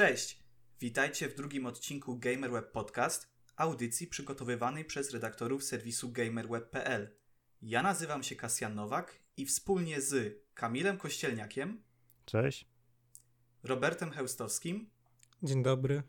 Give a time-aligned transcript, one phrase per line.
[0.00, 0.38] Cześć!
[0.80, 7.16] Witajcie w drugim odcinku GamerWeb Podcast, audycji przygotowywanej przez redaktorów serwisu gamerweb.pl.
[7.62, 11.82] Ja nazywam się Kasjan Nowak i wspólnie z Kamilem Kościelniakiem,
[12.24, 12.68] Cześć.
[13.62, 14.90] Robertem Heustowskim
[15.42, 16.02] Dzień dobry.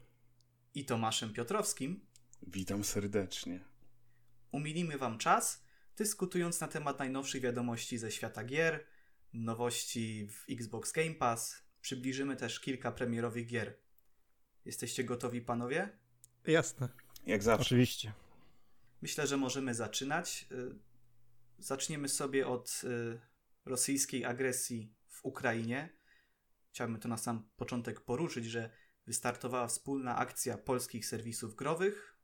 [0.75, 2.05] i Tomaszem Piotrowskim
[2.47, 3.59] Witam serdecznie.
[4.51, 5.63] umilimy Wam czas,
[5.97, 8.85] dyskutując na temat najnowszych wiadomości ze świata gier,
[9.33, 11.71] nowości w Xbox Game Pass.
[11.81, 13.80] Przybliżymy też kilka premierowych gier.
[14.65, 15.89] Jesteście gotowi, panowie?
[16.47, 16.89] Jasne.
[17.25, 17.61] Jak zawsze.
[17.61, 18.13] Oczywiście.
[19.01, 20.47] Myślę, że możemy zaczynać.
[20.51, 20.91] Y,
[21.61, 23.19] Zaczniemy sobie od y,
[23.65, 25.89] rosyjskiej agresji w Ukrainie.
[26.69, 28.69] Chciałbym to na sam początek poruszyć, że
[29.07, 32.17] wystartowała wspólna akcja polskich serwisów growych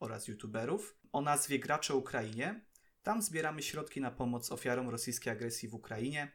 [0.00, 2.64] oraz youtuberów o nazwie Gracze Ukrainie.
[3.02, 6.32] Tam zbieramy środki na pomoc ofiarom rosyjskiej agresji w Ukrainie.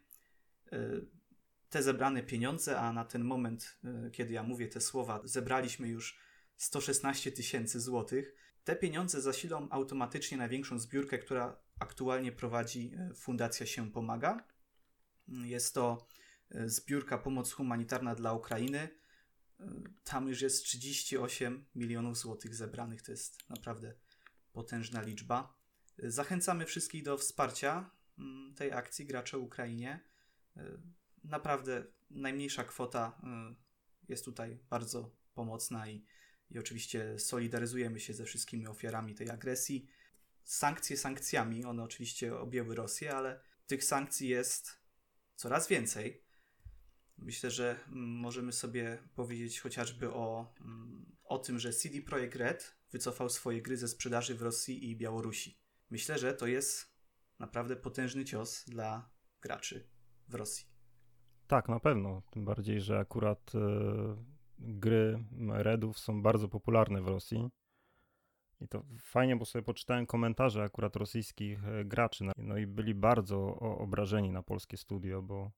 [1.76, 6.20] Te zebrane pieniądze, a na ten moment, y, kiedy ja mówię te słowa, zebraliśmy już
[6.58, 8.36] 116 tysięcy złotych.
[8.64, 14.48] Te pieniądze zasilą automatycznie największą zbiórkę, która aktualnie prowadzi e, Fundacja Się Pomaga.
[15.28, 16.08] Jest to
[16.52, 18.90] e, zbiórka Pomoc Humanitarna dla Ukrainy.
[19.60, 19.66] E,
[20.04, 23.02] Tam już jest 38 milionów złotych zebranych.
[23.02, 23.94] To jest naprawdę
[24.54, 25.58] potężna liczba.
[26.04, 30.00] E, Zachęcamy wszystkich do wsparcia mm, tej akcji Gracze Ukrainie.
[31.30, 33.56] Naprawdę najmniejsza kwota e,
[34.10, 36.06] jest tutaj bardzo pomocna i
[36.52, 39.88] i oczywiście solidaryzujemy się ze wszystkimi ofiarami tej agresji.
[40.44, 44.80] Sankcje sankcjami, one oczywiście objęły Rosję, ale tych sankcji jest
[45.36, 46.26] coraz więcej.
[47.18, 52.76] Myślę, że mm, możemy sobie powiedzieć chociażby o, mm, o tym, że CD Projekt Red
[52.92, 55.60] wycofał swoje gry ze sprzedaży w Rosji i Białorusi.
[55.90, 56.96] Myślę, że to jest
[57.40, 59.10] naprawdę potężny cios dla
[59.42, 59.90] graczy
[60.28, 60.75] w Rosji.
[61.48, 62.22] Tak, na pewno.
[62.30, 63.60] Tym bardziej, że akurat e,
[64.60, 67.50] gry Redów są bardzo popularne w Rosji.
[68.62, 72.26] I to fajnie, bo sobie poczytałem komentarze akurat rosyjskich e, graczy.
[72.38, 75.52] no- i byli bardzo obrażeni na polskie studio, bo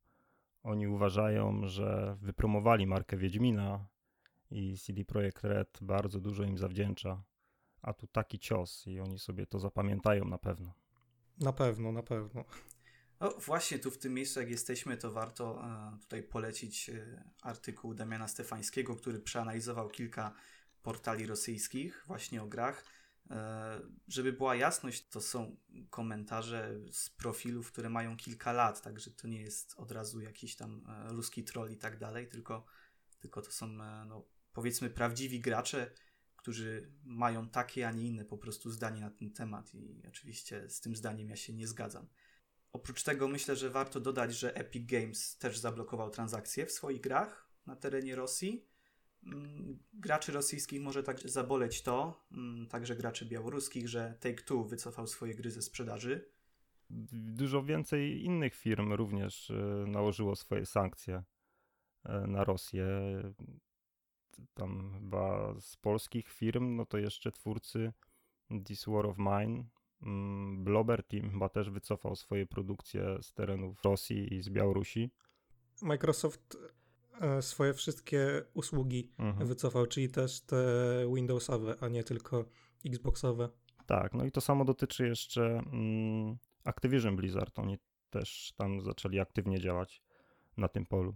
[0.64, 3.88] oni uważają, że wypromowali markę Wiedźmina
[4.52, 7.24] i CD Projekt Red bardzo dużo im zawdzięcza.
[7.82, 10.72] A tu taki cios i oni sobie to zapamiętają na pewno.
[11.40, 12.44] Na pewno, na pewno.
[13.20, 17.94] No właśnie tu w tym miejscu, jak jesteśmy, to warto e, tutaj polecić e, artykuł
[17.94, 20.34] Damiana Stefańskiego, który przeanalizował kilka
[20.84, 22.86] portali rosyjskich właśnie o grach.
[23.30, 25.58] E, żeby była jasność, to są
[25.90, 30.86] komentarze z profilów, które mają kilka lat, także to nie jest od razu jakiś tam
[31.08, 32.66] ruski troll i tak dalej, tylko,
[33.20, 33.68] tylko to są
[34.08, 35.92] no, powiedzmy prawdziwi gracze,
[36.36, 40.82] którzy mają takie, a nie inne po prostu zdanie na ten temat i oczywiście z
[40.82, 42.08] tym zdaniem ja się nie zgadzam.
[42.74, 47.50] Oprócz tego myślę, że warto dodać, że Epic Games też zablokował transakcje w swoich grach
[47.66, 48.66] na terenie Rosji.
[49.24, 55.36] Mm, Graczy rosyjskich może także zaboleć to, mm, także graczy białoruskich, że Take-Two wycofał swoje
[55.36, 56.30] gry ze sprzedaży.
[57.12, 59.54] Dużo więcej innych firm również e,
[59.88, 61.24] nałożyło swoje sankcje
[62.04, 62.88] e, na Rosję.
[64.54, 67.94] Tam chyba z polskich firm, no to jeszcze twórcy
[68.66, 69.64] This War of Mine,
[70.02, 75.12] mm, Blobber Team chyba też wycofał swoje produkcje z terenów Rosji i z Białorusi.
[75.82, 76.58] Microsoft
[77.22, 79.48] e, swoje wszystkie usługi Mhm.
[79.48, 80.66] wycofał, czyli też te
[81.16, 82.46] Windowsowe, a nie tylko
[82.86, 83.50] Xboxowe.
[83.86, 87.60] Tak, no i to samo dotyczy jeszcze mm, Activision Blizzard.
[87.60, 87.78] Oni
[88.10, 90.02] też tam zaczęli aktywnie działać
[90.58, 91.16] na tym polu.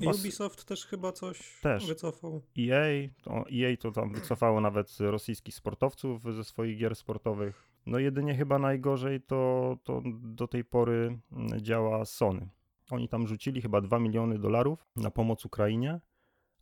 [0.00, 1.86] Chyba Ubisoft też chyba coś Też.
[1.86, 2.42] wycofał.
[2.58, 7.68] EA, to EA to tam wycofało nawet rosyjskich sportowców ze swoich gier sportowych.
[7.86, 12.48] No jedynie chyba najgorzej to, to do tej pory mm, działa Sony.
[12.90, 16.00] Oni tam rzucili chyba 2 miliony dolarów na pomoc Ukrainie,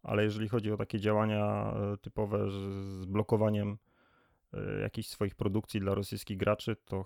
[0.02, 3.78] ale jeżeli chodzi o takie działania e, typowe z, blokowaniem
[4.54, 7.04] e, jakichś swoich produkcji dla rosyjskich graczy, to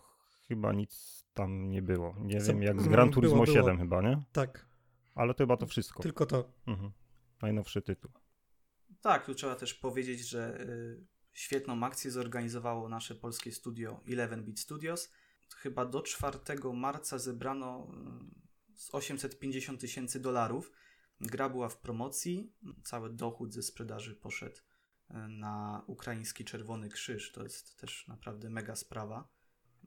[0.49, 2.15] chyba nic tam nie było.
[2.21, 3.57] Nie Co- wiem, jak z Gran było, Turismo było.
[3.57, 4.23] 7 chyba, nie?
[4.33, 4.67] Tak,
[5.15, 6.03] Ale to chyba to wszystko.
[6.03, 6.53] tylko to.
[6.67, 6.91] Mhm.
[7.43, 8.11] Najnowszy tytuł.
[9.01, 15.13] Tak, tu trzeba też powiedzieć, że y, świetną akcję zorganizowało nasze polskie studio 11-Bit Studios.
[15.57, 16.39] Chyba do 4
[16.75, 17.89] marca zebrano
[18.75, 20.73] y, z 850 tysięcy dolarów.
[21.21, 22.53] Gra była w promocji.
[22.85, 27.33] Cały dochód ze sprzedaży poszedł y, na ukraiński Czerwony Krzyż.
[27.33, 29.29] To jest też naprawdę mega sprawa.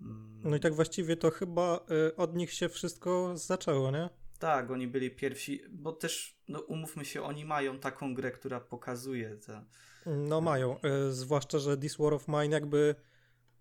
[0.02, 1.86] Mm, No i tak właściwie to chyba
[2.18, 4.10] od nich się wszystko zaczęło, nie?
[4.40, 9.38] Tak, oni byli pierwsi, bo też, no umówmy się, oni mają taką grę, która pokazuje
[9.38, 9.66] te,
[10.06, 12.96] No mają, y, zwłaszcza, że This War of Mine jakby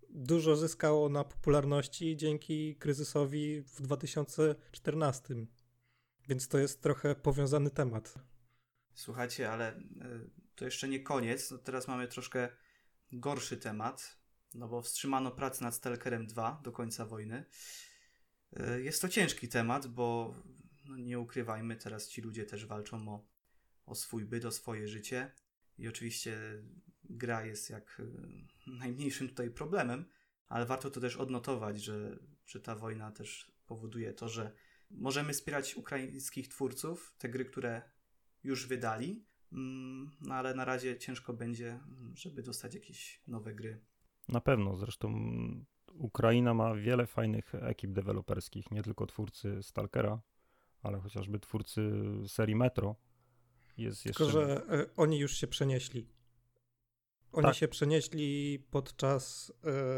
[0.09, 5.35] dużo zyskało na popularności dzięki kryzysowi w 2014.
[6.27, 8.13] Więc to jest trochę powiązany temat.
[8.93, 9.81] Słuchajcie, ale y,
[10.55, 11.51] to jeszcze nie koniec.
[11.51, 12.49] No teraz mamy troszkę
[13.11, 14.17] gorszy temat,
[14.53, 17.45] no bo wstrzymano pracę nad Stalkerem 2 do końca wojny.
[18.59, 20.35] Y, jest to ciężki temat, bo
[20.87, 23.25] no nie ukrywajmy, teraz ci ludzie też walczą o,
[23.85, 25.31] o swój byt, o swoje życie.
[25.77, 26.37] I oczywiście
[27.03, 28.11] gra jest jak y,
[28.79, 30.05] najmniejszym tutaj problemem,
[30.47, 34.51] ale warto to też odnotować, że, że ta wojna też powoduje to, że
[34.91, 37.81] możemy wspierać ukraińskich twórców, te gry, które
[38.43, 41.79] już wydali, mm, no ale na razie ciężko będzie,
[42.13, 43.81] żeby dostać jakieś nowe gry.
[44.27, 45.13] Na pewno, zresztą
[45.93, 50.21] Ukraina ma wiele fajnych ekip deweloperskich, nie tylko twórcy Stalkera,
[50.87, 51.91] ale chociażby twórcy
[52.27, 52.95] serii Metro.
[53.77, 54.23] Jest jeszcze...
[54.23, 56.07] Tylko, że e, oni już się przenieśli.
[57.31, 57.55] Oni tak.
[57.55, 59.53] się przenieśli podczas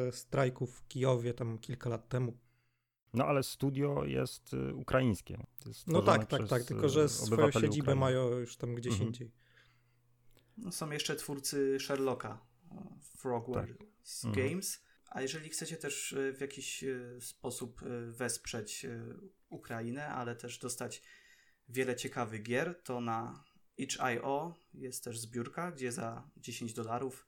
[0.07, 2.37] e, strajków w Kijowie tam kilka lat temu.
[3.13, 5.43] No ale studio jest y, ukraińskie.
[5.65, 7.99] Jest no tak, tak, tak, tylko że y, swoją siedzibę Ukrainy.
[7.99, 9.07] mają już tam gdzieś mhm.
[9.07, 9.31] indziej.
[10.57, 12.45] No, są jeszcze twórcy Sherlocka,
[13.17, 13.87] Frogware tak.
[14.25, 14.61] mhm.
[15.09, 16.85] A jeżeli chcecie też y, w jakiś
[17.19, 18.85] sposób wesprzeć
[19.49, 21.01] Ukrainę, ale też dostać
[21.69, 23.43] wiele ciekawych gier, to na
[23.77, 27.27] itch.io jest też zbiórka, gdzie za 10 dolarów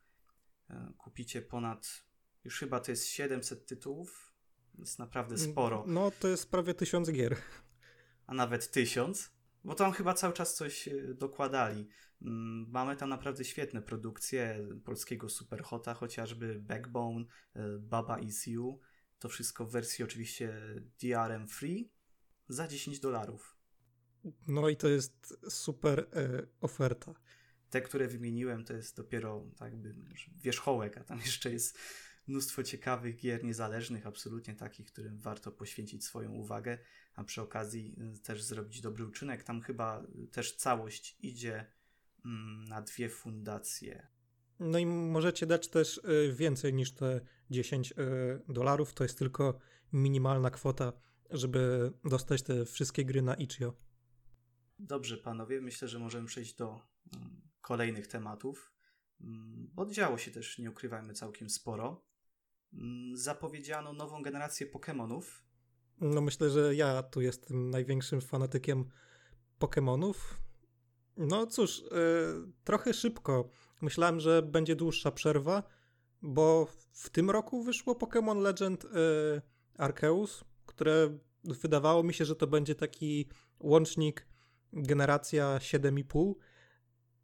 [0.97, 2.03] kupicie ponad,
[2.43, 4.33] już chyba to jest 700 tytułów,
[4.79, 5.83] jest naprawdę mm, sporo.
[5.87, 7.37] No, to jest prawie tysiąc gier.
[8.27, 9.31] A nawet tysiąc.
[9.63, 11.87] Bo tam chyba cały czas coś e, dokładali.
[12.21, 18.79] Mm, mamy tam naprawdę świetne produkcje polskiego Superhota, chociażby Backbone, e, Baba Is You.
[19.19, 20.53] To wszystko w wersji oczywiście
[21.01, 21.91] DRM free
[22.49, 23.57] za 10 dolarów.
[24.47, 27.13] No i to jest super e, oferta.
[27.69, 29.73] Te, które wymieniłem, to jest dopiero tak
[30.37, 31.77] wierzchołek, a tam jeszcze jest
[32.27, 36.77] mnóstwo ciekawych gier niezależnych, absolutnie takich, którym warto poświęcić swoją uwagę,
[37.15, 39.43] a przy okazji y, też zrobić dobry uczynek.
[39.43, 41.65] Tam chyba też całość idzie
[42.25, 44.07] mm, na dwie fundacje.
[44.59, 47.95] No i możecie dać też y, więcej niż te 10 y,
[48.53, 48.93] dolarów.
[48.93, 49.59] To jest tylko
[49.93, 50.93] minimalna kwota,
[51.29, 53.73] żeby dostać te wszystkie gry na itch.io.
[54.79, 56.81] Dobrze, panowie, myślę, że możemy przejść do
[57.15, 58.73] mm, kolejnych tematów.
[59.21, 62.05] Mm, bo działo się też, nie ukrywajmy, całkiem sporo.
[63.13, 65.23] Zapowiedziano nową generację Pokémonów.
[66.01, 68.85] No myślę, że ja tu jestem największym fanatykiem
[69.59, 70.13] Pokémonów.
[71.17, 71.87] No cóż, yy,
[72.63, 73.49] trochę szybko.
[73.81, 75.63] Myślałem, że będzie dłuższa przerwa,
[76.21, 79.41] bo w tym roku wyszło Pokémon Legend yy,
[79.77, 83.27] Arceus, które wydawało mi się, że to będzie taki
[83.59, 84.27] łącznik
[84.73, 86.33] generacja 7,5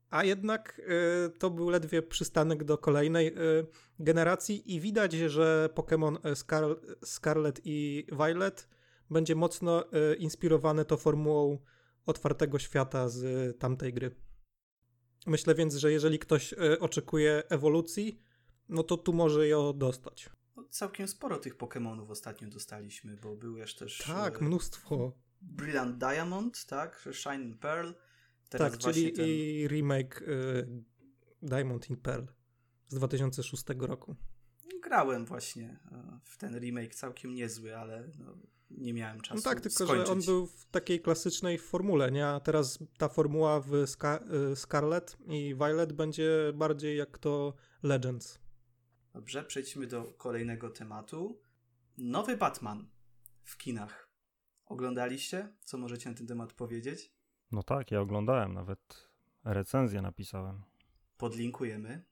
[0.10, 0.82] a jednak
[1.28, 3.66] y, to był ledwie przystanek do kolejnej y,
[4.00, 6.64] generacji i widać, że Pokémon y, Scar
[7.06, 8.68] Scarlet i Violet
[9.10, 9.84] będzie mocno
[10.18, 11.58] inspirowane to formułą
[12.06, 14.16] otwartego świata z tamtej gry.
[15.28, 18.20] Myślę więc, że jeżeli ktoś oczekuje ewolucji,
[18.70, 20.30] no to tu może ją dostać.
[20.56, 23.98] No, całkiem sporo tych Pokémonów ostatnio dostaliśmy, bo był jeszcze też...
[23.98, 25.12] Tak, mnóstwo.
[25.42, 27.10] Brilliant Diamond, tak?
[27.12, 27.92] Shining Pearl.
[28.50, 29.26] Teraz tak, czyli ten...
[29.26, 30.68] i remake y,
[31.42, 32.26] Diamond in Pearl
[32.88, 34.16] z 2006 roku.
[34.84, 38.38] Grałem właśnie y, w ten remake, całkiem niezły, ale no,
[38.72, 39.36] nie miałem czasu.
[39.36, 40.08] No tak, tylko skończyć.
[40.08, 42.28] że on był w takiej klasycznej formule, nie?
[42.28, 48.40] A teraz ta formuła w Scar y, Scarlet i Violet będzie bardziej jak to Legends.
[49.14, 51.42] Dobrze, przejdźmy do kolejnego tematu.
[51.98, 52.90] Nowy Batman
[53.44, 54.10] w kinach.
[54.66, 55.56] Oglądaliście?
[55.64, 57.17] Co możecie na ten temat powiedzieć?
[57.52, 59.10] No tak, ja oglądałem, nawet
[59.44, 60.64] recenzję napisałem.
[61.18, 62.04] Podlinkujemy.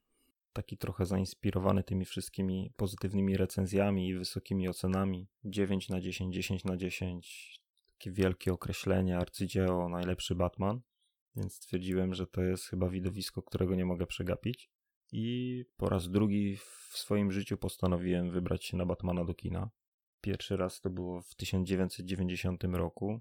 [0.52, 5.28] Taki trochę zainspirowany tymi wszystkimi pozytywnymi recenzjami i wysokimi ocenami.
[5.44, 7.60] 9 na 10, 10 na 10.
[7.98, 10.80] Takie wielkie określenie, arcydzieło, najlepszy Batman.
[11.36, 14.70] Więc stwierdziłem, że to jest chyba widowisko, którego nie mogę przegapić.
[15.12, 19.70] I po raz drugi w swoim życiu postanowiłem wybrać się na Batmana do kina.
[20.20, 23.20] Pierwszy raz to było w 1990 roku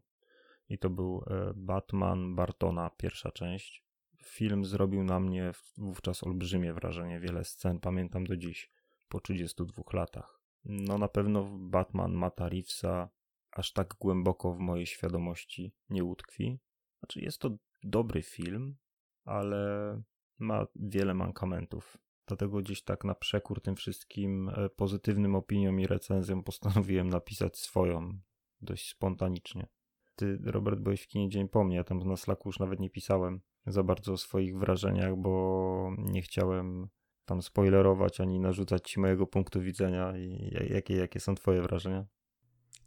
[0.69, 3.85] i to był e, Batman Bartona, pierwsza część.
[4.23, 8.71] Film zrobił na mnie wówczas olbrzymie wrażenie, wiele scen pamiętam do dziś,
[9.07, 10.41] po 32 latach.
[10.65, 13.09] No na pewno Batman Mata Reevesa
[13.51, 16.59] aż tak głęboko w mojej świadomości nie utkwi.
[16.99, 17.49] Znaczy jest to
[17.83, 18.75] dobry film,
[19.23, 20.01] ale
[20.39, 21.97] ma wiele mankamentów.
[22.27, 28.19] Dlatego gdzieś tak na przekór tym wszystkim e, pozytywnym opiniom i recenzjom postanowiłem napisać swoją,
[28.61, 29.67] dość spontanicznie.
[30.15, 32.89] Ty, Robert, byłeś w kinie dzień po mnie, ja tam na Slacku już nawet nie
[32.89, 36.87] pisałem za bardzo o swoich wrażeniach, bo nie chciałem
[37.25, 42.05] tam spoilerować ani narzucać ci mojego punktu widzenia i jakie, jakie są twoje wrażenia?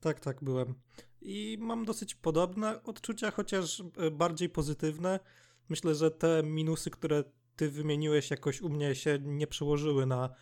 [0.01, 0.75] Tak, tak, byłem.
[1.21, 5.21] I mam dosyć podobne odczucia, chociaż e, bardziej pozytywne,
[5.69, 7.25] Myślę, że te minusy, które
[7.57, 10.35] ty wymieniłeś, jakoś u mnie się nie przełożyły na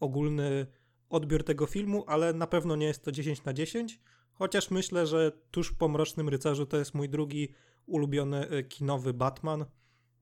[0.00, 0.66] ogólny
[1.08, 4.00] odbiór tego filmu, ale na pewno nie jest to 10 na 10.
[4.42, 7.48] Chociaż myślę, że tuż po Mrocznym Rycerzu to jest mój drugi
[7.86, 9.64] ulubiony e, kinowy Batman.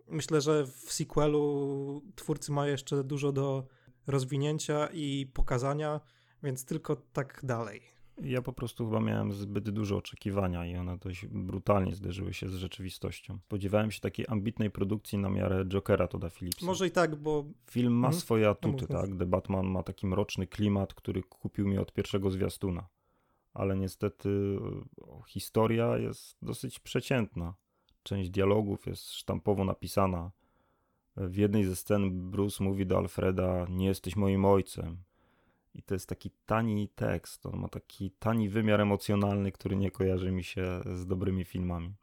[0.09, 3.67] Myślę, że w sequelu twórcy mają jeszcze dużo do
[4.07, 6.01] rozwinięcia i pokazania,
[6.43, 7.83] więc tylko tak dalej.
[8.23, 12.55] Ja po prostu chyba miałem zbyt dużo oczekiwania i one dość brutalnie zderzyły się z
[12.55, 13.39] rzeczywistością.
[13.39, 16.67] Spodziewałem się takiej ambitnej produkcji na miarę Jokera Toda Phillipsa.
[16.67, 17.45] Może i tak, bo...
[17.71, 18.21] Film ma mhm.
[18.21, 19.19] swoje atuty, no, tak?
[19.19, 22.89] The Batman ma taki mroczny klimat, który kupił mi od pierwszego zwiastuna.
[23.55, 24.59] Ale niestety
[25.27, 27.55] historia jest dosyć przeciętna.
[28.03, 30.31] Część dialogów jest sztampowo napisana.
[31.17, 34.97] W jednej ze scen Bruce mówi do Alfreda: Nie jesteś moim ojcem.
[35.75, 40.33] I to jest taki tani tekst, on ma taki tani wymiar emocjonalny, który nie kojarzy
[40.33, 41.95] mi się z dobrymi filmami.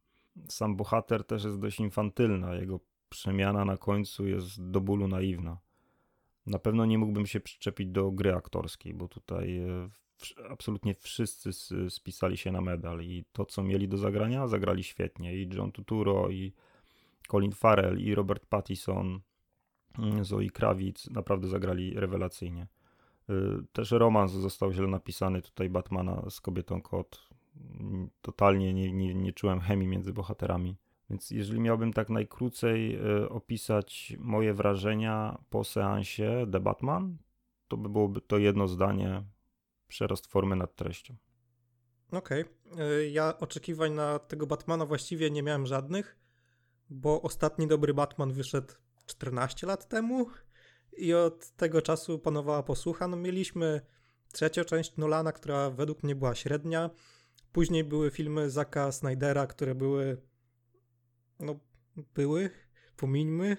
[0.50, 5.58] Sam bohater też jest dość infantylna, jego przemiana na końcu jest do bólu naiwna.
[6.46, 9.89] Na pewno nie mógłbym się przyczepić do gry aktorskiej, bo tutaj e,
[10.50, 11.50] absolutnie wszyscy
[11.90, 15.36] spisali się na medal i to, co mieli do zagrania, zagrali świetnie.
[15.36, 16.54] I John Turturro, i
[17.28, 19.20] Colin Farrell, i Robert Pattinson,
[20.00, 22.68] mm, Zoe Kravitz naprawdę zagrali rewelacyjnie.
[23.30, 23.34] Y,
[23.74, 27.30] też romans został źle napisany tutaj Batmana z kobietą kot.
[28.22, 30.78] Totalnie nie, nie, nie czułem chemii między bohaterami.
[31.10, 37.18] Więc jeżeli miałbym tak najkrócej y, opisać moje wrażenia po seansie The Batman,
[37.68, 39.24] to by byłoby to jedno zdanie
[39.88, 41.15] przerost formy nad treścią.
[42.12, 42.46] Okej.
[42.72, 43.10] Okay.
[43.10, 46.17] Ja oczekiwań na tego Batmana właściwie nie miałem żadnych,
[46.89, 48.74] bo ostatni dobry Batman wyszedł
[49.06, 50.25] 14 lat temu
[50.98, 53.08] i od tego czasu panowała posłucha.
[53.08, 53.82] No mieliśmy
[54.32, 56.89] trzecią część Nolana, która według mnie była średnia.
[57.51, 60.22] Później były filmy Zaka Snydera, które były
[61.39, 61.60] no
[62.13, 62.50] były,
[62.98, 63.58] pomińmy.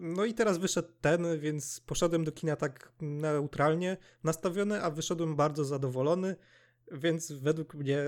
[0.00, 5.64] No i teraz wyszedł ten, więc poszedłem do kina tak neutralnie nastawiony, a wyszedłem bardzo
[5.64, 6.36] zadowolony,
[6.92, 8.04] więc według mnie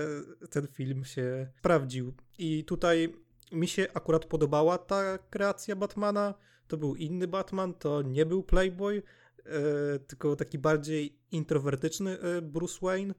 [0.49, 2.13] ten film się sprawdził.
[2.37, 3.15] I tutaj
[3.51, 6.33] mi się akurat podobała ta kreacja Batmana.
[6.67, 9.03] To był inny Batman, to nie był Playboy,
[9.45, 13.13] e, tylko taki bardziej introwertyczny e, Bruce Wayne.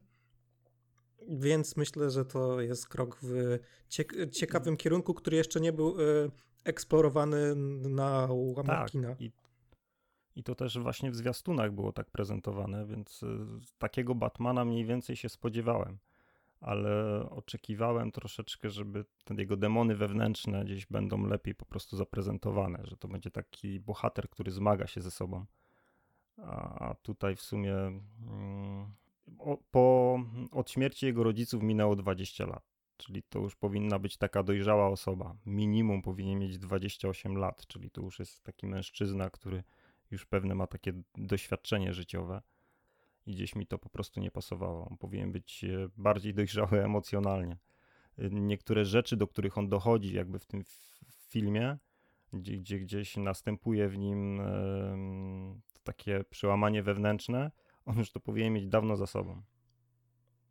[1.29, 3.59] Więc myślę, że to jest krok w
[4.31, 6.29] ciekawym kierunku, który jeszcze nie był e,
[6.63, 7.55] eksplorowany
[7.89, 9.15] na łamach tak, kina.
[9.19, 9.31] I,
[10.35, 13.27] I to też właśnie w zwiastunach było tak prezentowane, więc y,
[13.77, 15.97] takiego Batmana mniej więcej się spodziewałem.
[16.61, 22.97] Ale oczekiwałem troszeczkę, żeby te jego demony wewnętrzne gdzieś będą lepiej po prostu zaprezentowane, że
[22.97, 25.45] to będzie taki bohater, który zmaga się ze sobą.
[26.37, 28.93] A tutaj w sumie mm,
[29.71, 30.19] po,
[30.51, 32.72] od śmierci jego rodziców minęło 20 lat.
[33.03, 35.35] Czyli to już powinna być taka dojrzała osoba.
[35.45, 39.63] Minimum powinien mieć 28 lat, czyli to już jest taki mężczyzna, który
[40.11, 42.41] już pewne ma takie doświadczenie życiowe.
[43.25, 44.87] I gdzieś mi to po prostu nie pasowało.
[44.89, 47.57] On powinien być e, bardziej dojrzały emocjonalnie.
[48.31, 50.63] Niektóre rzeczy, do których on dochodzi, jakby w tym
[51.29, 51.77] filmie,
[52.33, 54.41] gdzie, gdzie gdzieś następuje w nim
[55.83, 57.51] takie przełamanie wewnętrzne,
[57.85, 59.41] on już to powinien mieć dawno za sobą.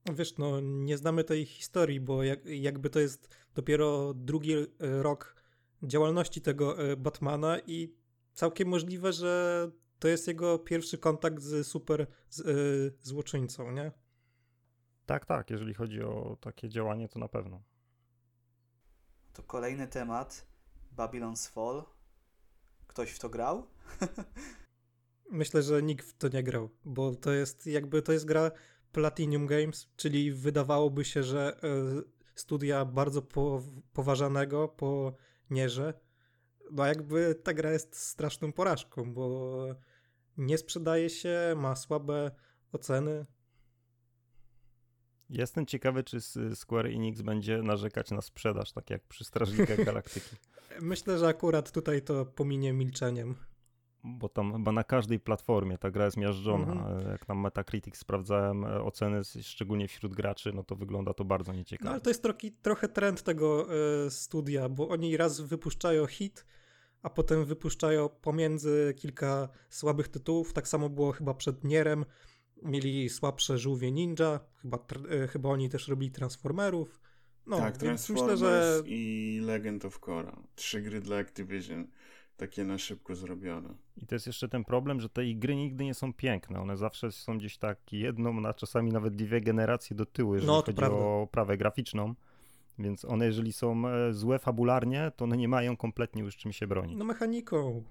[0.06, 5.36] Wiesz, no nie znamy tej historii, bo jak, jakby to jest dopiero drugi e, rok
[5.82, 7.94] działalności tego e, Batmana i
[8.34, 13.92] całkiem możliwe, że to jest jego pierwszy kontakt z super z, y, złoczyńcą, nie?
[15.06, 15.50] Tak, tak.
[15.50, 17.62] Jeżeli chodzi o takie działanie, to na pewno.
[19.32, 20.46] To kolejny temat.
[20.96, 21.84] Babylon's Fall.
[22.86, 23.66] Ktoś w to grał?
[25.30, 28.50] Myślę, że nikt w to nie grał, bo to jest jakby to jest gra
[28.92, 31.68] Platinum Games, czyli wydawałoby się, że e,
[32.34, 35.14] studia bardzo po, poważanego po
[35.50, 35.94] Nierze,
[36.70, 39.66] no jakby ta gra jest straszną porażką, bo
[40.36, 42.30] nie sprzedaje się, ma słabe
[42.72, 43.26] oceny.
[45.30, 46.20] Jestem ciekawy, czy
[46.54, 50.36] Square Enix będzie narzekać na sprzedaż, tak jak przy Strażnikach Galaktyki.
[50.80, 53.34] Myślę, że akurat tutaj to pominie milczeniem
[54.04, 56.72] bo tam chyba na każdej platformie ta gra jest miażdżona.
[56.72, 57.08] Mhm.
[57.10, 61.84] Jak tam Metacritic sprawdzałem e, oceny, szczególnie wśród graczy, no to wygląda to bardzo nieciekawie.
[61.84, 63.66] No ale to jest troki, trochę trend tego
[64.06, 66.46] y, studia, bo oni raz wypuszczają hit,
[67.02, 70.52] a potem wypuszczają pomiędzy kilka słabych tytułów.
[70.52, 72.04] Tak samo było chyba przed Nierem.
[72.62, 74.78] Mieli słabsze żółwie ninja, chyba,
[75.24, 77.00] y, chyba oni też robili Transformerów.
[77.46, 78.82] No, tak, Transformers myślę, że...
[78.86, 80.42] i Legend of Korra.
[80.54, 81.86] Trzy gry dla Activision
[82.36, 83.74] takie na szybko zrobione.
[83.96, 86.60] I to jest jeszcze ten problem, że te gry nigdy nie są piękne.
[86.60, 90.62] One zawsze są gdzieś tak jedną, a czasami nawet dwie generacje do tyłu, jeżeli no,
[90.62, 90.98] chodzi prawda.
[90.98, 92.14] o prawę graficzną.
[92.78, 96.66] Więc one, jeżeli są e, złe fabularnie, to one nie mają kompletnie już czym się
[96.66, 96.98] bronić.
[96.98, 97.84] No mechaniką.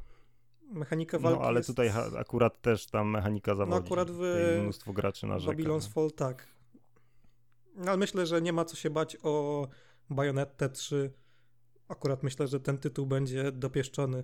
[0.72, 1.70] Mechanika walki No ale jest...
[1.70, 3.80] tutaj akurat też tam mechanika zawodzi.
[3.80, 4.22] No akurat w
[4.62, 5.58] mnóstwo graczy narzeka.
[5.58, 6.48] Babylon's Fall tak.
[7.76, 9.68] No, ale myślę, że nie ma co się bać o
[10.10, 11.12] Bayonettę 3.
[11.92, 14.24] Akurat myślę, że ten tytuł będzie dopieszczony.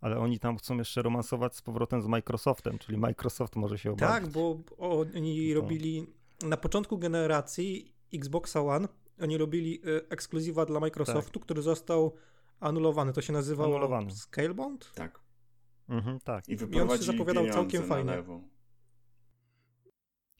[0.00, 4.22] Ale oni tam chcą jeszcze romansować z powrotem z Microsoftem, czyli Microsoft może się obawiać.
[4.22, 5.60] Tak, bo oni to...
[5.60, 6.06] robili
[6.42, 8.88] na początku generacji Xboxa One,
[9.20, 11.42] oni robili y, ekskluzywa dla Microsoftu, tak.
[11.42, 12.14] który został
[12.60, 13.12] anulowany.
[13.12, 14.10] To się nazywało Anulowany.
[14.10, 14.92] Scalebound?
[14.94, 15.20] Tak.
[15.88, 16.48] Mhm, tak.
[16.48, 18.10] I, I on się zapowiadał całkiem fajnie.
[18.10, 18.40] Lewo.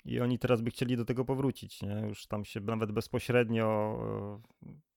[0.04, 2.02] I oni teraz by chcieli do tego powrócić, nie?
[2.08, 3.98] Już tam się nawet bezpośrednio
[4.62, 4.87] e,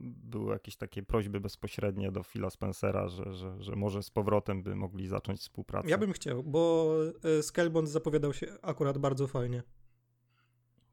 [0.00, 4.76] były jakieś takie prośby bezpośrednie do Phila Spencera, że, że, że może z powrotem by
[4.76, 5.88] mogli zacząć współpracę.
[5.88, 6.94] Ja bym chciał, bo
[7.38, 9.62] e, Scalebound zapowiadał się akurat bardzo fajnie.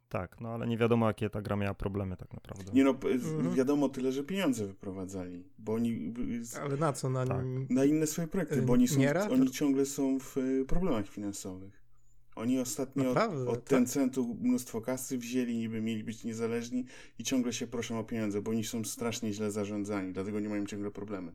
[0.10, 2.72] Tak, no ale nie wiadomo, jakie ta gra miała problemy tak naprawdę.
[2.74, 3.54] Nie no, mhm.
[3.56, 6.14] wiadomo tyle, że pieniądze wyprowadzali, bo oni...
[6.62, 7.10] Ale na co?
[7.10, 7.46] Na, tak.
[7.70, 11.81] na inne swoje projekty, bo oni, są, oni ciągle są w e, problemach finansowych.
[12.42, 13.70] Oni ostatnio Naprawdę, od, od tak?
[13.70, 16.86] Tencentu mnóstwo kasy wzięli, niby mieli być niezależni
[17.20, 20.66] i ciągle się proszą o pieniądze, bo oni są strasznie źle zarządzani, dlatego nie mają
[20.66, 21.32] ciągle problemy.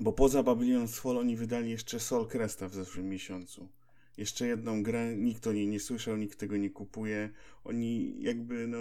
[0.00, 3.68] Bo poza Babylon's Fall oni wydali jeszcze Sol Cresta w zeszłym miesiącu
[4.20, 7.30] jeszcze jedną grę, nikt o niej nie słyszał, nikt tego nie kupuje.
[7.64, 8.78] Oni jakby, no...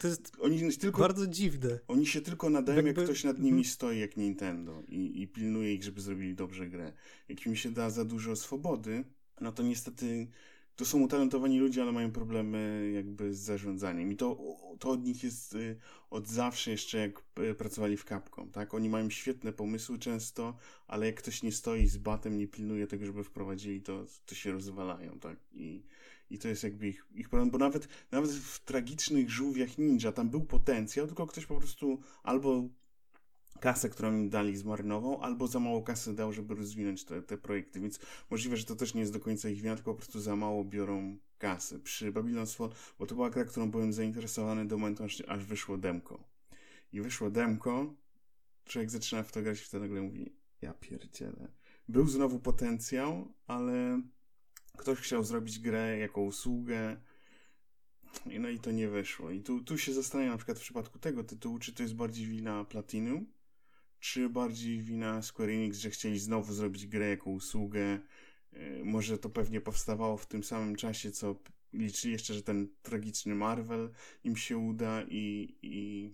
[0.00, 1.78] To jest oni tylko, bardzo dziwne.
[1.88, 3.00] Oni się tylko nadają, jakby...
[3.00, 3.64] jak ktoś nad nimi hmm.
[3.64, 6.92] stoi, jak Nintendo i, i pilnuje ich, żeby zrobili dobrze grę.
[7.28, 9.04] Jak im się da za dużo swobody,
[9.40, 10.26] no to niestety
[10.76, 14.12] to są utalentowani ludzie, ale mają problemy jakby z zarządzaniem.
[14.12, 14.38] I to,
[14.78, 15.76] to od nich jest y,
[16.10, 18.74] od zawsze jeszcze jak y, pracowali w Capcom, tak?
[18.74, 23.06] Oni mają świetne pomysły często, ale jak ktoś nie stoi z batem, nie pilnuje tego,
[23.06, 25.36] żeby wprowadzili, to, to się rozwalają, tak?
[25.52, 25.82] I,
[26.34, 30.30] i to jest jakby ich, ich problem, bo nawet, nawet w tragicznych żółwiach ninja tam
[30.30, 32.68] był potencjał, tylko ktoś po prostu albo
[33.60, 37.80] kasę, którą im dali zmarnował, albo za mało kasy dał, żeby rozwinąć te, te projekty,
[37.80, 37.98] więc
[38.30, 40.64] możliwe, że to też nie jest do końca ich wina, tylko po prostu za mało
[40.64, 41.80] biorą kasy.
[41.80, 45.78] Przy Babylon's Fall, bo to była gra, którą byłem zainteresowany do momentu, aż, aż wyszło
[45.78, 46.24] demko.
[46.92, 47.94] I wyszło demko,
[48.64, 51.48] człowiek zaczyna w to grać i wtedy nagle mówi, ja pierdzielę.
[51.88, 54.02] Był znowu potencjał, ale
[54.78, 56.96] ktoś chciał zrobić grę jako usługę,
[58.40, 59.30] no i to nie wyszło.
[59.30, 62.26] I tu, tu się zastanawiam na przykład w przypadku tego tytułu, czy to jest bardziej
[62.26, 63.26] wina Platinum,
[64.00, 67.98] czy bardziej wina Square Enix, że chcieli znowu zrobić grę jako usługę.
[68.52, 71.36] E, może to pewnie powstawało w tym samym czasie, co
[71.72, 73.90] liczyli jeszcze, że ten tragiczny Marvel
[74.24, 76.10] im się uda i, i,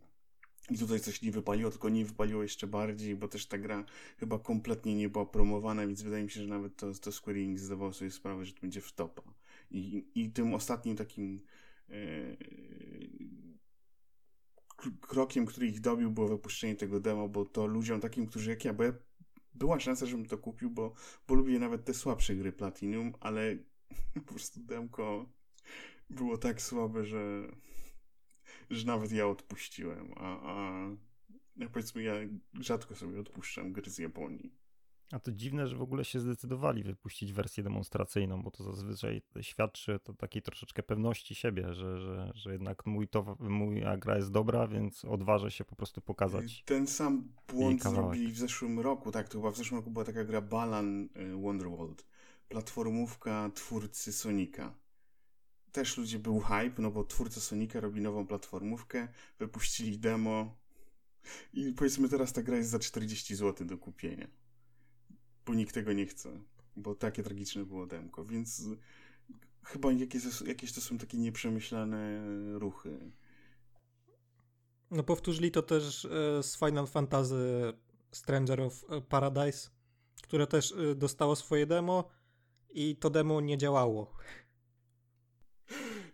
[0.70, 3.84] i tutaj coś nie wypaliło, tylko nie wypaliło jeszcze bardziej, bo też ta gra
[4.18, 7.62] chyba kompletnie nie była promowana, więc wydaje mi się, że nawet to, to Square Enix
[7.62, 9.22] zdawało sobie sprawę, że to będzie w topa.
[9.70, 11.40] I, i tym ostatnim takim
[11.88, 12.36] e,
[15.00, 18.72] krokiem, który ich dobił, było wypuszczenie tego demo, bo to ludziom takim, którzy jak ja,
[18.72, 18.92] bo ja
[19.54, 20.92] była szansa, żebym to kupił, bo,
[21.28, 23.56] bo lubię nawet te słabsze gry Platinum, ale
[24.26, 25.26] po prostu demko
[26.10, 27.48] było tak słabe, że,
[28.70, 30.86] że nawet ja odpuściłem, a, a
[31.72, 32.14] powiedzmy ja
[32.60, 34.52] rzadko sobie odpuszczam gry z Japonii.
[35.12, 40.00] A to dziwne, że w ogóle się zdecydowali wypuścić wersję demonstracyjną, bo to zazwyczaj świadczy
[40.04, 44.68] to takiej troszeczkę pewności siebie, że, że, że jednak mój, to, mój gra jest dobra,
[44.68, 46.62] więc odważę się po prostu pokazać.
[46.66, 50.24] Ten sam błąd zrobili w zeszłym roku, tak, to chyba w zeszłym roku była taka
[50.24, 52.06] gra Balan y, Wonderworld,
[52.48, 54.74] platformówka twórcy Sonika.
[55.72, 60.56] Też ludzie był hype, no bo twórca Sonika robi nową platformówkę, wypuścili demo
[61.52, 64.28] i powiedzmy teraz ta gra jest za 40 zł do kupienia
[65.50, 66.40] bo nikt tego nie chce,
[66.76, 68.62] bo takie tragiczne było demko, więc
[69.62, 72.22] chyba jakieś, jakieś to są takie nieprzemyślane
[72.58, 73.10] ruchy.
[74.90, 77.72] No powtórzyli to też e, z Final Fantasy
[78.12, 79.70] Stranger of Paradise,
[80.22, 82.04] które też e, dostało swoje demo
[82.70, 84.16] i to demo nie działało.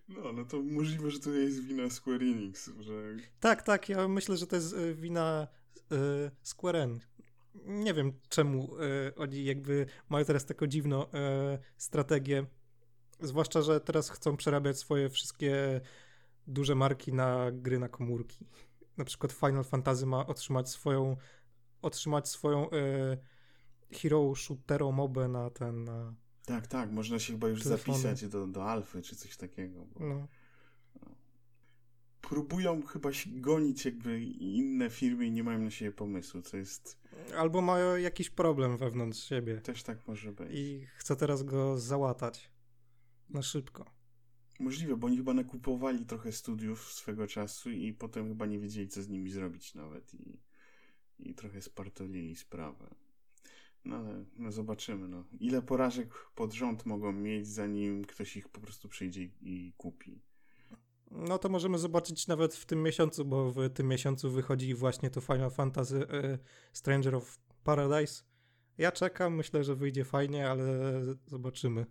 [0.08, 3.16] No, no to możliwe, że to jest wina Square Enix, że...
[3.40, 5.48] Tak, tak, ja myślę, że to jest e, wina
[6.42, 7.06] Square Enix
[7.64, 12.46] nie wiem czemu e, oni jakby mają teraz taką dziwną e, strategię.
[13.20, 15.80] Zwłaszcza, że teraz chcą przerabiać swoje wszystkie
[16.46, 18.46] duże marki na gry na komórki.
[18.96, 21.16] Na przykład Final Fantasy ma otrzymać swoją
[21.82, 23.16] otrzymać swoją e,
[23.92, 25.88] hero shooterą mobę na ten
[26.46, 27.98] tak, tak, można się chyba już telefony.
[27.98, 29.86] zapisać do, do alfy czy coś takiego.
[29.94, 30.06] Bo...
[30.06, 30.28] No
[32.28, 36.98] próbują chyba się gonić jakby inne firmy i nie mają na siebie pomysłu, co jest...
[37.36, 39.60] Albo mają jakiś problem wewnątrz siebie.
[39.60, 40.48] Też tak może być.
[40.50, 42.50] I chcę teraz go załatać
[43.30, 43.90] na szybko.
[44.60, 49.02] Możliwe, bo oni chyba nakupowali trochę studiów swego czasu i potem chyba nie wiedzieli, co
[49.02, 50.40] z nimi zrobić nawet i,
[51.18, 52.94] i trochę spartolili sprawę.
[53.86, 55.24] No ale no zobaczymy, no.
[55.40, 60.20] Ile porażek pod rząd mogą mieć, zanim ktoś ich po prostu przyjdzie i kupi.
[61.10, 65.20] No to możemy zobaczyć nawet w tym miesiącu, bo w tym miesiącu wychodzi właśnie to
[65.20, 66.38] Final Fantasy y,
[66.72, 68.22] Stranger of Paradise.
[68.78, 70.66] Ja czekam, myślę, że wyjdzie fajnie, ale
[71.26, 71.86] zobaczymy.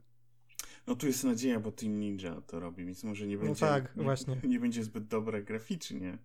[0.87, 3.65] No tu jest nadzieja, bo Team Ninja to robi, więc może nie no będzie.
[3.65, 4.41] No tak, nie, właśnie.
[4.47, 6.17] Nie będzie zbyt dobre graficznie,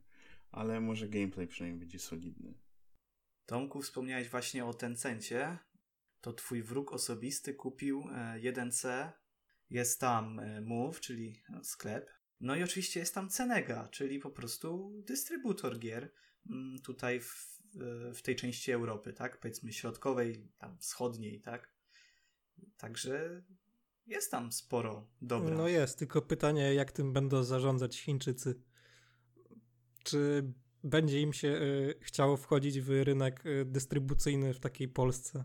[0.52, 2.54] ale może gameplay przynajmniej będzie solidny.
[3.46, 5.58] Tomku, wspomniałeś właśnie o Tencencie.
[6.20, 8.04] To twój wróg osobisty kupił
[8.36, 8.88] 1C.
[8.88, 9.12] E,
[9.70, 12.10] jest tam e, Move, czyli no, sklep.
[12.40, 16.12] No i oczywiście jest tam Cenega, czyli po prostu dystrybutor gier.
[16.50, 19.40] Mm, tutaj w, e, w tej części Europy, tak?
[19.40, 21.74] Powiedzmy środkowej, tam wschodniej, tak?
[22.76, 23.42] Także
[24.06, 25.56] jest tam sporo dobra.
[25.56, 28.62] No jest, tylko pytanie, jak tym będą zarządzać Chińczycy.
[30.04, 30.52] Czy
[30.84, 35.44] będzie im się y, chciało wchodzić w rynek y, dystrybucyjny w takiej Polsce?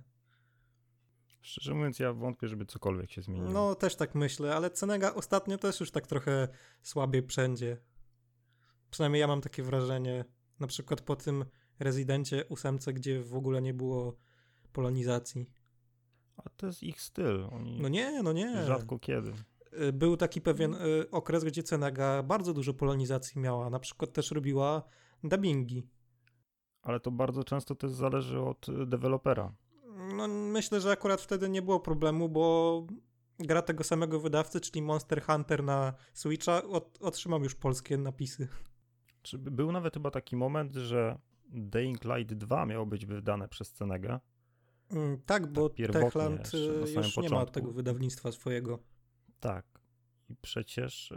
[1.42, 3.52] Szczerze mówiąc, ja wątpię, żeby cokolwiek się zmieniło.
[3.52, 6.48] No, też tak myślę, ale Cenega ostatnio też już tak trochę
[6.82, 7.78] słabiej wszędzie.
[8.90, 10.26] Przynajmniej ja mam takie wrażenie.
[10.60, 11.46] Na przykład po tym
[11.80, 14.18] rezydencie ósemce, gdzie w ogóle nie było
[14.74, 15.50] polonizacji.
[16.38, 17.48] A to jest ich styl.
[17.52, 18.66] Oni no nie, no nie.
[18.66, 19.34] Rzadko kiedy.
[19.82, 23.70] Y, był taki pewien y, okres, gdzie Cenega bardzo dużo polonizacji miała.
[23.70, 24.84] Na przykład też robiła
[25.30, 25.88] dubbingi.
[26.82, 29.54] Ale to bardzo często też zależy od dewelopera.
[30.18, 32.86] No, myślę, że akurat wtedy nie było problemu, bo
[33.40, 38.48] gra tego samego wydawcy, czyli Monster Hunter na Switcha, od, otrzymał już polskie napisy.
[39.22, 44.20] Czy był nawet chyba taki moment, że Dying Light 2 miało być wydane przez Cenegę?
[44.90, 47.22] Mm, tak, bo tak Techland y, już początku.
[47.22, 48.80] nie ma tego wydawnictwa swojego.
[49.40, 49.66] Tak.
[50.30, 51.14] I przecież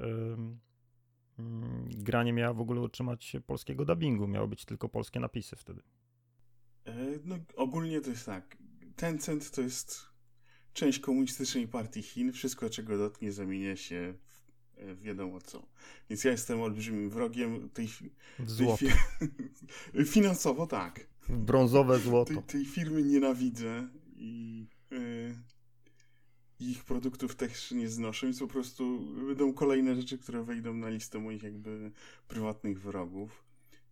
[1.87, 5.83] gra nie miała w ogóle otrzymać polskiego dubbingu, miało być tylko polskie napisy wtedy.
[6.85, 8.57] E, no, ogólnie to jest tak.
[8.97, 10.07] Tencent to jest
[10.73, 12.33] część komunistycznej partii Chin.
[12.33, 15.67] Wszystko, czego dotknie, zamienia się w, e, w wiadomo co.
[16.11, 17.89] Więc ja jestem olbrzymim wrogiem tej,
[19.95, 21.07] tej finansowo tak.
[21.29, 22.35] Brązowe złoto.
[22.35, 25.35] Tej, tej firmy nienawidzę i yy,
[26.61, 31.19] ich produktów też nie znoszę, więc po prostu będą kolejne rzeczy, które wejdą na listę
[31.19, 31.91] moich jakby
[32.29, 33.45] prywatnych wrogów.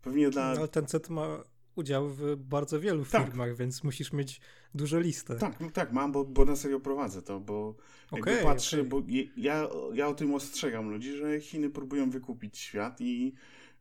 [0.03, 0.53] Pewnie dla...
[0.53, 1.45] No, ale ten set ma
[1.77, 3.27] udział w bardzo wielu tak.
[3.27, 4.41] firmach, więc musisz mieć
[4.75, 5.37] dużą listę.
[5.37, 7.75] Tak, no tak, mam, bo, bo na serio prowadzę to, bo
[8.11, 8.89] okay, jakby patrzę, okay.
[8.89, 9.03] bo
[9.37, 13.33] ja, ja o tym ostrzegam ludzi, że Chiny próbują wykupić świat i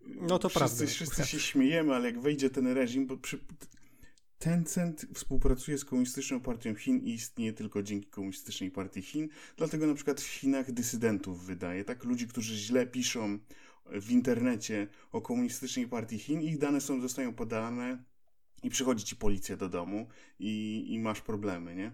[0.08, 0.94] no to wszyscy, prawda.
[0.94, 3.40] Wszyscy się śmiejemy, ale jak wejdzie ten reżim, bo przy,
[4.40, 9.94] Tencent współpracuje z Komunistyczną Partią Chin i istnieje tylko dzięki Komunistycznej Partii Chin, dlatego na
[9.94, 12.04] przykład w Chinach dysydentów wydaje, tak?
[12.04, 13.40] Ludzi, którzy źle piszą
[13.86, 18.04] w internecie o Komunistycznej Partii Chin, ich dane są, zostają podane
[18.64, 20.08] i przychodzi ci policja do domu
[20.40, 21.92] i, i masz problemy, nie?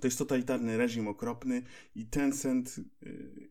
[0.00, 1.62] To jest totalitarny reżim okropny
[1.94, 3.50] i Tencent yy,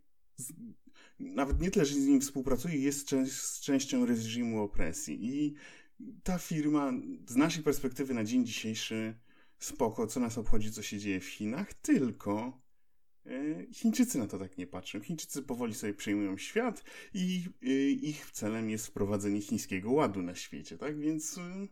[1.20, 5.54] nawet nie tyle, że z nim współpracuje, jest część, częścią reżimu opresji i
[6.24, 6.94] ta firma
[7.28, 9.16] z naszej perspektywy na dzień dzisiejszy
[9.60, 12.62] spoko, co nas obchodzi, co się dzieje w Chinach, tylko
[13.26, 15.00] e, Chińczycy na to tak nie patrzą.
[15.02, 16.84] Chińczycy powoli sobie przejmują świat
[17.14, 21.00] i e, ich celem jest wprowadzenie chińskiego ładu na świecie, tak?
[21.00, 21.68] Więc e,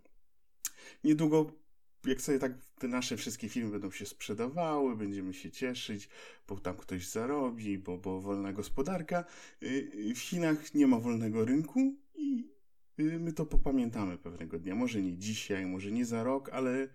[1.04, 1.52] niedługo,
[2.06, 6.10] jak sobie tak te nasze wszystkie filmy będą się sprzedawały, będziemy się cieszyć,
[6.48, 9.26] bo tam ktoś zarobi, bo, bo wolna gospodarka.
[10.16, 12.59] W Chinach nie ma wolnego rynku i
[13.04, 14.76] my to popamiętamy pewnego dnia.
[14.76, 16.88] Może nie dzisiaj, może nie za rok, ale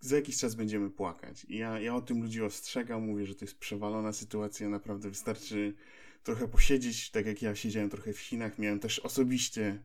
[0.00, 1.44] za jakiś czas będziemy płakać.
[1.48, 5.74] I ja, ja o tym ludzi ostrzegam, mówię, że to jest przewalona sytuacja, naprawdę wystarczy
[6.22, 9.82] trochę posiedzieć, tak jak ja siedziałem trochę w Chinach, miałem też osobiście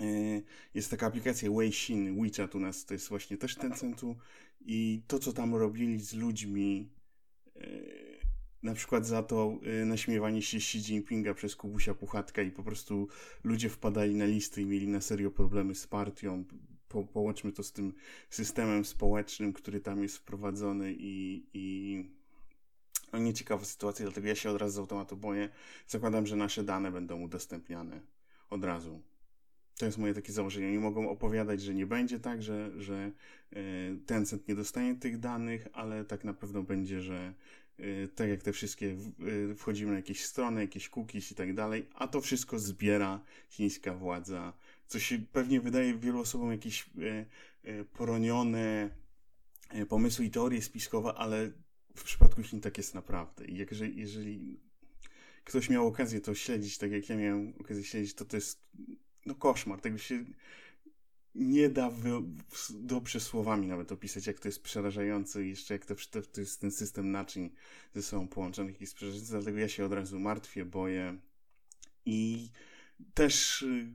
[0.00, 0.42] y,
[0.74, 4.16] jest taka aplikacja Weixin, WeChat u nas, to jest właśnie też Tencentu
[4.60, 6.90] i to, co tam robili z ludźmi
[7.56, 7.99] y,
[8.62, 13.08] na przykład za to y, naśmiewanie się Xi Jinpinga przez Kubusia Puchatka i po prostu
[13.44, 16.44] ludzie wpadali na listy i mieli na serio problemy z partią.
[16.88, 17.92] Po, połączmy to z tym
[18.30, 22.04] systemem społecznym, który tam jest wprowadzony i, i
[23.12, 25.48] no nieciekawa sytuacja, dlatego ja się od razu z automatu boję.
[25.86, 28.00] Zakładam, że nasze dane będą udostępniane
[28.50, 29.00] od razu.
[29.78, 30.66] To jest moje takie założenie.
[30.66, 33.12] Oni mogą opowiadać, że nie będzie tak, że, że
[33.52, 37.34] y, Tencent nie dostanie tych danych, ale tak na pewno będzie, że
[38.14, 38.96] tak jak te wszystkie,
[39.50, 43.94] y, wchodzimy na jakieś strony, jakieś cookies i tak dalej, a to wszystko zbiera chińska
[43.94, 44.52] władza,
[44.86, 46.90] co się pewnie wydaje wielu osobom jakieś
[47.64, 48.90] y, poronione
[49.88, 51.50] pomysły i teorie spiskowe, ale
[51.96, 53.44] w przypadku Chin tak jest naprawdę.
[53.44, 54.60] I jeżeli, jeżeli
[55.44, 58.62] ktoś miał okazję to śledzić, tak jak ja miałem okazję śledzić, to to jest
[59.26, 59.80] no koszmar.
[59.80, 60.24] Tego się
[61.34, 62.10] nie da wy,
[62.70, 65.94] dobrze słowami nawet opisać, jak to jest przerażające i jeszcze jak to,
[66.32, 67.50] to jest ten system naczyń
[67.94, 71.18] ze sobą połączonych i jest przerażający, dlatego ja się od razu martwię, boję
[72.06, 72.50] i
[73.14, 73.94] też y,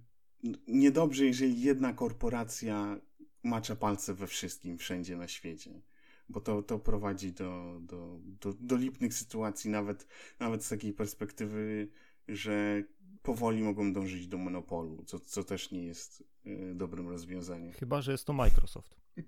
[0.67, 2.99] niedobrze, jeżeli jedna korporacja
[3.43, 5.81] macza palce we wszystkim, wszędzie na świecie.
[6.29, 10.07] Bo to, to prowadzi do, do, do, do lipnych sytuacji, nawet,
[10.39, 11.87] nawet z takiej perspektywy,
[12.27, 12.83] że
[13.25, 17.73] powoli mogą dążyć do monopolu, co, co też nie jest y, dobrym rozwiązaniem.
[17.73, 18.95] Chyba, że jest to Microsoft.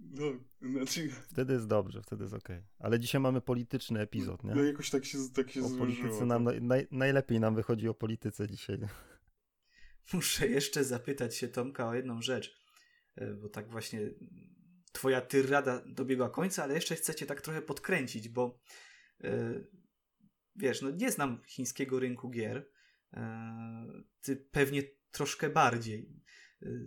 [0.00, 0.24] No,
[0.70, 1.08] znaczy...
[1.08, 2.48] Wtedy jest dobrze, wtedy jest ok.
[2.78, 4.54] Ale dzisiaj mamy polityczny epizod, nie?
[4.54, 5.86] No jakoś tak się, tak się o złożyło.
[5.86, 8.78] Polityce nam, naj, najlepiej nam wychodzi o polityce dzisiaj.
[10.12, 12.56] Muszę jeszcze zapytać się Tomka o jedną rzecz,
[13.16, 14.10] e, bo tak właśnie
[14.92, 18.60] twoja tyrada dobiegła końca, ale jeszcze chcę cię tak trochę podkręcić, bo
[19.20, 19.68] yy,
[20.56, 22.77] wiesz, no nie znam chińskiego rynku gier, yy,
[24.20, 26.22] ty pewnie troszkę bardziej.
[26.60, 26.86] Yy,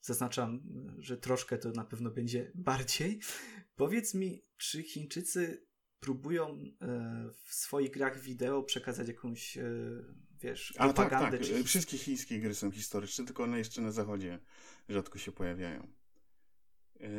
[0.00, 0.62] zaznaczam,
[0.98, 3.20] że troszkę to na pewno będzie bardziej.
[3.76, 5.66] Powiedz mi, czy Chińczycy
[6.00, 6.62] próbują
[7.44, 9.58] w swoich grach wideo przekazać jakąś
[10.42, 11.40] wiesz, A tak, tak.
[11.40, 11.64] Czy...
[11.64, 14.38] Wszystkie chińskie gry są historyczne, tylko one jeszcze na zachodzie
[14.88, 15.88] rzadko się pojawiają.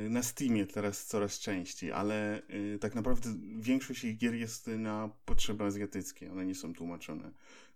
[0.09, 2.41] Na Steamie teraz coraz częściej, ale
[2.81, 6.31] tak naprawdę większość ich gier jest na potrzeby azjatyckie.
[6.31, 7.31] One nie są tłumaczone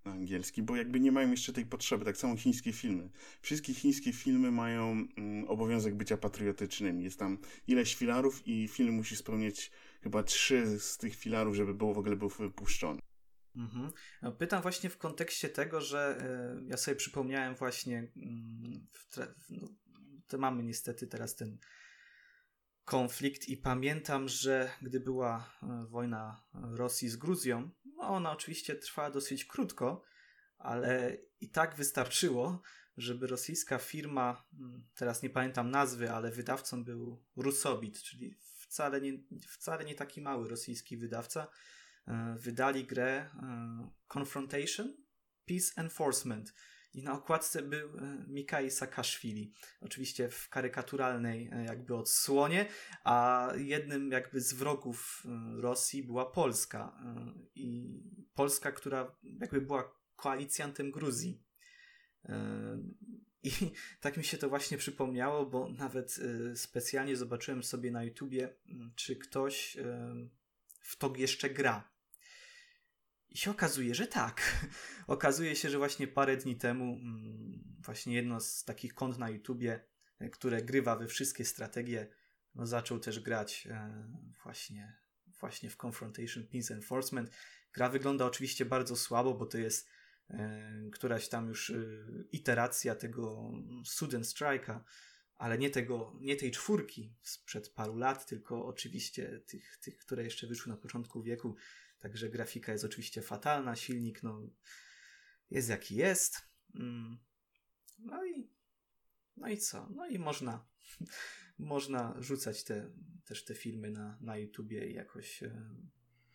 [0.06, 2.06] na angielski, bo jakby nie mają jeszcze tej potrzeby.
[2.06, 3.10] Tak samo chińskie filmy.
[3.41, 7.04] Wszystkie chińskie filmy mają mm, obowiązek bycia patriotycznymi.
[7.04, 7.38] Jest tam
[7.68, 12.15] ileś filarów i film musi spełniać chyba trzy z tych filarów, żeby było w ogóle
[12.15, 13.00] był wypuszczony.
[13.56, 13.91] Mhm.
[14.22, 16.18] No, pytam właśnie w kontekście tego, że
[16.62, 18.12] y, ja sobie przypomniałem właśnie,
[19.18, 19.68] y, no,
[20.28, 21.58] to mamy niestety teraz ten
[22.86, 29.12] konflikt i pamiętam, że gdy była e, wojna Rosji z Gruzją, no ona oczywiście trwała
[29.12, 30.04] dosyć krótko,
[30.58, 32.62] ale i tak wystarczyło,
[32.98, 34.48] żeby rosyjska firma,
[34.95, 39.13] teraz nie pamiętam nazwy, ale wydawcą był Rusobit, czyli wcale nie,
[39.48, 41.48] wcale nie taki mały rosyjski wydawca,
[42.08, 43.30] e, wydali grę e,
[44.08, 44.98] Confrontation
[45.45, 46.54] Peace Enforcement
[46.95, 49.53] i na okładce był e, Mikai Saakaszwili.
[49.81, 52.65] Oczywiście w karykaturalnej e, jakby odsłonie,
[53.03, 56.97] a jednym jakby z wrogów e, Rosji była Polska.
[57.55, 57.99] I
[58.34, 61.43] Polska, która jakby była koalicjantem Gruzji.
[63.43, 63.51] I
[64.01, 66.19] tak mi się to właśnie przypomniało, bo nawet
[66.55, 68.55] specjalnie zobaczyłem sobie na YouTubie,
[68.95, 69.77] czy ktoś
[70.79, 71.94] w to jeszcze gra.
[73.36, 74.65] I się okazuje, że tak.
[75.08, 79.86] okazuje się, że właśnie parę dni temu mm, właśnie jedno z takich kont na YouTubie,
[80.19, 82.08] e, które grywa we wszystkie strategie,
[82.56, 84.08] no zaczął też grać e,
[84.43, 84.98] właśnie,
[85.39, 87.32] właśnie w Confrontation Peace Enforcement.
[87.74, 89.89] Gra wygląda oczywiście bardzo słabo, bo to jest
[90.30, 91.74] e, któraś tam już
[92.32, 93.52] iteracja tego
[93.86, 94.80] Student Strike'a,
[95.38, 100.48] ale nie, tego, nie tej czwórki sprzed paru lat, tylko oczywiście tych, tych, które jeszcze
[100.48, 101.56] wyszły na początku wieku.
[102.06, 104.41] Także grafika jest oczywiście fatalna, silnik no,
[105.52, 106.41] jest jaki jest.
[106.76, 107.18] Mm.
[108.00, 108.50] No i,
[109.38, 109.89] no i co?
[109.89, 110.65] No i można,
[111.58, 112.91] można rzucać te,
[113.24, 115.65] też te filmy na, na YouTubie i jakoś e,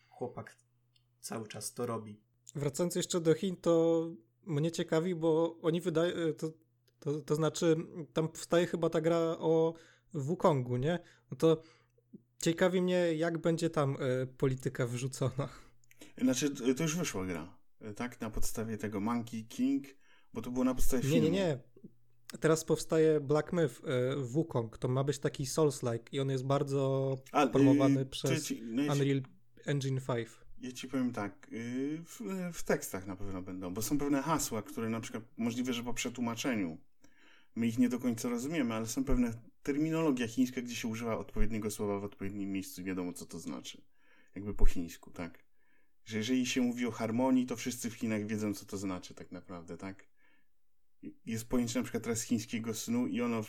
[0.09, 0.57] chłopak
[1.19, 2.21] cały czas to robi.
[2.55, 4.05] Wracając jeszcze do Chin, to
[4.45, 6.53] mnie ciekawi, bo oni wydają, e, to,
[6.99, 7.75] to, to znaczy
[8.13, 9.73] tam powstaje chyba ta gra o
[10.13, 10.99] Wukongu, nie?
[11.31, 11.63] No to
[12.41, 15.49] Ciekawi mnie, jak będzie tam y, polityka wrzucona.
[16.21, 18.21] Znaczy, to już wyszła gra, e, tak?
[18.21, 19.85] Na podstawie tego Monkey King,
[20.33, 21.15] bo to było na podstawie filmu.
[21.15, 21.59] Nie, nie, nie.
[22.39, 24.77] Teraz powstaje Black Myth y, Wukong.
[24.77, 29.21] To ma być taki Souls-like i on jest bardzo A, promowany przez ci, no Unreal
[29.65, 30.27] Engine 5.
[30.61, 31.47] Ja ci powiem tak,
[32.05, 32.19] w,
[32.53, 35.93] w, tekstach na pewno będą, bo są pewne hasła, które na przykład możliwe, że po
[35.93, 36.77] przetłumaczeniu
[37.55, 41.71] my ich nie do końca rozumiemy, ale są pewne terminologia chińska, gdzie się używa odpowiedniego
[41.71, 43.81] słowa w odpowiednim miejscu, wiadomo co to znaczy.
[44.35, 45.43] Jakby po chińsku, tak?
[46.05, 49.31] Że jeżeli się mówi o harmonii, to wszyscy w Chinach wiedzą, co to znaczy tak
[49.31, 50.07] naprawdę, tak?
[51.25, 53.43] Jest pojęcie na przykład teraz chińskiego snu i ono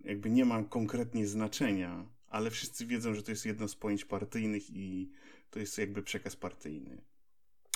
[0.00, 4.70] jakby nie ma konkretnie znaczenia, ale wszyscy wiedzą, że to jest jedno z pojęć partyjnych
[4.70, 5.10] i
[5.50, 7.02] to jest jakby przekaz partyjny.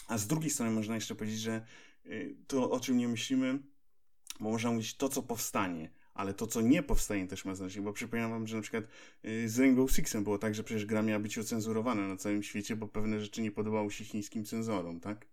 [0.09, 1.67] A z drugiej strony można jeszcze powiedzieć, że
[2.07, 3.59] y, to, o czym nie myślimy,
[4.41, 7.93] bo można mówić to, co powstanie, ale to, co nie powstanie, też ma znaczenie, bo
[7.93, 8.85] przypominam wam, że na przykład
[9.25, 12.77] y, z Rainbow Sixem było tak, że przecież gra miała być ocenzurowana na całym świecie,
[12.77, 15.27] bo pewne rzeczy nie podobały się chińskim cenzorom, tak?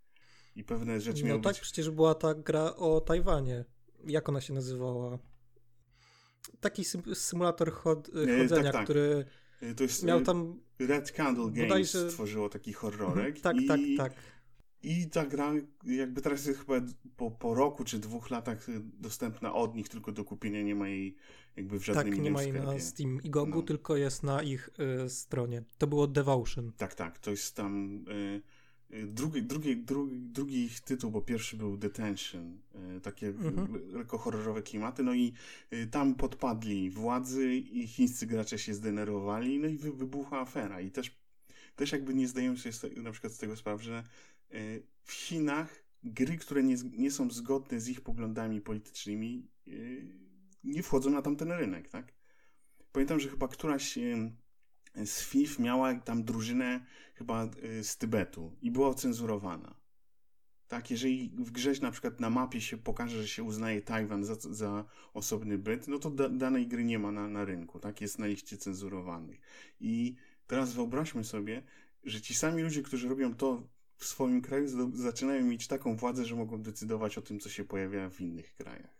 [0.55, 1.61] I pewne rzeczy no miały tak, być...
[1.61, 3.65] przecież była ta gra o Tajwanie.
[4.07, 5.19] Jak ona się nazywała?
[6.59, 8.83] Taki symulator chod y, chodzenia, tak, tak.
[8.83, 9.25] który
[9.63, 10.59] y, to jest, miał tam...
[10.79, 12.11] Red Candle Games bodajże...
[12.11, 13.39] stworzyło taki horrorek.
[13.41, 13.67] tak, i...
[13.67, 14.13] tak, tak.
[14.85, 15.53] I ta gra
[15.85, 16.81] jakby teraz jest chyba
[17.17, 18.67] po, po roku czy dwóch latach
[18.99, 21.15] dostępna od nich, tylko do kupienia nie ma jej
[21.55, 23.61] jakby w żadnym tak, nie ma jej na Steam i Gogu, no.
[23.61, 24.69] tylko jest na ich
[25.05, 25.63] y, stronie.
[25.77, 26.71] To było Devotion.
[26.77, 28.41] Tak, tak, to jest tam y,
[28.89, 32.57] drugi, drugi, drugi, drugi ich tytuł, bo pierwszy był Detention,
[32.97, 33.67] y, takie mhm.
[33.93, 35.33] lekko horrorowe klimaty, no i
[35.73, 40.91] y, tam podpadli władzy i chińscy gracze się zdenerwowali, no i wy, wybuchła afera i
[40.91, 41.17] też,
[41.75, 44.34] też jakby nie zdają sobie na przykład z tego sprawy, że y,
[45.03, 50.07] w Chinach gry, które nie, nie są zgodne z ich poglądami politycznymi, y,
[50.63, 52.13] nie wchodzą na tamten rynek, tak?
[52.91, 53.97] Pamiętam, że chyba któraś
[55.05, 57.49] z FIF miała tam drużynę chyba
[57.81, 59.75] z Tybetu i była ocenzurowana.
[60.67, 64.35] Tak, jeżeli w grze na przykład na mapie się pokaże, że się uznaje Tajwan za,
[64.35, 68.19] za osobny byt, no to da, danej gry nie ma na, na rynku, tak, jest
[68.19, 69.39] na liście cenzurowanych.
[69.79, 70.15] I
[70.47, 71.63] teraz wyobraźmy sobie,
[72.03, 76.35] że ci sami ludzie, którzy robią to w swoim kraju, zaczynają mieć taką władzę, że
[76.35, 78.95] mogą decydować o tym, co się pojawia w innych krajach.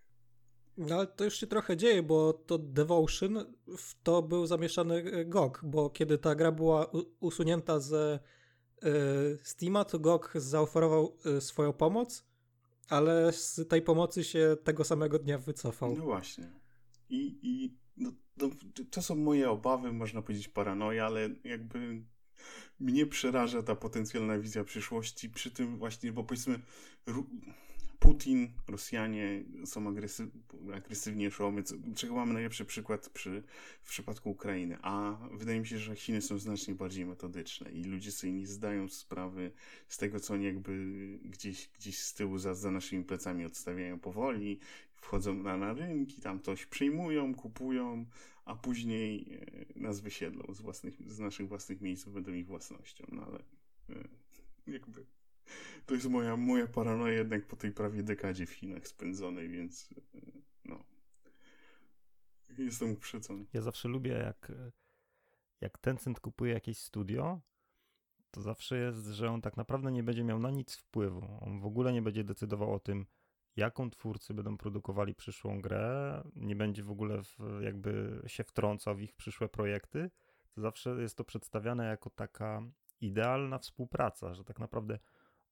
[0.78, 5.24] No ale to już się trochę dzieje, bo to Devotion w to był zamieszany e,
[5.24, 8.18] GOG, bo kiedy ta gra była usunięta ze
[8.84, 8.88] y,
[9.42, 12.26] Steama, to GOG zaoferował y, swoją pomoc,
[12.88, 15.96] ale z tej pomocy się tego samego dnia wycofał.
[15.96, 16.50] No właśnie.
[17.08, 18.50] I, i no, no,
[18.90, 22.02] to są moje obawy, można powiedzieć paranoja, ale jakby
[22.80, 26.60] mnie przeraża ta potencjalna wizja przyszłości przy tym właśnie, bo powiedzmy
[27.98, 30.28] Putin, Rosjanie są agresyw,
[30.74, 31.62] agresywnie szomy,
[31.96, 33.42] czego mamy najlepszy przykład przy,
[33.82, 38.12] w przypadku Ukrainy, a wydaje mi się, że Chiny są znacznie bardziej metodyczne i ludzie
[38.12, 39.50] sobie nie zdają sprawy
[39.88, 40.72] z tego, co oni jakby
[41.24, 44.58] gdzieś, gdzieś z tyłu za, za naszymi plecami odstawiają powoli,
[44.96, 48.06] wchodzą na, na rynki, tam coś przyjmują, kupują,
[48.46, 49.38] a później
[49.76, 53.38] e, nas wysiedlą z, własnych, z naszych własnych miejsc, będą ich własnością, no ale
[53.90, 54.08] e,
[54.66, 55.06] jakby
[55.86, 60.20] to jest moja, moja paranoja jednak po tej prawie dekadzie w Chinach spędzonej, więc e,
[60.64, 60.84] no.
[62.58, 63.44] Jestem uprzedzony.
[63.52, 64.52] Ja zawsze lubię, jak,
[65.60, 67.40] jak Tencent kupuje jakieś studio,
[68.30, 71.38] to zawsze jest, że on tak naprawdę nie będzie miał na nic wpływu.
[71.40, 73.06] On w ogóle nie będzie decydował o tym,
[73.56, 79.02] jaką twórcy będą produkowali przyszłą grę, nie będzie w ogóle w, jakby się wtrącał w
[79.02, 80.10] ich przyszłe projekty.
[80.54, 82.62] To zawsze jest to przedstawiane jako taka
[83.00, 84.98] idealna współpraca, że tak naprawdę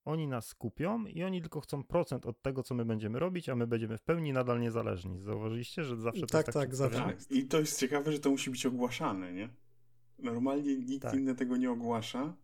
[0.05, 3.55] oni nas kupią i oni tylko chcą procent od tego, co my będziemy robić, a
[3.55, 5.21] my będziemy w pełni nadal niezależni.
[5.21, 6.99] Zauważyliście, że zawsze to tak, jest tak Tak, zawsze.
[6.99, 7.31] Tak.
[7.31, 9.49] I to jest ciekawe, że to musi być ogłaszane, nie?
[10.19, 11.15] Normalnie nikt tak.
[11.15, 12.37] inny tego nie ogłasza,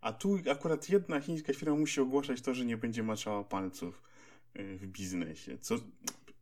[0.00, 4.02] a tu akurat jedna chińska firma musi ogłaszać to, że nie będzie maczała palców
[4.54, 5.58] w biznesie.
[5.58, 5.78] Co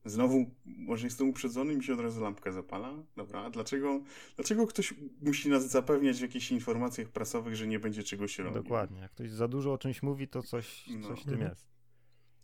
[0.04, 3.02] Znowu, może jestem uprzedzony, mi się od razu lampka zapala.
[3.16, 4.00] Dobra, a dlaczego,
[4.36, 8.62] dlaczego ktoś musi nas zapewniać w jakichś informacjach prasowych, że nie będzie czegoś robił?
[8.62, 9.00] Dokładnie.
[9.00, 11.08] Jak ktoś za dużo o czymś mówi, to coś, no.
[11.08, 11.50] coś w tym mhm.
[11.50, 11.70] jest.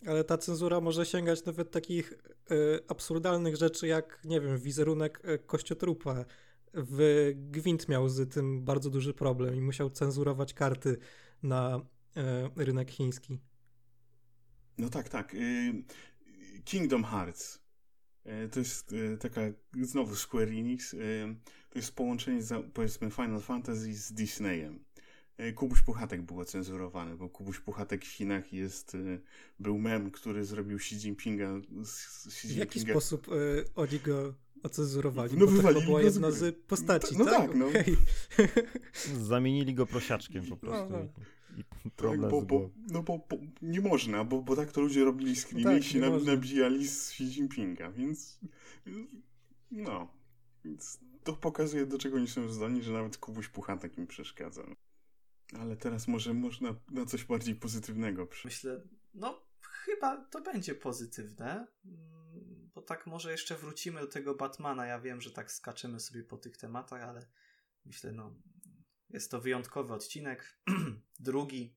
[0.07, 2.17] Ale ta cenzura może sięgać nawet takich y,
[2.89, 6.25] absurdalnych rzeczy, jak, nie wiem, wizerunek y, kościotrupa.
[6.75, 10.97] W Gwint miał z tym bardzo duży problem i musiał cenzurować karty
[11.43, 11.81] na
[12.57, 13.39] y, rynek chiński.
[14.79, 15.35] No tak, tak.
[15.35, 15.85] Y,
[16.65, 17.67] Kingdom Hearts.
[18.25, 19.41] E, to jest e, taka,
[19.83, 20.97] znowu Square Enix,
[21.71, 22.41] to jest połączenie,
[22.75, 24.85] powiedzmy, Final Fantasy z Disneyem.
[25.55, 28.97] Kubuś Puchatek był cenzurowany, bo Kubuś Puchatek w Chinach jest,
[29.59, 31.51] był mem, który zrobił Xi Jinpinga.
[32.27, 32.55] Xi Jinpinga.
[32.55, 35.37] W jaki sposób y, oni go ocenzurowali?
[35.37, 37.35] No, bo to była jedna z postaci, no, tak?
[37.35, 37.67] tak no.
[37.69, 37.97] Okay.
[39.23, 40.93] Zamienili go prosiaczkiem po prostu.
[40.93, 41.09] No, no
[41.57, 45.05] i problem tak, bo, bo, No bo, bo, nie można, bo, bo tak to ludzie
[45.05, 48.41] robili z no tak, i się nabijali z Xi Jinpinga, więc
[49.71, 50.09] no,
[50.65, 54.63] więc to pokazuje, do czego nie są zdolni, że nawet Kubuś Puchatek im przeszkadza.
[55.61, 58.57] Ale teraz może można na coś bardziej pozytywnego przyjść.
[58.57, 58.83] Myślę,
[59.15, 64.87] no chyba to będzie pozytywne, mm, bo tak może jeszcze wrócimy do tego Batmana.
[64.87, 67.27] Ja wiem, że tak skaczemy sobie po tych tematach, ale
[67.85, 68.35] myślę, no
[69.11, 70.59] jest to wyjątkowy odcinek,
[71.19, 71.77] drugi.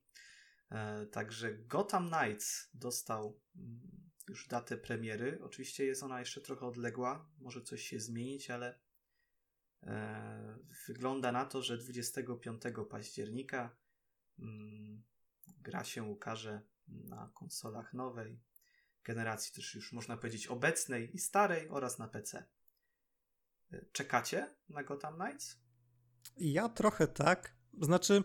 [0.71, 5.39] E, także Gotham Knights dostał mm, już datę premiery.
[5.43, 8.79] Oczywiście jest ona jeszcze trochę odległa, może coś się zmienić, ale
[9.83, 10.57] e,
[10.87, 13.75] wygląda na to, że 25 października
[14.39, 15.03] mm,
[15.47, 18.39] gra się ukaże na konsolach nowej
[19.03, 22.45] generacji, też już można powiedzieć obecnej i starej oraz na PC.
[23.71, 25.68] E, czekacie na Gotham Knights?
[26.37, 27.55] Ja trochę tak.
[27.81, 28.23] Znaczy,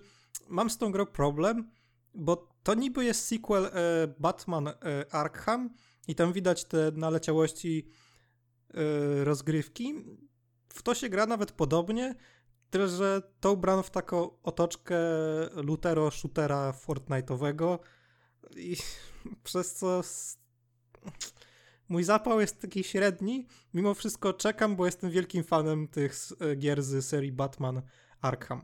[0.48, 1.70] mam z tą grą problem,
[2.14, 3.70] bo to niby jest sequel e,
[4.18, 4.74] Batman e,
[5.10, 5.70] Arkham
[6.08, 7.88] i tam widać te naleciałości
[8.74, 9.94] e, rozgrywki.
[10.68, 12.14] W to się gra nawet podobnie,
[12.70, 14.98] tyle że to ubrano w taką otoczkę
[15.54, 17.78] lutero shootera Fortnite'owego,
[18.56, 18.76] I
[19.44, 20.02] przez co
[21.88, 23.46] mój zapał jest taki średni.
[23.74, 27.82] Mimo wszystko czekam, bo jestem wielkim fanem tych e, gier z serii Batman
[28.20, 28.62] Arkham.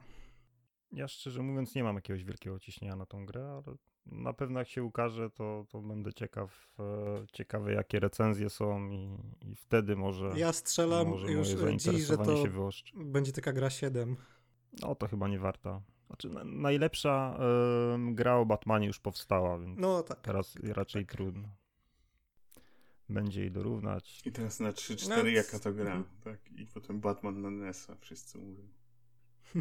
[0.92, 4.68] Ja szczerze mówiąc nie mam jakiegoś wielkiego ciśnienia na tą grę, ale na pewno jak
[4.68, 10.32] się ukaże, to, to będę ciekaw, e, ciekawy jakie recenzje są i, i wtedy może
[10.36, 12.44] Ja strzelam może już dziś, że to
[12.94, 14.16] będzie taka gra 7.
[14.80, 15.82] No to chyba nie warta.
[16.06, 17.38] Znaczy, na, najlepsza
[18.10, 21.12] y, gra o Batmanie już powstała, więc no, tak, teraz tak, raczej tak.
[21.12, 21.48] trudno.
[23.10, 24.22] Będzie jej dorównać.
[24.26, 26.04] I teraz na 3-4 no, jaka to gra, mhm.
[26.24, 26.52] tak?
[26.58, 28.68] I potem Batman na NES-a, wszyscy mówią.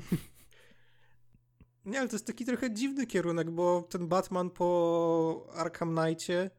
[1.85, 6.49] Nie, ale to jest taki trochę dziwny kierunek, bo ten Batman po Arkham Knightie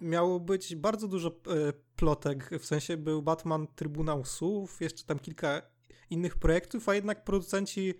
[0.00, 5.62] miało być bardzo dużo e, plotek, w sensie był Batman Trybunał Słów, jeszcze tam kilka
[6.10, 7.94] innych projektów, a jednak producenci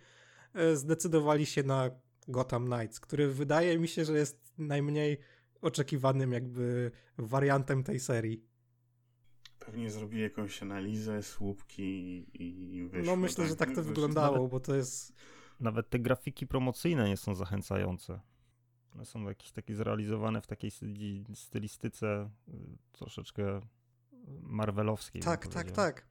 [0.54, 1.90] e, zdecydowali się na
[2.28, 5.18] Gotham Knights, który wydaje mi się, że jest najmniej
[5.60, 8.44] oczekiwanym jakby wariantem tej serii.
[9.58, 11.82] Pewnie zrobili jakąś analizę, słupki
[12.34, 13.48] i, i wyszło, No myślę, tak?
[13.48, 15.12] że tak to wyglądało, bo to jest
[15.60, 18.20] nawet te grafiki promocyjne nie są zachęcające.
[18.94, 20.70] One są jakieś takie zrealizowane w takiej
[21.34, 23.60] stylistyce y, troszeczkę
[24.40, 25.22] marvelowskiej.
[25.22, 26.06] Tak, tak, tak.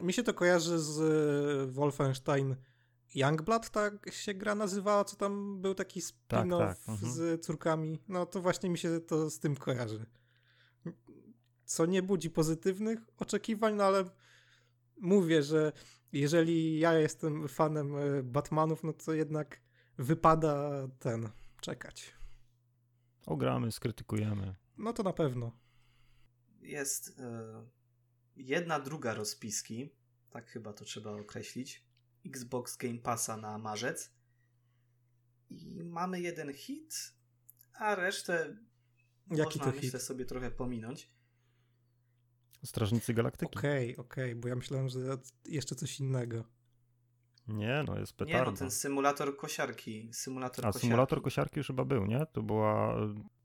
[0.00, 0.98] Mi się to kojarzy z
[1.68, 2.56] y, Wolfenstein
[3.14, 6.88] Youngblood, tak się gra nazywała, co tam był taki spin-off tak, tak.
[6.88, 7.12] Mhm.
[7.12, 7.98] z córkami.
[8.08, 10.06] No to właśnie mi się to z tym kojarzy.
[11.64, 14.04] Co nie budzi pozytywnych oczekiwań, no ale
[15.00, 15.72] mówię, że
[16.12, 19.60] jeżeli ja jestem fanem e, Batmanów, no to jednak
[19.98, 21.28] wypada ten
[21.60, 22.14] czekać.
[23.26, 24.54] Ogramy, skrytykujemy.
[24.78, 25.52] No to na pewno.
[26.60, 27.12] Jest y,
[28.36, 29.90] jedna druga rozpiski,
[30.30, 31.86] tak chyba to trzeba określić,
[32.28, 34.10] Xbox Game Passa na marzec.
[35.50, 37.14] I mamy jeden hit,
[37.72, 38.56] a resztę
[39.30, 40.02] Jaki można, to myślę, hit?
[40.02, 41.10] sobie trochę pominąć.
[42.64, 43.58] Strażnicy Galaktyki.
[43.58, 44.98] Okej, okay, okej, okay, bo ja myślałem, że
[45.44, 46.44] jeszcze coś innego.
[47.48, 48.44] Nie, no jest petarda.
[48.44, 50.10] Nie, no ten symulator kosiarki.
[50.12, 50.86] Symulator A kosiarki.
[50.86, 52.26] symulator kosiarki już chyba był, nie?
[52.32, 52.96] To była...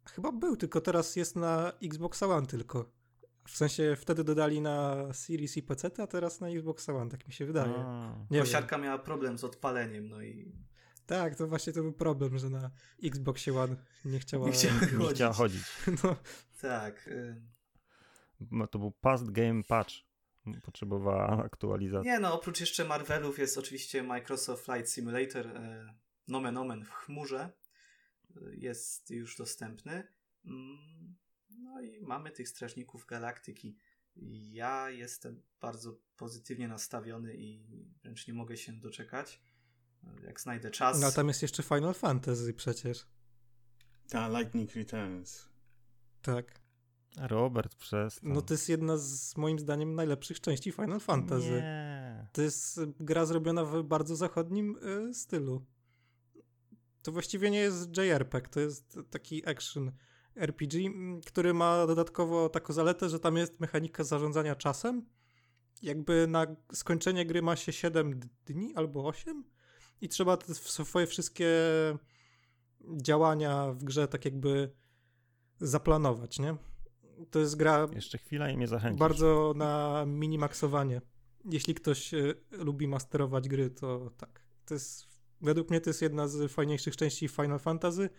[0.05, 2.91] Chyba był, tylko teraz jest na Xbox One tylko.
[3.51, 7.33] W sensie wtedy dodali na Series i PC, a teraz na Xbox One, tak mi
[7.33, 7.73] się wydaje.
[8.39, 8.85] Kosiarka wiem.
[8.85, 10.51] miała problem z odpaleniem, no i...
[11.05, 12.71] Tak, to właśnie to był problem, że na
[13.03, 13.75] Xboxie One
[14.05, 14.99] nie chciała, nie chciała chodzić.
[14.99, 15.61] Nie chciała chodzić.
[16.03, 16.15] No.
[16.61, 17.07] Tak.
[17.07, 17.41] Y
[18.71, 19.93] to był past game patch.
[20.63, 22.11] Potrzebowała aktualizacji.
[22.11, 25.93] Nie, no oprócz jeszcze Marvelów jest oczywiście Microsoft Flight Simulator e,
[26.27, 27.49] nomen omen w chmurze.
[28.35, 30.07] E, jest już dostępny.
[30.45, 31.15] Mm,
[31.71, 33.77] no i mamy tych Strażników Galaktyki.
[34.51, 37.65] Ja jestem bardzo pozytywnie nastawiony i
[38.03, 39.41] wręcz nie mogę się doczekać.
[40.03, 41.01] E, jak znajdę czas.
[41.01, 43.07] No tam jest jeszcze Final Fantasy przecież.
[44.09, 45.49] Ta, Lightning Returns.
[46.21, 46.61] Tak.
[47.17, 48.19] Robert, przez.
[48.23, 51.51] No to jest jedna z moim zdaniem najlepszych części Final Fantasy.
[51.51, 52.27] Nie.
[52.31, 54.77] To jest gra zrobiona w bardzo zachodnim
[55.09, 55.65] y, stylu.
[57.01, 59.91] To właściwie nie jest JRPG, to jest taki action
[60.35, 60.89] RPG,
[61.25, 65.05] który ma dodatkowo taką zaletę, że tam jest mechanika zarządzania czasem.
[65.81, 69.43] Jakby na skończenie gry ma się 7 dni albo 8
[70.01, 71.49] i trzeba swoje wszystkie
[73.01, 74.71] działania w grze tak jakby
[75.59, 76.55] zaplanować, nie?
[77.31, 77.87] to jest gra.
[77.95, 78.99] Jeszcze chwila i mnie zachęcisz.
[78.99, 81.01] Bardzo na minimaksowanie.
[81.45, 84.41] Jeśli ktoś y, lubi masterować gry, to tak.
[84.65, 85.07] To jest,
[85.41, 88.09] według mnie to jest jedna z fajniejszych części Final Fantasy,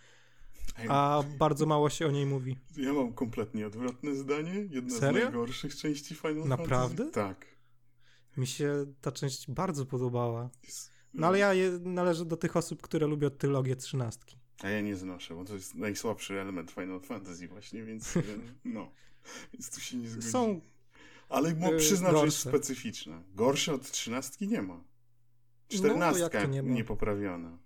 [0.89, 2.59] a bardzo mało się o niej mówi.
[2.77, 4.67] Ja mam kompletnie odwrotne zdanie.
[4.71, 5.21] Jedna Serio?
[5.21, 7.05] z najgorszych części Final Naprawdę?
[7.05, 7.13] Fantasy.
[7.13, 7.47] Tak.
[8.37, 10.51] Mi się ta część bardzo podobała.
[11.15, 14.37] No ale ja należę do tych osób, które lubią trylogię trzynastki.
[14.63, 18.15] A ja nie znoszę, bo to jest najsłabszy element Final Fantasy właśnie, więc
[18.65, 18.93] no,
[19.53, 20.31] więc tu się nie zgodzi.
[20.31, 20.61] Są
[21.29, 23.23] Ale mo, przyznam, że jest specyficzna.
[23.35, 24.85] Gorsze od trzynastki nie ma.
[25.69, 27.59] Czternastka no, nie, nie poprawiona.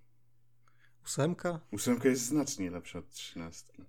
[1.06, 1.60] Ósemka?
[1.72, 3.82] Ósemka jest znacznie lepsza od trzynastki.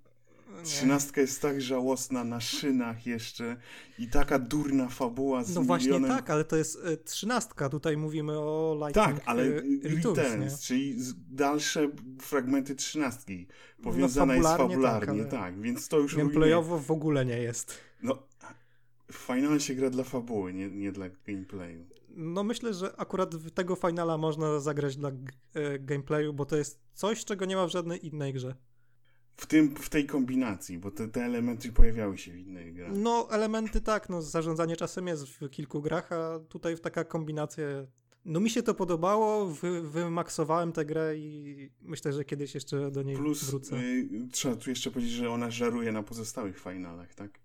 [0.63, 3.57] Trzynastka jest tak żałosna na szynach jeszcze
[3.99, 6.09] i taka durna fabuła z No właśnie milionem...
[6.17, 10.61] tak, ale to jest y, trzynastka, tutaj mówimy o Lightning Tak, ale y, Returns, Returns
[10.61, 10.95] czyli
[11.31, 11.89] dalsze
[12.21, 13.47] fragmenty trzynastki
[13.83, 17.77] powiązane no, jest fabularnie, tak, tak, więc to już Gameplayowo w ogóle nie jest.
[18.03, 18.23] No,
[19.11, 21.85] w Finale się gra dla fabuły, nie, nie dla gameplayu.
[22.19, 25.11] No myślę, że akurat tego Finala można zagrać dla
[25.53, 28.55] e, gameplayu, bo to jest coś, czego nie ma w żadnej innej grze
[29.37, 32.91] w, tym, w tej kombinacji, bo te, te elementy pojawiały się w innych grach.
[32.95, 37.65] No, elementy tak, no zarządzanie czasem jest w kilku grach, a tutaj w taka kombinacja
[38.25, 43.03] No mi się to podobało, wy, wymaksowałem tę grę i myślę, że kiedyś jeszcze do
[43.03, 43.75] niej Plus, wrócę.
[43.75, 47.39] Y, trzeba tu jeszcze powiedzieć, że ona żaruje na pozostałych finalach, tak?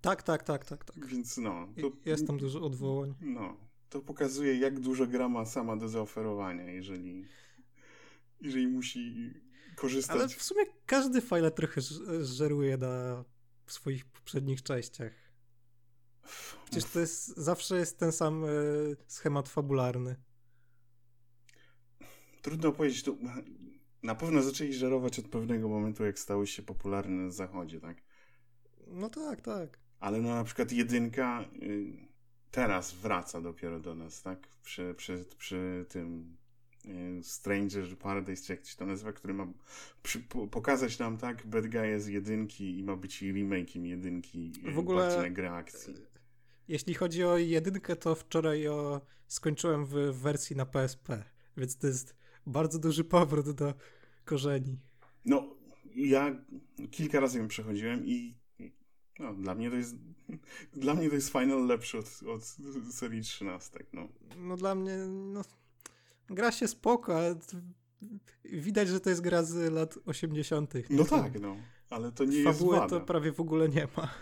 [0.00, 1.06] Tak, tak, tak, tak, tak.
[1.06, 1.68] Więc no.
[1.80, 3.14] To, Jest tam dużo odwołań.
[3.20, 3.56] No.
[3.88, 7.24] To pokazuje, jak dużo gra ma sama do zaoferowania, jeżeli,
[8.40, 9.34] jeżeli musi
[9.76, 10.16] korzystać.
[10.16, 11.80] Ale w sumie każdy file trochę
[12.20, 13.24] żeruje na
[13.66, 15.12] swoich poprzednich częściach.
[16.64, 18.48] Przecież to jest, zawsze jest ten sam e,
[19.06, 20.16] schemat fabularny.
[22.42, 23.16] Trudno powiedzieć, to
[24.02, 28.02] na pewno zaczęli żerować od pewnego momentu, jak stały się popularne na zachodzie, tak?
[28.86, 29.78] No tak, tak.
[30.00, 32.06] Ale no na przykład jedynka y,
[32.50, 34.48] teraz wraca dopiero do nas, tak?
[34.62, 36.36] Przy, przy, przy tym
[36.86, 39.46] y, Stranger Paradise, czy jak się to nazywa, który ma
[40.02, 44.72] przy, po, pokazać nam, tak, bad guy z jedynki i ma być remake'iem jedynki y,
[44.72, 45.94] w ogóle na grę akcji.
[46.68, 51.24] Jeśli chodzi o jedynkę, to wczoraj o, skończyłem w wersji na PSP,
[51.56, 52.16] więc to jest
[52.46, 53.74] bardzo duży powrót do
[54.24, 54.78] korzeni.
[55.24, 55.56] No,
[55.94, 56.36] ja
[56.90, 58.34] kilka razy ją przechodziłem i
[59.18, 59.96] no, dla mnie to jest
[60.72, 62.44] dla mnie to jest Final lepszy od, od
[62.94, 64.08] serii 13, no.
[64.36, 65.42] No dla mnie, no,
[66.30, 67.36] gra się spoko, ale
[68.44, 70.74] widać, że to jest gra z lat 80.
[70.90, 71.56] No tak, no,
[71.90, 74.14] ale to nie jest Fabuły to prawie w ogóle nie ma.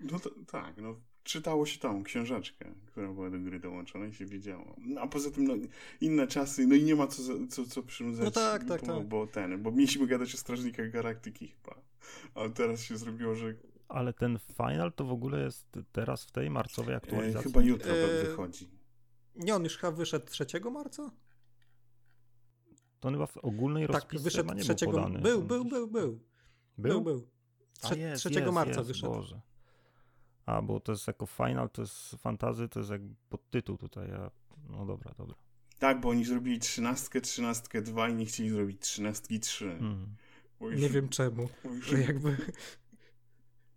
[0.00, 0.96] No to, tak, no
[1.28, 4.76] czytało się tą książeczkę, która była do gry dołączona i się wiedziało.
[4.78, 5.54] No, a poza tym no,
[6.00, 9.06] inne czasy, no i nie ma co, co, co przynudzać, no tak, tak, bo, tak.
[9.06, 11.80] bo ten, bo mieliśmy gadać o Strażnikach Galaktyki chyba,
[12.34, 13.54] ale teraz się zrobiło, że
[13.88, 17.50] ale ten final to w ogóle jest teraz w tej marcowej aktualizacji?
[17.50, 18.24] E, chyba jutro e...
[18.24, 18.70] wychodzi.
[19.34, 21.10] Nie, on już chyba wyszedł 3 marca?
[23.00, 24.74] To chyba w ogólnej tak, rozpisce wyszedł nie 3...
[24.74, 25.18] był podany.
[25.18, 26.20] Był, był, był, był.
[26.78, 27.02] Był?
[27.02, 27.28] Był, był.
[27.80, 29.12] 3, jest, marca jest, wyszedł.
[29.12, 29.40] Boże.
[30.46, 34.12] A, bo to jest jako final, to jest fantazy, to jest jak podtytuł tutaj.
[34.12, 34.30] A...
[34.68, 35.36] No dobra, dobra.
[35.78, 39.76] Tak, bo oni zrobili trzynastkę, trzynastkę 2 i nie chcieli zrobić trzynastki 3.
[39.78, 40.16] Hmm.
[40.60, 41.48] Nie wiem czemu.
[41.64, 41.92] Już...
[41.92, 42.36] Jakby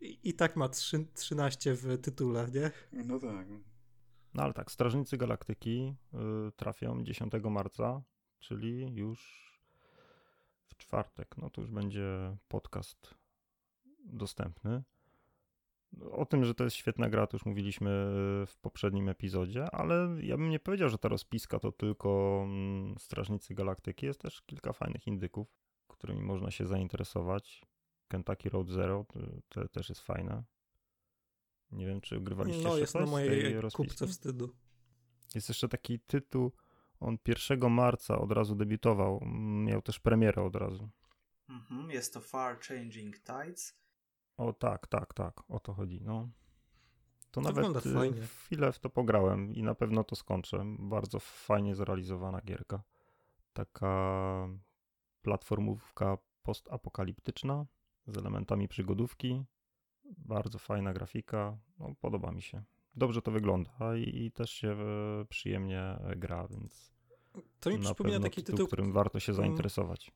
[0.01, 2.71] i, i tak ma 3, 13 w tytule, nie?
[3.05, 3.47] No tak.
[4.33, 8.01] No ale tak, Strażnicy Galaktyki y, trafią 10 marca,
[8.39, 9.51] czyli już
[10.65, 11.37] w czwartek.
[11.37, 13.15] No to już będzie podcast
[14.05, 14.83] dostępny.
[16.11, 17.89] O tym, że to jest świetna gra, to już mówiliśmy
[18.47, 23.53] w poprzednim epizodzie, ale ja bym nie powiedział, że ta rozpiska to tylko mm, Strażnicy
[23.53, 24.05] Galaktyki.
[24.05, 25.47] Jest też kilka fajnych indyków,
[25.87, 27.65] którymi można się zainteresować.
[28.11, 30.43] Kentucky Road Zero, to, to też jest fajne.
[31.71, 34.55] Nie wiem, czy grywaliście No, jest na mojej kupce wstydu.
[35.35, 36.51] Jest jeszcze taki tytuł,
[36.99, 37.17] on
[37.49, 39.19] 1 marca od razu debiutował,
[39.65, 40.89] miał też premierę od razu.
[41.49, 43.77] Mhm, jest to Far Changing Tides.
[44.37, 46.29] O tak, tak, tak, o to chodzi, no.
[47.31, 50.63] To, to nawet y, chwilę w to pograłem i na pewno to skończę.
[50.79, 52.83] Bardzo fajnie zrealizowana gierka.
[53.53, 54.47] Taka
[55.21, 57.65] platformówka postapokaliptyczna
[58.11, 59.43] z elementami przygodówki.
[60.17, 62.63] Bardzo fajna grafika, no, podoba mi się.
[62.95, 66.91] Dobrze to wygląda i, i też się e, przyjemnie gra, więc
[67.59, 69.43] to mi przypomina taki tytuł, którym warto się mm.
[69.43, 70.11] zainteresować.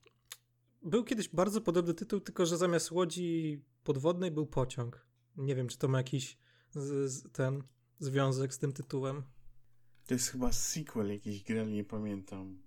[0.82, 5.08] Był kiedyś bardzo podobny tytuł, tylko że zamiast łodzi podwodnej był pociąg.
[5.38, 6.38] Nie wiem, czy to ma jakiś
[6.72, 7.64] z, z, ten
[8.00, 9.24] związek z tym tytułem.
[10.06, 12.60] To jest chyba sequel jakiejś gry, ale nie pamiętam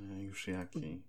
[0.00, 1.02] e, już jakiej.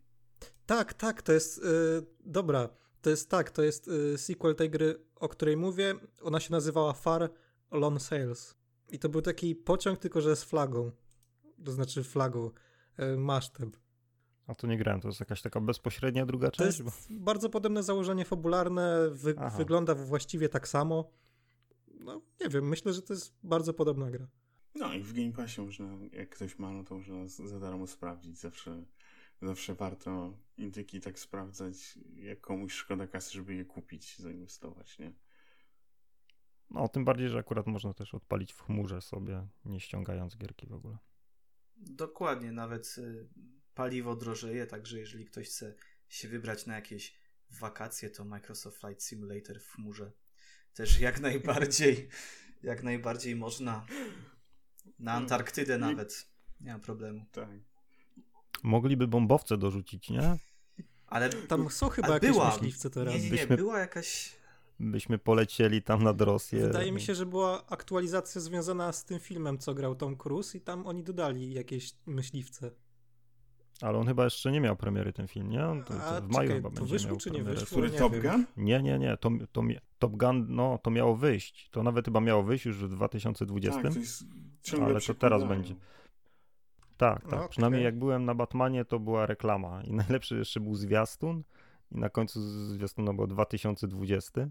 [0.66, 1.58] Tak, tak, to jest.
[1.58, 2.70] Yy, dobra,
[3.02, 5.96] to jest tak, to jest yy, sequel tej gry, o której mówię.
[6.22, 7.32] Ona się nazywała Far
[7.72, 8.56] Lone Sails.
[8.90, 10.92] I to był taki pociąg, tylko że z flagą.
[11.66, 12.52] To znaczy flagą,
[12.98, 13.72] yy, masztem.
[14.48, 16.78] A to nie grałem, to jest jakaś taka bezpośrednia druga część?
[16.78, 17.16] To jest bo...
[17.20, 21.12] bardzo podobne założenie fabularne, wy, wygląda właściwie tak samo.
[22.00, 24.28] No, nie wiem, myślę, że to jest bardzo podobna gra.
[24.76, 28.40] No i w Game Passie można, jak ktoś ma, no to można za darmo sprawdzić.
[28.40, 28.84] Zawsze
[29.42, 35.14] zawsze warto indyki tak sprawdzać, jak komuś szkoda kasy, żeby je kupić, zainwestować, nie?
[36.70, 40.74] No, tym bardziej, że akurat można też odpalić w chmurze sobie, nie ściągając gierki w
[40.74, 40.98] ogóle.
[41.76, 43.28] Dokładnie, nawet y,
[43.74, 45.76] paliwo drożeje, także jeżeli ktoś chce
[46.08, 47.16] się wybrać na jakieś
[47.52, 50.12] wakacje, to Microsoft Flight Simulator w chmurze
[50.74, 52.10] też jak najbardziej,
[52.64, 53.86] jak najbardziej można.
[55.00, 56.28] Na Antarktydę nawet.
[56.62, 57.26] Nie ma problemu.
[57.32, 57.50] Tak.
[58.64, 60.38] Mogliby bombowce dorzucić, nie?
[61.08, 62.52] Ale tam są chyba jakieś była.
[62.52, 63.14] myśliwce teraz.
[63.14, 64.40] Nie, nie, nie, byśmy, była jakaś...
[64.80, 66.60] Byśmy polecieli tam nad Rosję.
[66.60, 70.62] Wydaje mi się, że była aktualizacja związana z tym filmem, co grał Tom Cruise i
[70.62, 72.72] tam oni dodali jakieś myśliwce.
[73.82, 75.60] Ale on chyba jeszcze nie miał premiery ten film, nie?
[75.86, 77.60] To, to A, w maju czekaj, chyba to będzie wyszło, miał czy nie premierę.
[77.60, 77.78] wyszło?
[77.78, 78.46] Który Top Gun?
[78.58, 79.18] Nie, nie, nie.
[79.18, 79.64] To, to,
[80.00, 81.70] Top Gun, no, to miało wyjść.
[81.72, 83.82] To nawet chyba miało wyjść już w 2020.
[83.82, 84.24] Tak, to jest
[84.82, 85.76] ale to teraz będzie.
[87.00, 87.34] Tak, tak.
[87.34, 87.50] Okay.
[87.50, 89.84] Przynajmniej jak byłem na Batmanie, to była reklama.
[89.84, 91.44] I najlepszy jeszcze był zwiastun.
[91.92, 94.48] I na końcu zwiastuna było 2020.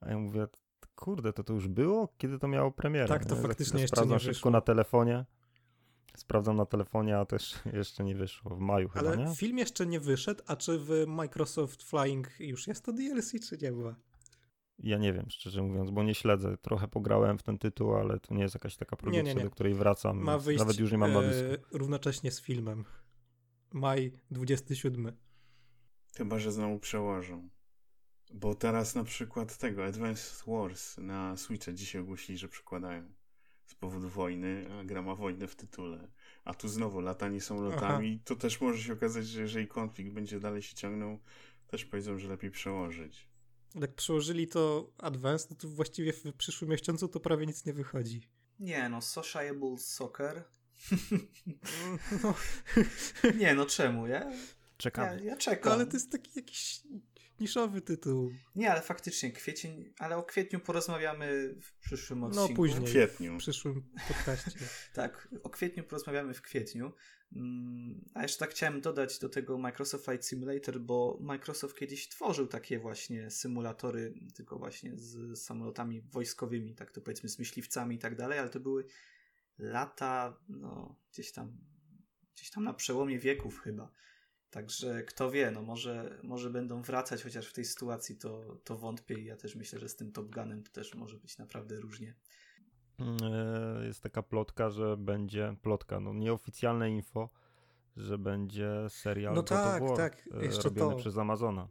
[0.00, 0.46] A ja mówię,
[0.94, 2.08] kurde, to to już było?
[2.18, 3.08] Kiedy to miało premierę?
[3.08, 3.42] Tak, to nie?
[3.42, 4.50] faktycznie jeszcze Sprawdzam szybko wyszło.
[4.50, 5.24] na telefonie.
[6.16, 8.56] Sprawdzam na telefonie, a też jeszcze nie wyszło.
[8.56, 9.34] W maju Ale chyba, nie?
[9.34, 13.72] film jeszcze nie wyszedł, a czy w Microsoft Flying już jest to DLC, czy nie
[13.72, 13.94] była?
[14.78, 16.56] Ja nie wiem, szczerze mówiąc, bo nie śledzę.
[16.56, 19.44] Trochę pograłem w ten tytuł, ale to nie jest jakaś taka produkcja, nie, nie, nie.
[19.44, 20.18] do której wracam.
[20.18, 21.52] Ma wyjść, nawet już nie mam na dysku.
[21.52, 22.84] E, równocześnie z filmem.
[23.72, 25.12] Maj 27.
[26.16, 27.48] Chyba, że znowu przełożą.
[28.34, 33.12] Bo teraz na przykład tego Advanced Wars na Switcha dzisiaj ogłosili, że przekładają
[33.66, 36.08] z powodu wojny, a gra ma wojnę w tytule.
[36.44, 38.12] A tu znowu latanie samolotami.
[38.14, 38.22] Aha.
[38.24, 41.18] To też może się okazać, że jeżeli konflikt będzie dalej się ciągnął,
[41.66, 43.25] też powiedzą, że lepiej przełożyć.
[43.80, 48.28] Jak przełożyli to Advanced, no to właściwie w przyszłym miesiącu to prawie nic nie wychodzi.
[48.60, 50.44] Nie no, Sociable Soccer.
[52.22, 52.34] no.
[53.38, 54.32] nie no, czemu, ja?
[54.76, 55.04] Czekam.
[55.04, 55.72] Ja, ja czekam.
[55.72, 56.82] Ale to jest taki jakiś
[57.40, 58.32] niszowy tytuł.
[58.54, 62.48] Nie, ale faktycznie kwiecień, ale o kwietniu porozmawiamy w przyszłym no, odcinku.
[62.48, 63.34] No później, w kwietniu.
[63.34, 64.50] W przyszłym podcaście.
[64.94, 66.92] tak, o kwietniu porozmawiamy w kwietniu.
[67.32, 72.46] Mm, a jeszcze tak chciałem dodać do tego Microsoft Flight Simulator, bo Microsoft kiedyś tworzył
[72.46, 78.16] takie właśnie symulatory, tylko właśnie z samolotami wojskowymi, tak to powiedzmy z myśliwcami i tak
[78.16, 78.84] dalej, ale to były
[79.58, 81.58] lata, no gdzieś tam,
[82.34, 83.92] gdzieś tam na przełomie wieków chyba.
[84.56, 89.14] Także kto wie, no może, może będą wracać, chociaż w tej sytuacji to, to wątpię
[89.14, 92.14] i ja też myślę, że z tym Top Gunem to też może być naprawdę różnie.
[92.98, 97.30] Mm, e, jest taka plotka, że będzie, plotka, no nieoficjalne info,
[97.96, 101.00] że będzie serial no tak, War, tak, e, jeszcze robiony to.
[101.00, 101.68] przez Amazona.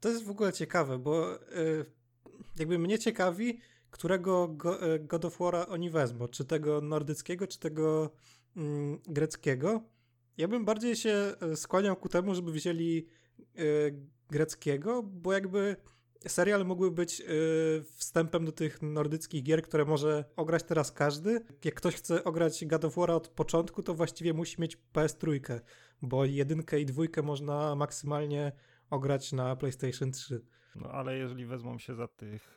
[0.00, 1.38] To jest w ogóle ciekawe, bo e,
[2.58, 3.60] jakby mnie ciekawi,
[3.90, 4.48] którego
[5.00, 8.10] God of War'a oni wezmą, czy tego nordyckiego, czy tego
[8.56, 9.91] mm, greckiego,
[10.36, 13.06] ja bym bardziej się e, skłaniał ku temu, żeby wzięli
[13.56, 13.62] e,
[14.30, 15.76] greckiego, bo jakby
[16.26, 17.24] serial mógłby być e,
[17.82, 21.40] wstępem do tych nordyckich gier, które może ograć teraz każdy.
[21.64, 25.40] Jak ktoś chce ograć God of War od początku, to właściwie musi mieć PS3,
[26.02, 28.52] bo jedynkę i dwójkę można maksymalnie
[28.90, 30.44] ograć na PlayStation 3.
[30.74, 32.56] No ale jeżeli wezmą się za tych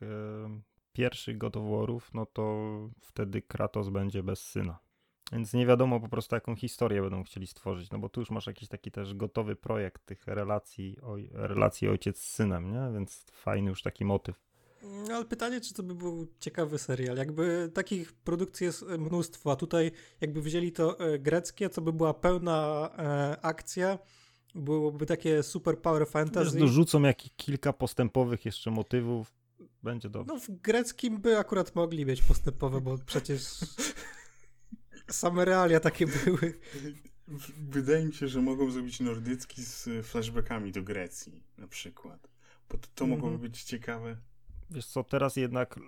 [0.94, 2.70] pierwszych God of Warów, no to
[3.02, 4.85] wtedy Kratos będzie bez syna.
[5.32, 8.48] Więc nie wiadomo po prostu, jaką historię będą chcieli stworzyć, no bo tu już masz
[8.48, 12.94] jakiś taki też gotowy projekt tych relacji, oj, relacji ojciec z synem, nie?
[12.94, 14.46] Więc fajny już taki motyw.
[14.84, 17.18] No, ale pytanie, czy to by był ciekawy serial.
[17.18, 22.14] Jakby takich produkcji jest mnóstwo, a tutaj jakby wzięli to e, greckie, co by była
[22.14, 24.00] pełna e, akcja,
[24.56, 26.52] byłoby takie super power fantasy.
[26.52, 29.34] Wiesz, dorzucą jakieś kilka postępowych jeszcze motywów,
[29.84, 30.34] będzie dobrze.
[30.34, 33.42] No w greckim by akurat mogli mieć postępowe, bo przecież
[35.12, 36.54] Same realia takie były.
[37.58, 42.28] Wydaje mi się, że mogą zrobić nordycki z flashbackami do Grecji na przykład.
[42.70, 43.22] Bo to, to mm -hmm.
[43.22, 44.18] mogłoby być ciekawe.
[44.72, 45.80] Wiesz co, teraz jednak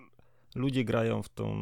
[0.56, 1.56] ludzie grają w tą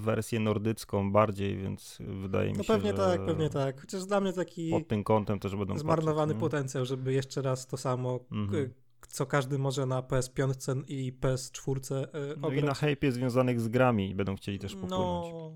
[0.00, 2.96] wersję nordycką bardziej, więc wydaje mi no się, pewnie że...
[2.96, 3.80] tak, pewnie tak.
[3.80, 7.66] Chociaż dla mnie taki pod tym kątem też będą zmarnowany patrzeć, potencjał, żeby jeszcze raz
[7.66, 8.68] to samo mm -hmm.
[9.08, 14.14] co każdy może na PS5 i PS4 yy, No i na hypie związanych z grami
[14.14, 15.32] będą chcieli też popłynąć.
[15.32, 15.52] No,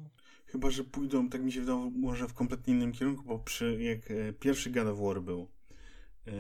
[0.53, 4.11] Chyba, że pójdą, tak mi się wydało, może w kompletnie innym kierunku, bo przy, jak
[4.11, 5.49] e, pierwszy God of War był,
[6.27, 6.33] e,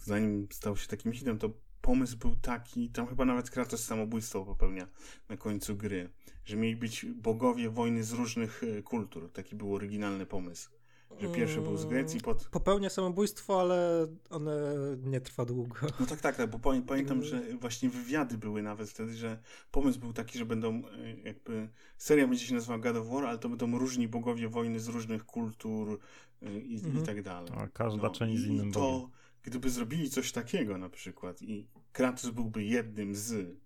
[0.00, 4.88] zanim stał się takim hitem, to pomysł był taki, tam chyba nawet Kratos samobójstwo popełnia
[5.28, 6.10] na końcu gry,
[6.44, 9.32] że mieli być bogowie wojny z różnych e, kultur.
[9.32, 10.77] Taki był oryginalny pomysł.
[11.20, 12.48] Że pierwszy był z Grecji pod...
[12.48, 15.76] Popełnia samobójstwo, ale one nie trwa długo.
[16.00, 19.38] No tak, tak, tak bo pamiętam, że właśnie wywiady były nawet wtedy, że
[19.70, 21.68] pomysł był taki, że będą e, jakby...
[21.96, 25.24] Seria będzie się nazywała God of War, ale to będą różni bogowie wojny z różnych
[25.24, 25.98] kultur
[26.42, 27.02] e, i, mhm.
[27.02, 27.52] i tak dalej.
[27.56, 29.08] A każda no, część z innym I to, bogiem.
[29.42, 33.56] gdyby zrobili coś takiego na przykład i Kratos byłby jednym z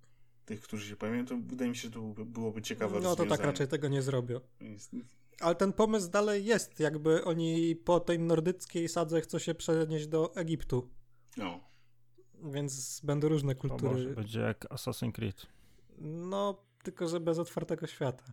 [0.44, 3.40] tych, którzy się pojawiają, to wydaje mi się, że to byłoby ciekawe No to tak
[3.40, 4.40] raczej tego nie zrobią.
[4.60, 4.96] Jest,
[5.42, 10.36] ale ten pomysł dalej jest, jakby oni po tej nordyckiej sadze chcą się przenieść do
[10.36, 10.90] Egiptu.
[11.36, 11.60] No.
[12.52, 13.82] Więc będą różne kultury.
[13.82, 15.46] To może będzie jak Assassin's Creed.
[15.98, 18.24] No, tylko że bez otwartego świata.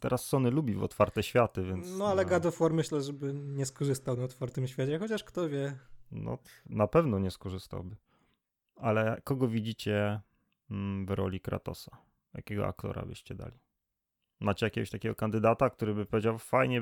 [0.00, 1.98] Teraz Sony lubi w otwarte światy, więc...
[1.98, 2.30] No, ale no.
[2.30, 5.78] God of War myślę, żeby nie skorzystał na otwartym świecie, chociaż kto wie.
[6.10, 7.96] No, na pewno nie skorzystałby.
[8.76, 10.20] Ale kogo widzicie
[10.70, 11.96] mm, w roli Kratosa?
[12.34, 13.58] Jakiego aktora byście dali?
[14.40, 16.80] Macie jakiegoś takiego kandydata, który by powiedział, fajnie,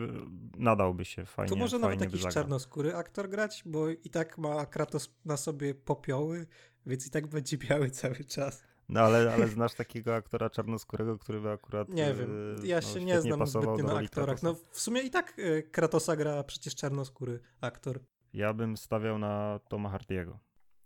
[0.56, 5.14] nadałby się, fajnie To może nawet jakiś czarnoskóry aktor grać, bo i tak ma Kratos
[5.24, 6.46] na sobie popioły,
[6.86, 8.62] więc i tak będzie biały cały czas.
[8.88, 11.88] No ale, ale znasz takiego aktora czarnoskórego, który by akurat.
[11.88, 14.40] Nie wiem, e, ja no, się nie znam zbytnio na aktorach.
[14.40, 14.46] Kratosa.
[14.46, 18.00] No w sumie i tak e, Kratosa gra przecież czarnoskóry aktor.
[18.32, 20.38] Ja bym stawiał na Toma Hardiego.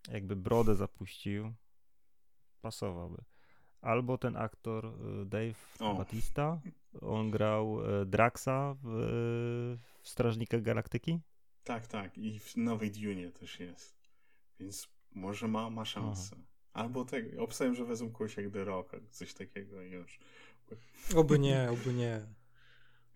[0.09, 1.53] Jakby brodę zapuścił,
[2.61, 3.23] pasowałby.
[3.81, 5.95] Albo ten aktor e, Dave O.
[5.95, 6.61] Batista,
[7.01, 8.89] on grał e, Draxa w,
[10.03, 11.21] w Strażnikach Galaktyki.
[11.65, 12.19] Tak, tak.
[12.19, 13.95] I w nowej Dune też jest.
[14.61, 16.37] Więc może ma, ma szansę.
[16.73, 17.43] Albo tego.
[17.43, 20.19] Obstawiam, że wezmą kogoś jak The Rock, coś takiego i już.
[21.17, 22.21] Oby nie, oby nie.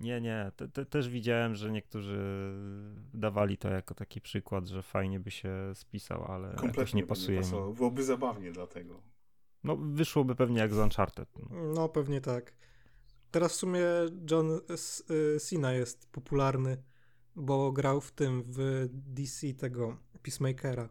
[0.00, 0.52] Nie, nie.
[0.56, 2.18] Te, te, też widziałem, że niektórzy
[3.14, 7.38] dawali to jako taki przykład, że fajnie by się spisał, ale Kompletnie nie by pasuje
[7.38, 7.44] mi.
[7.44, 7.74] pasował.
[7.74, 9.00] Byłoby zabawnie dlatego.
[9.64, 11.28] No wyszłoby pewnie jak z Uncharted.
[11.38, 11.64] No.
[11.74, 12.52] No pewnie tak.
[13.30, 13.80] Teraz w sumie
[14.30, 14.60] John
[15.36, 16.82] y, Cena jest popularny,
[17.36, 20.88] bo grał w tym w DC tego Peacemakera,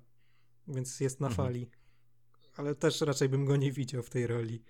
[0.68, 1.48] więc jest na Mhm.
[1.48, 1.70] fali.
[2.58, 4.64] Ale też raczej bym go nie widział w tej roli.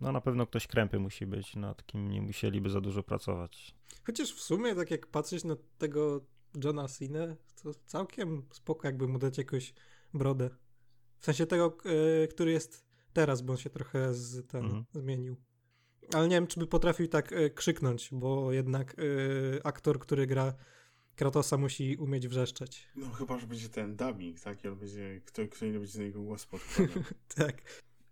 [0.00, 3.74] no na pewno ktoś krępy musi być, nad kim nie musieliby za dużo pracować.
[4.06, 6.20] Chociaż w sumie, tak jak patrzeć na tego
[6.64, 9.74] Johna Cena, to całkiem spoko, jakby mu dać jakąś
[10.14, 10.50] brodę.
[11.24, 11.76] W sensie tego,
[12.24, 14.84] e, który jest teraz, bo on się trochę z, ten Mhm.
[14.94, 15.36] zmienił.
[16.14, 20.54] Ale nie wiem, czy by potrafił tak e, krzyknąć, bo jednak e, aktor, który gra
[21.16, 22.88] Kratosa musi umieć wrzeszczeć.
[22.96, 24.64] No chyba, że będzie ten dubbing, tak?
[24.64, 27.02] I on będzie, kto, kto inny będzie na jego głos podkładał.
[27.36, 27.62] tak.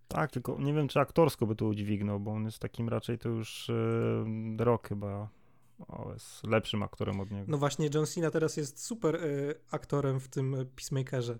[0.08, 3.28] Tak, tylko nie wiem, czy aktorsko by to udźwignął, bo on jest takim raczej to
[3.28, 4.24] już e,
[4.58, 5.28] rok chyba
[5.88, 7.44] o, jest lepszym aktorem od niego.
[7.48, 9.20] No właśnie, John Cena teraz jest super e,
[9.70, 11.38] aktorem w tym Peacemakerze.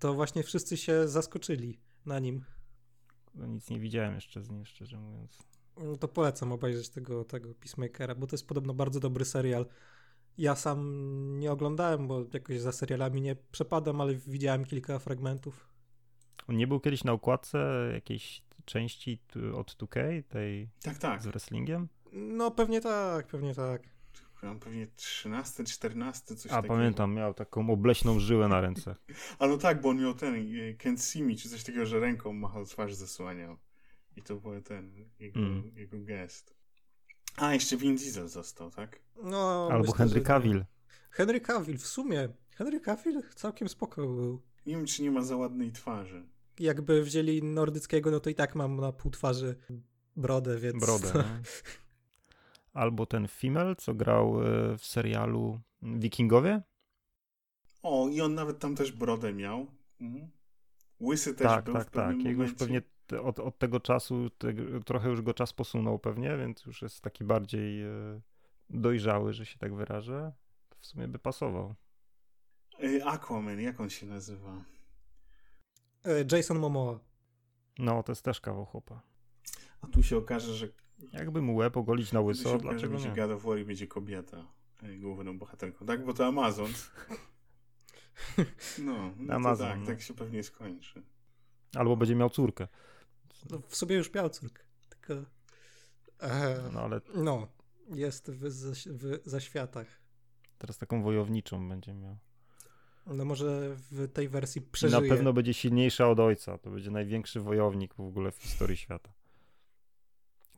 [0.00, 2.44] To właśnie wszyscy się zaskoczyli na nim.
[3.34, 5.38] No, nic nie widziałem jeszcze z nim, szczerze mówiąc.
[5.76, 9.66] No to polecam obejrzeć tego, tego Peacemakera, bo to jest podobno bardzo dobry serial.
[10.38, 15.68] Ja sam nie oglądałem, bo jakoś za serialami nie przepadam, ale widziałem kilka fragmentów.
[16.48, 19.22] On nie był kiedyś na układce jakiejś części
[19.54, 21.22] od 2K, tej tak, tak.
[21.22, 21.88] z wrestlingiem?
[22.12, 23.82] No pewnie tak, pewnie tak.
[24.42, 26.74] Mam pewnie 13, 14, coś A takiego.
[26.74, 28.96] pamiętam, miał taką obleśną żyłę na ręce.
[29.38, 30.38] A no tak, bo on miał ten e,
[30.74, 33.56] Can't See Me, czy coś takiego, że ręką machał twarz zasłaniał.
[34.16, 35.62] I to był ten jego, Mm.
[35.76, 36.54] jego gest.
[37.36, 39.00] A, jeszcze Vin Diesel został, tak?
[39.22, 40.64] No, Albo myślę, Henry że- Cavill.
[41.10, 42.28] Henry Cavill, w sumie.
[42.50, 44.42] Henry Cavill całkiem spoko był.
[44.66, 46.26] Nie wiem, czy nie ma za ładnej twarzy.
[46.58, 49.56] Jakby wzięli nordyckiego, no to i tak mam na pół twarzy
[50.16, 50.84] brodę, więc...
[50.84, 51.12] Brodę.
[52.72, 56.62] Albo ten Female, co grał e, w serialu Wikingowie?
[57.82, 59.66] O, i on nawet tam też brodę miał.
[60.00, 60.30] Mhm.
[61.00, 62.26] Łysy też tak, był tak, w pewnym tak.
[62.26, 62.82] Jego już pewnie
[63.22, 64.54] od, od tego czasu te,
[64.84, 68.20] trochę już go czas posunął pewnie, więc już jest taki bardziej e,
[68.70, 70.32] dojrzały, że się tak wyrażę.
[70.78, 71.74] W sumie by pasował.
[72.82, 74.64] E, Aquaman, jak on się nazywa?
[76.32, 76.98] Jason Momoa.
[77.78, 79.00] No, to jest też kawał chłopa.
[79.80, 80.68] A tu się okaże, że
[81.12, 83.14] Jakby mu łeb ogolić na łyso, że dlaczego będzie nie?
[83.14, 84.46] God of War i będzie kobieta
[84.82, 85.86] e, główną bohaterką.
[85.86, 86.70] Tak, bo to Amazon.
[88.78, 89.86] No, no Amazon, tak, no.
[89.86, 91.02] tak się pewnie skończy.
[91.74, 92.68] Albo będzie miał córkę.
[93.50, 95.14] No, w sobie już miał córkę, tylko...
[96.20, 97.48] E, No ale no,
[97.94, 98.40] jest w,
[98.86, 99.86] w zaświatach.
[100.58, 102.16] teraz taką wojowniczą będzie miał.
[103.06, 105.08] No może w tej wersji I na przeżyje.
[105.08, 106.58] pewno będzie silniejsza od ojca.
[106.58, 109.12] To będzie największy wojownik w ogóle w historii świata.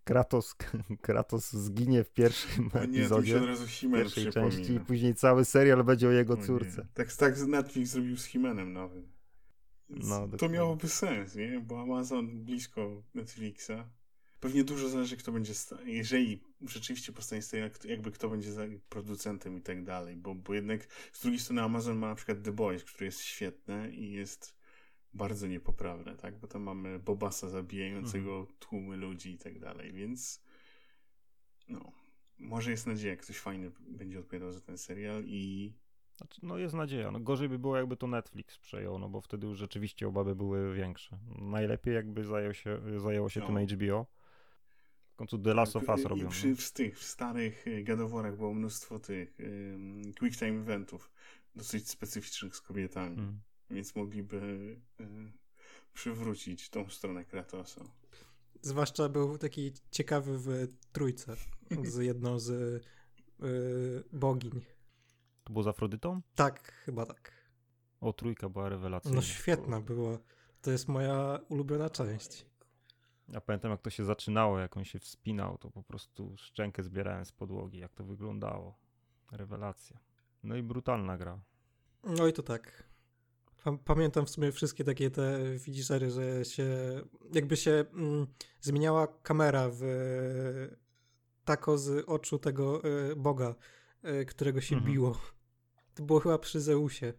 [0.05, 0.57] Kratos,
[1.03, 5.15] Kratos zginie w pierwszym O nie, się epizodzie, od razu Himen pierwszej części i później
[5.15, 6.87] cały serial będzie o jego O córce.
[6.95, 9.13] Tak, tak Netflix zrobił z Himenem nowym.
[9.89, 10.59] No, to dokładnie.
[10.59, 11.61] miałoby sens, nie?
[11.61, 13.71] Bo Amazon blisko Netflixa.
[14.41, 15.53] Pewnie dużo zależy, kto będzie,
[15.85, 18.51] jeżeli rzeczywiście powstanie serial, jakby kto będzie
[18.89, 22.53] producentem i tak dalej, bo, bo jednak z drugiej strony Amazon ma na przykład The
[22.53, 24.62] Boys, które jest świetne i jest
[25.15, 26.39] bardzo niepoprawne, tak?
[26.39, 28.57] Bo tam mamy Bobasa zabijającego Mhm.
[28.59, 30.43] tłumy ludzi i tak dalej, więc
[31.69, 31.93] no,
[32.39, 35.73] może jest nadzieja, ktoś fajny będzie odpowiadał za ten serial i
[36.17, 37.11] Znaczy, no jest nadzieja.
[37.11, 40.75] No, gorzej by było, jakby to Netflix przejął, no bo wtedy już rzeczywiście obawy były
[40.75, 41.19] większe.
[41.39, 43.47] Najlepiej jakby zajął się, zajęło się No.
[43.47, 44.07] tym HBO.
[45.13, 46.29] W końcu The Last of Tak, Us robią.
[46.29, 51.11] Przy, w tych w starych y, War'ach było mnóstwo tych um, quick time eventów,
[51.55, 53.41] dosyć specyficznych z kobietami, Mm.
[53.73, 54.37] Więc mogliby
[55.01, 55.33] y,
[55.95, 57.85] przywrócić tą stronę Kratosa.
[58.63, 61.37] Zwłaszcza był taki ciekawy w trójce
[61.85, 62.83] z jedną z y,
[64.13, 64.61] bogiń.
[65.45, 66.21] To było z Afrodytą?
[66.35, 67.33] Tak, chyba tak.
[68.01, 69.17] O, trójka była rewelacyjna.
[69.17, 70.19] No świetna była.
[70.63, 72.47] To jest moja ulubiona część.
[73.29, 77.25] Ja pamiętam, jak to się zaczynało, jak on się wspinał, to po prostu szczękę zbierałem
[77.25, 78.79] z podłogi, jak to wyglądało.
[79.33, 79.99] Rewelacja.
[80.43, 81.41] No i brutalna gra.
[82.05, 82.92] No i to tak.
[83.85, 86.67] Pamiętam w sumie wszystkie takie te finishery, że się
[87.33, 88.27] jakby się mm,
[88.61, 89.83] zmieniała kamera w
[91.45, 93.55] tako z oczu tego y, boga,
[94.05, 94.93] y, którego się mhm.
[94.93, 95.19] biło.
[95.95, 97.13] To było chyba przy Zeusie.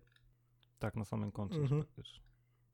[0.80, 1.84] Tak, na samym końcu mhm.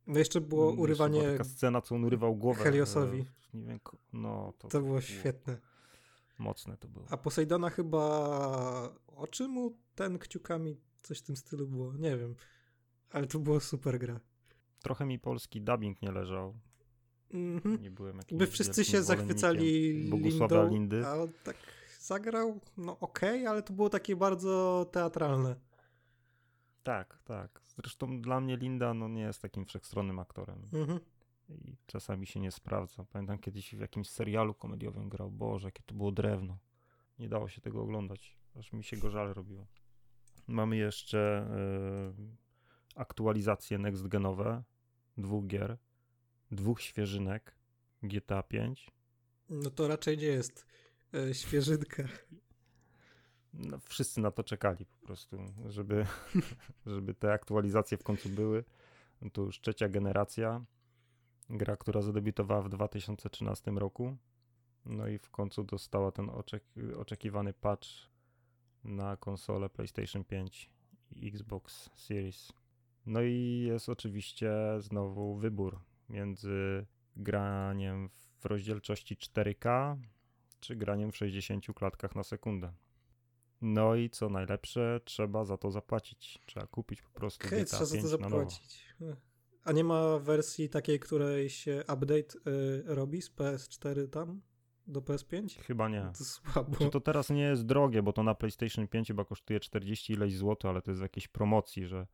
[0.07, 1.31] No jeszcze było no, urywanie.
[1.31, 2.63] Taka scena, co on urywał głowę.
[2.63, 3.25] Heliosowi.
[3.53, 3.79] Nie wiem,
[4.13, 5.57] no to, to było świetne.
[6.39, 7.05] Mocne to było.
[7.09, 12.35] A Poseidona chyba oczy mu ten kciukami coś w tym stylu było, nie wiem.
[13.11, 14.19] Ale to było super gra.
[14.83, 16.59] Trochę mi polski dubbing nie leżał.
[17.31, 17.81] Mm-hmm.
[17.81, 21.07] Nie byłem jakimś By wszyscy się zachwycali Lindą, Lindy.
[21.07, 21.55] a on tak
[21.99, 25.55] zagrał, no okej, okay, ale to było takie bardzo teatralne.
[26.83, 27.61] Tak, tak.
[27.77, 30.61] Zresztą dla mnie Linda no, nie jest takim wszechstronnym aktorem.
[30.73, 30.99] Mm-hmm.
[31.49, 33.05] I czasami się nie sprawdza.
[33.05, 35.31] Pamiętam kiedyś w jakimś serialu komediowym grał.
[35.31, 36.57] Boże, jakie to było drewno.
[37.19, 38.37] Nie dało się tego oglądać.
[38.55, 39.67] Aż mi się go żal robiło.
[40.47, 41.47] Mamy jeszcze
[42.19, 42.48] y,
[42.99, 44.63] aktualizacje next genowe
[45.17, 45.77] dwóch gier
[46.51, 47.55] dwóch świeżynek
[48.03, 48.91] GTA 5.
[49.49, 50.65] No to raczej nie jest
[51.13, 52.03] e, świeżynka.
[53.53, 55.37] No, wszyscy na to czekali po prostu,
[55.67, 56.05] żeby,
[56.85, 58.63] żeby te aktualizacje w końcu były.
[59.33, 60.65] To już trzecia generacja.
[61.49, 64.17] Gra, która zadebiutowała w 2013 roku.
[64.85, 67.87] No i w końcu dostała ten oczek- oczekiwany patch
[68.83, 70.69] na konsolę PlayStation 5
[71.11, 72.53] i Xbox Series.
[73.09, 75.79] No i jest oczywiście znowu wybór
[76.09, 76.85] między
[77.15, 79.97] graniem w rozdzielczości 4K
[80.59, 82.73] czy graniem w 60 klatkach na sekundę.
[83.61, 86.39] No i co najlepsze, trzeba za to zapłacić.
[86.45, 88.85] Trzeba kupić po prostu GTA trzeba za to zapłacić.
[89.63, 94.41] A nie ma wersji takiej, której się update y, robi z PS4 tam
[94.87, 95.61] do PS5?
[95.61, 96.11] Chyba nie.
[96.17, 96.69] To słabo.
[96.75, 100.37] Znaczy to teraz nie jest drogie, bo to na PlayStation 5 chyba kosztuje 40 ileś
[100.37, 102.07] złotych, ale to jest w jakiejś promocji, że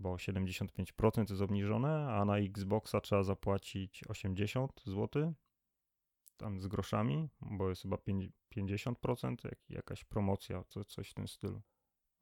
[0.00, 5.34] chyba o 75% jest obniżone, a na Xboxa trzeba zapłacić 80 zł,
[6.36, 7.96] tam z groszami, bo jest chyba
[8.56, 11.62] 50%, jak, jakaś promocja, co, coś w tym stylu.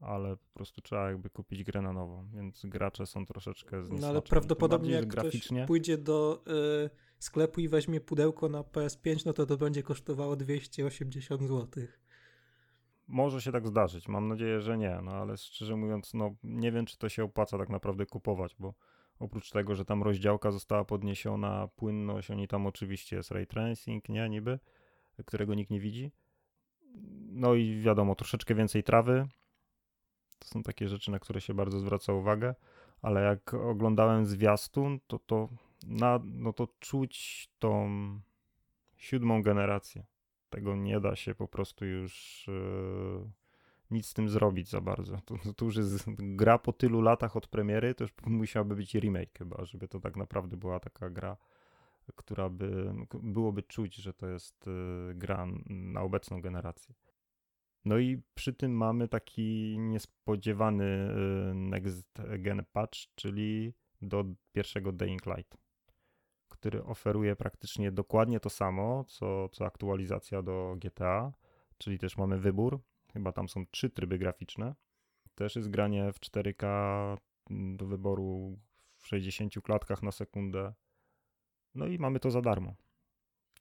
[0.00, 4.00] Ale po prostu trzeba jakby kupić grę na nowo, więc gracze są troszeczkę zniesmaczeni.
[4.00, 5.66] No ale prawdopodobnie jak graficznie...
[5.66, 6.44] pójdzie do
[6.86, 12.07] y, sklepu i weźmie pudełko na PS5, no to to będzie kosztowało 280 złotych.
[13.08, 16.86] Może się tak zdarzyć, mam nadzieję, że nie, no ale szczerze mówiąc, no nie wiem,
[16.86, 18.74] czy to się opłaca tak naprawdę kupować, bo
[19.18, 24.28] oprócz tego, że tam rozdziałka została podniesiona, płynność, oni tam oczywiście jest ray tracing, nie,
[24.28, 24.58] niby,
[25.26, 26.12] którego nikt nie widzi.
[27.30, 29.28] No i wiadomo, troszeczkę więcej trawy.
[30.38, 32.54] To są takie rzeczy, na które się bardzo zwraca uwagę,
[33.02, 35.48] ale jak oglądałem zwiastun, to to,
[35.86, 37.90] na, no to czuć tą
[38.96, 40.04] siódmą generację
[40.50, 43.30] tego nie da się po prostu już yy,
[43.90, 45.20] nic z tym zrobić za bardzo.
[45.24, 49.38] To, to już jest gra po tylu latach od premiery, to już musiałaby być remake
[49.38, 51.36] chyba, żeby to tak naprawdę była taka gra,
[52.16, 56.94] która by, byłoby czuć, że to jest yy, gra na obecną generację.
[57.84, 61.14] No i przy tym mamy taki niespodziewany
[61.46, 65.67] yy, next gen patch, czyli do pierwszego Dying Light
[66.60, 71.32] który oferuje praktycznie dokładnie to samo, co, co aktualizacja do GTA,
[71.78, 72.80] czyli też mamy wybór.
[73.12, 74.74] Chyba tam są trzy tryby graficzne.
[75.34, 77.16] Też jest granie w 4K
[77.76, 78.58] do wyboru
[78.96, 80.74] w 60 klatkach na sekundę.
[81.74, 82.74] No i mamy to za darmo.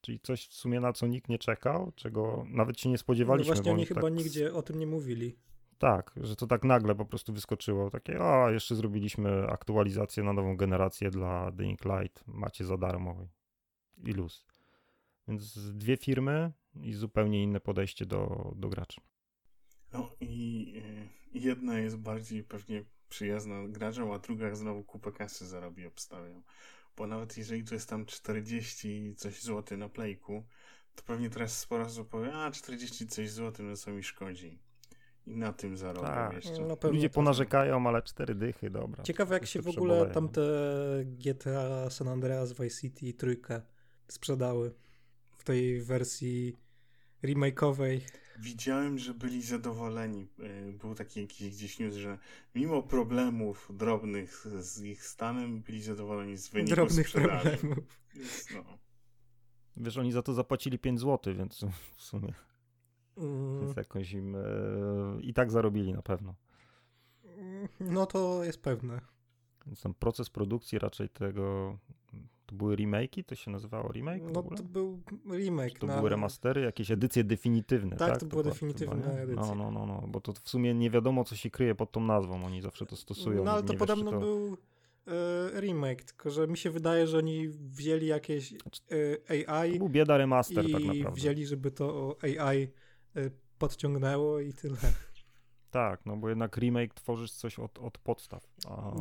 [0.02, 3.50] Czyli coś w sumie na co nikt nie czekał, czego nawet się nie spodziewaliśmy.
[3.50, 4.14] No właśnie oni chyba tak...
[4.14, 5.36] nigdzie o tym nie mówili.
[5.78, 7.90] Tak, że to tak nagle po prostu wyskoczyło.
[7.90, 13.28] Takie, a jeszcze zrobiliśmy aktualizację na nową generację dla Ink Light, macie za darmo
[14.06, 14.46] i luz.
[15.28, 16.52] Więc dwie firmy
[16.82, 19.02] i zupełnie inne podejście do, do graczy.
[19.94, 20.74] No i
[21.34, 26.44] y, jedna jest bardziej pewnie przyjazna graczom, a druga znowu kupę kasy zarobi, obstawiam.
[26.98, 30.44] Bo nawet jeżeli to jest tam 40 coś złoty na playku,
[30.96, 34.60] to pewnie teraz sporo osób powie, a 40 coś złoty, no co mi szkodzi.
[35.28, 36.34] I na tym zarobią tak.
[36.34, 36.62] jeszcze.
[36.62, 39.04] No, Ludzie ponarzekają, ale cztery dychy, dobra.
[39.04, 40.42] Ciekawe jak się w ogóle tamte
[41.06, 43.62] GTA San Andreas, Vice City i trójkę
[44.08, 44.74] sprzedały
[45.38, 46.56] w tej wersji
[47.24, 48.00] remake'owej.
[48.40, 50.28] Widziałem, że byli zadowoleni.
[50.40, 52.18] E, był taki jakiś gdzieś news, że
[52.56, 57.58] mimo problemów drobnych z ich stanem, byli zadowoleni z wyniku Drobnych sprzedaży.
[57.58, 58.02] problemów.
[58.16, 58.64] Więc no.
[59.78, 61.66] Wiesz, oni za to zapłacili 5 zł, więc
[61.96, 62.34] w sumie.
[63.18, 63.60] Mm.
[63.62, 64.40] Więc jakoś im e,
[65.22, 66.36] i tak zarobili na pewno.
[67.80, 69.02] No to jest pewne.
[69.66, 71.78] Więc tam proces produkcji raczej tego.
[72.46, 73.24] To były remake'i?
[73.24, 74.24] To się nazywało remake?
[74.34, 75.00] No to był
[75.32, 75.74] remake.
[75.74, 75.98] Czy to na...
[75.98, 77.96] były remastery, jakieś edycje definitywne.
[77.96, 78.20] Tak, tak?
[78.20, 79.42] to, były definitywne edycje.
[79.42, 82.02] No, no, no, no, bo to w sumie nie wiadomo, co się kryje pod tą
[82.02, 82.46] nazwą.
[82.46, 83.44] Oni zawsze to stosują.
[83.44, 84.20] No ale to podobno to...
[84.20, 84.58] był
[85.08, 89.90] e, remake, tylko że mi się wydaje, że oni wzięli jakieś e, AI to był
[89.90, 91.12] bieda remaster i tak naprawdę.
[91.12, 92.68] wzięli, żeby to AI
[93.58, 94.78] podciągnęło i tyle.
[95.72, 98.48] Tak, no bo jednak remake tworzysz coś od, od podstaw.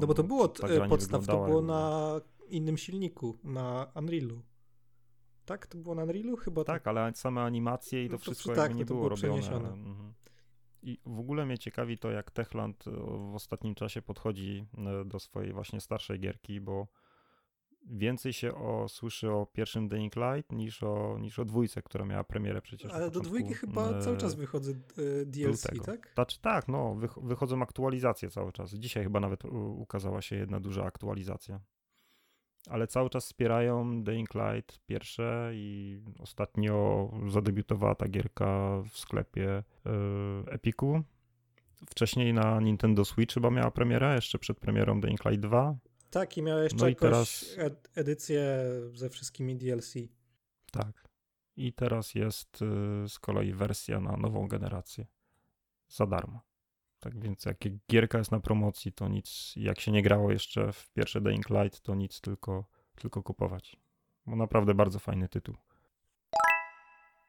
[0.00, 2.12] no bo to było od e, podstaw, to było na
[2.48, 4.42] innym silniku, na Unrealu.
[5.44, 5.66] Tak?
[5.66, 6.36] To było na Unrealu?
[6.36, 6.82] Chyba tak.
[6.82, 9.36] Tak, ale same animacje i to, no to wszystko tak, jakby nie to było, było
[9.36, 9.68] robione.
[9.68, 10.14] Mhm.
[10.82, 12.90] I w ogóle mnie ciekawi to, jak Techland e,
[13.30, 14.66] w ostatnim czasie podchodzi
[15.04, 16.86] do swojej właśnie starszej gierki, bo
[17.90, 22.24] więcej się o, słyszy o pierwszym Dying Light niż o, niż o dwójce, która miała
[22.24, 22.92] premierę przecież.
[22.92, 24.72] Ale do dwójki chyba e, cały czas wychodzą
[25.26, 25.84] DLC, lutego.
[25.84, 26.10] tak?
[26.14, 28.74] Znaczy, tak, no, wychodzą aktualizacje cały czas.
[28.74, 29.44] Dzisiaj chyba nawet
[29.76, 31.60] ukazała się jedna duża aktualizacja
[32.70, 39.92] ale cały czas wspierają Dying Light pierwsze i ostatnio zadebiutowała ta gierka w sklepie yy,
[40.52, 41.02] Epiku.
[41.90, 45.76] Wcześniej na Nintendo Switch chyba miała premierę, jeszcze przed premierą Dying Light 2.
[46.10, 47.56] Tak, i miała jeszcze no jakąś teraz...
[47.94, 49.94] edycję ze wszystkimi DLC.
[50.72, 51.08] Tak.
[51.56, 55.06] I teraz jest yy, z kolei wersja na nową generację.
[55.88, 56.40] Za darmo.
[57.00, 57.58] Tak więc jak
[57.90, 61.80] gierka jest na promocji, to nic, jak się nie grało jeszcze w pierwsze Dying Light,
[61.80, 63.76] to nic, tylko, tylko kupować.
[64.26, 65.56] Bo naprawdę bardzo fajny tytuł.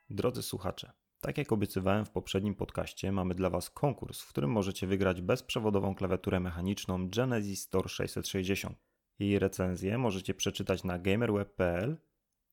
[0.09, 0.91] Drodzy słuchacze,
[1.22, 5.95] tak jak obiecywałem w poprzednim podcaście, mamy dla Was konkurs, w którym możecie wygrać bezprzewodową
[5.95, 8.78] klawiaturę mechaniczną Genesis Store 660.
[9.20, 11.97] Jej recenzję możecie przeczytać na gamerweb.pl,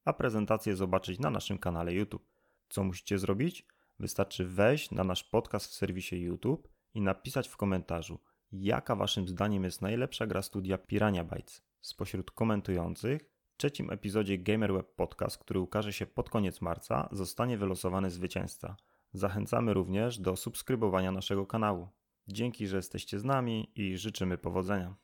[0.05, 2.29] a prezentację zobaczyć na naszym kanale YouTube.
[2.69, 3.67] Co musicie zrobić?
[3.99, 8.19] Wystarczy wejść na nasz podcast w serwisie YouTube i napisać w komentarzu,
[8.53, 11.63] jaka waszym zdaniem jest najlepsza gra studia Pirania Bytes.
[11.81, 18.77] Spośród komentujących trzecim epizodzie GamerWeb Podcast, który ukaże się pod koniec marca, zostanie wylosowany zwycięzca.
[19.13, 21.89] Zachęcamy również do subskrybowania naszego kanału.
[22.29, 24.97] Dzięki, że jesteście z nami i życzymy powodzenia.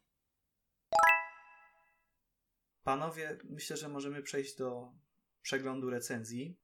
[2.83, 4.93] Panowie, myślę, że możemy przejść do
[5.43, 6.61] przeglądu recenzji.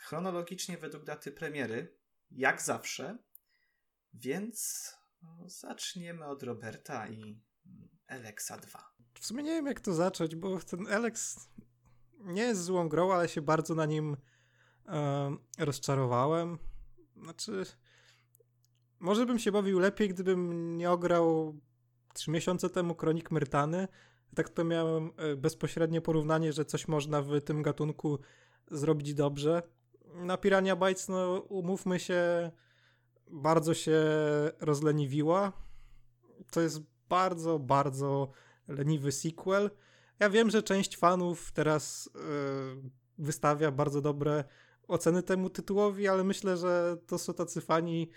[0.00, 1.96] Chronologicznie według daty premiery,
[2.30, 3.18] jak zawsze,
[4.14, 4.90] więc
[5.22, 7.42] no, zaczniemy od Roberta i
[8.06, 8.94] Alexa 2.
[9.20, 11.48] W sumie nie wiem, jak to zacząć, bo ten Alex
[12.20, 14.16] nie jest złą grą, ale się bardzo na nim
[14.86, 16.58] e, rozczarowałem.
[17.22, 17.64] Znaczy,
[19.00, 21.58] może bym się bawił lepiej, gdybym nie ograł
[22.14, 23.88] trzy miesiące temu Kronik Myrtany.
[24.34, 28.18] Tak to miałem e, bezpośrednie porównanie, że coś można w tym gatunku
[28.70, 29.62] zrobić dobrze.
[30.14, 32.50] Na Pirania Bytes, no umówmy się,
[33.30, 34.02] bardzo się
[34.60, 35.52] rozleniwiła.
[36.50, 38.30] To jest bardzo, bardzo
[38.68, 39.70] leniwy sequel.
[40.20, 44.44] Ja wiem, że część fanów teraz yy, wystawia bardzo dobre
[44.88, 48.10] oceny temu tytułowi, ale myślę, że to są tacy fani,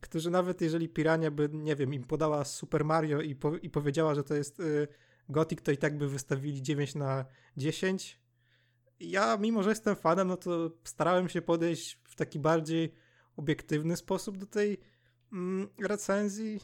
[0.00, 4.14] którzy nawet jeżeli Pirania by, nie wiem, im podała Super Mario i, po, i powiedziała,
[4.14, 4.88] że to jest yy,
[5.28, 7.24] Gothic, to i tak by wystawili 9 na
[7.56, 8.20] 10.
[9.00, 12.94] Ja, mimo że jestem fanem, no to starałem się podejść w taki bardziej
[13.36, 14.80] obiektywny sposób do tej
[15.32, 16.60] mm, recenzji.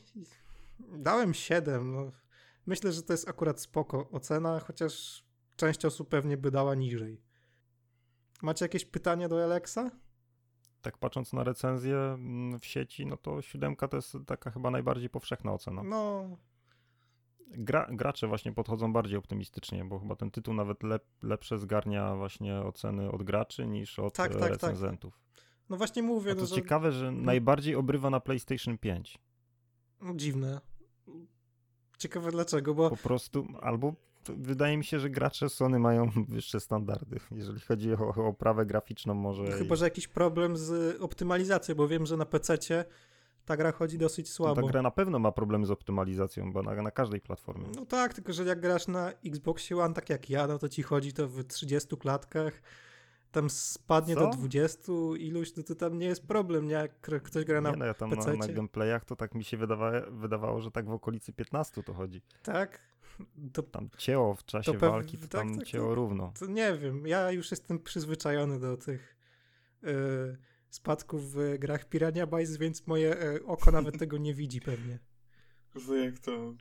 [0.78, 1.93] Dałem 7.
[1.93, 2.22] No.
[2.66, 5.24] Myślę, że to jest akurat spoko ocena, chociaż
[5.56, 7.20] część osób pewnie by dała niżej.
[8.42, 9.90] Macie jakieś pytania do Alexa?
[10.82, 15.10] Tak patrząc na recenzję mm, w sieci, no to siódemka to jest taka chyba najbardziej
[15.10, 15.82] powszechna ocena.
[15.82, 16.28] No.
[17.48, 22.60] Gra, gracze właśnie podchodzą bardziej optymistycznie, bo chyba ten tytuł nawet lep, lepsze zgarnia właśnie
[22.60, 24.50] oceny od graczy niż od tak, tak, tak.
[24.50, 25.20] recenzentów.
[25.36, 25.44] Tak.
[25.68, 26.32] No właśnie mówię.
[26.32, 26.54] A to no, że...
[26.54, 27.22] ciekawe, że no.
[27.22, 29.18] najbardziej obrywa na PlayStation 5.
[30.00, 30.60] No, dziwne.
[32.03, 32.90] Ciekawe dlaczego, bo...
[32.90, 33.94] Po prostu, albo
[34.28, 39.42] wydaje mi się, że gracze Sony mają wyższe standardy, jeżeli chodzi o oprawę graficzną może.
[39.42, 42.84] No, chyba, że jakiś problem z optymalizacją, bo wiem, że na PC
[43.44, 44.61] ta gra chodzi dosyć słabo.
[44.61, 47.66] No, ta gra na pewno ma problem z optymalizacją, bo na, na każdej platformie.
[47.76, 50.82] No tak, tylko że jak grasz na Xbox One tak jak ja, no to ci
[50.82, 52.62] chodzi to w 30 klatkach
[53.33, 54.20] tam spadnie Co?
[54.20, 56.72] do 20 iluś, to, to tam nie jest problem, nie?
[56.72, 59.57] Jak ktoś gra na nie, no ja tam na, na gameplayach to tak mi się
[59.57, 62.22] wydawało, wydawało, że tak w okolicy 15 to chodzi.
[62.43, 62.80] Tak?
[63.53, 66.33] To, tam cięło w czasie walki, to tak, tam tak, cięło to, równo.
[66.39, 69.16] To nie wiem, ja już jestem przyzwyczajony do tych
[69.83, 70.37] yy,
[70.70, 74.99] spadków w grach Pirania Bytes, więc moje yy, oko nawet tego nie widzi pewnie.
[75.87, 76.55] To jak to...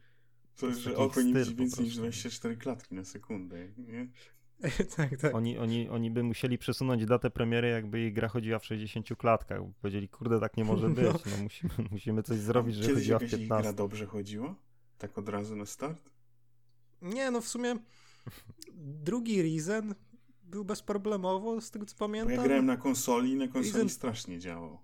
[0.55, 4.07] To, że oko nie widzi więcej niż 24 klatki na sekundę, nie?
[4.97, 5.35] tak, tak.
[5.35, 9.61] Oni, oni, oni by musieli przesunąć datę premiery, jakby ich gra chodziła w 60 klatkach.
[9.81, 11.05] Powiedzieli, kurde, tak nie może być.
[11.05, 11.13] No.
[11.37, 13.37] no musimy, musimy coś zrobić, żeby chodziła w 15.
[13.37, 14.55] Kiedyś gra dobrze chodziło?
[14.97, 16.09] Tak od razu na start?
[17.01, 17.75] Nie, no w sumie
[18.77, 19.95] drugi Reason
[20.43, 22.35] był bezproblemowo, z tego co pamiętam.
[22.35, 23.89] Bo ja grałem na konsoli i na konsoli Reason...
[23.89, 24.79] strasznie działał.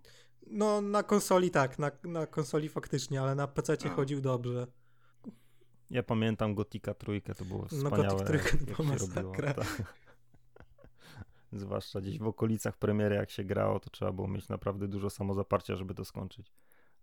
[0.48, 4.68] No, na konsoli tak, na, na konsoli faktycznie, ale na PC chodził dobrze.
[5.92, 8.08] Ja pamiętam Gotika trójkę, to było No, wspaniałe.
[8.08, 9.54] Gothic trójkę to była masakra.
[9.54, 9.84] tak.
[11.52, 15.76] Zwłaszcza gdzieś w okolicach premiery, jak się grało, to trzeba było mieć naprawdę dużo samozaparcia,
[15.76, 16.52] żeby to skończyć.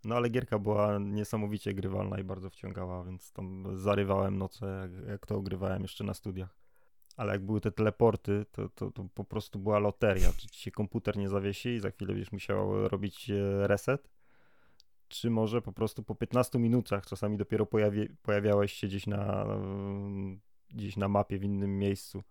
[0.05, 5.26] No ale gierka była niesamowicie grywalna i bardzo wciągała, więc tam zarywałem noce, jak, jak
[5.26, 6.57] to ogrywałem jeszcze na studiach.
[7.16, 10.32] Ale jak były te teleporty, to, to, to po prostu była loteria.
[10.37, 14.11] Czy ci się komputer nie zawiesi i za chwilę będziesz musiał robić e, reset,
[15.09, 19.46] czy może po prostu po 15 minutach czasami dopiero pojawi, pojawiałeś się gdzieś na,
[20.70, 22.22] gdzieś na mapie w innym miejscu.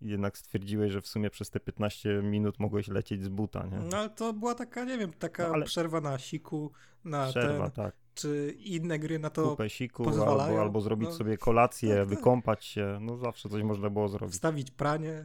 [0.00, 3.78] Jednak stwierdziłeś, że w sumie przez te 15 minut mogłeś lecieć z buta, nie?
[3.78, 6.72] No ale to była taka, nie wiem, taka No, ale- przerwa na siku,
[7.04, 7.96] na Przerwa, ten, tak.
[8.14, 10.48] czy inne gry na to Kupę siku, pozwalają.
[10.50, 12.08] albo, albo zrobić No, sobie kolację, tak, tak.
[12.08, 12.98] wykąpać się.
[13.00, 14.34] No zawsze coś można było zrobić.
[14.34, 15.24] wstawić pranie.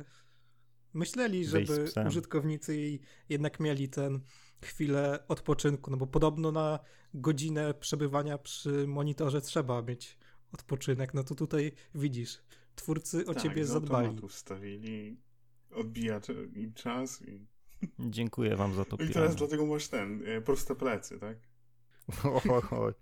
[0.94, 3.00] Myśleli, żeby użytkownicy
[3.30, 4.20] jednak mieli ten
[4.64, 6.80] chwilę odpoczynku, no bo podobno na
[7.14, 10.18] godzinę przebywania przy monitorze trzeba mieć
[10.54, 11.14] odpoczynek.
[11.14, 12.42] No to tutaj widzisz,
[12.76, 14.06] twórcy o tak, ciebie zadbali.
[14.06, 15.18] automatu wstawili,
[15.72, 16.22] odbija
[16.56, 17.48] im czas i...
[18.00, 21.38] Dziękuję wam za to I teraz dlatego masz ten, e, proste plecy, tak?
[22.24, 22.94] Oj, oj.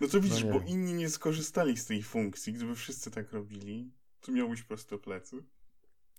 [0.00, 0.52] No to widzisz, nie.
[0.52, 2.52] bo inni nie skorzystali z tej funkcji.
[2.52, 3.90] Gdyby wszyscy tak robili,
[4.20, 5.44] to miałbyś proste plecy.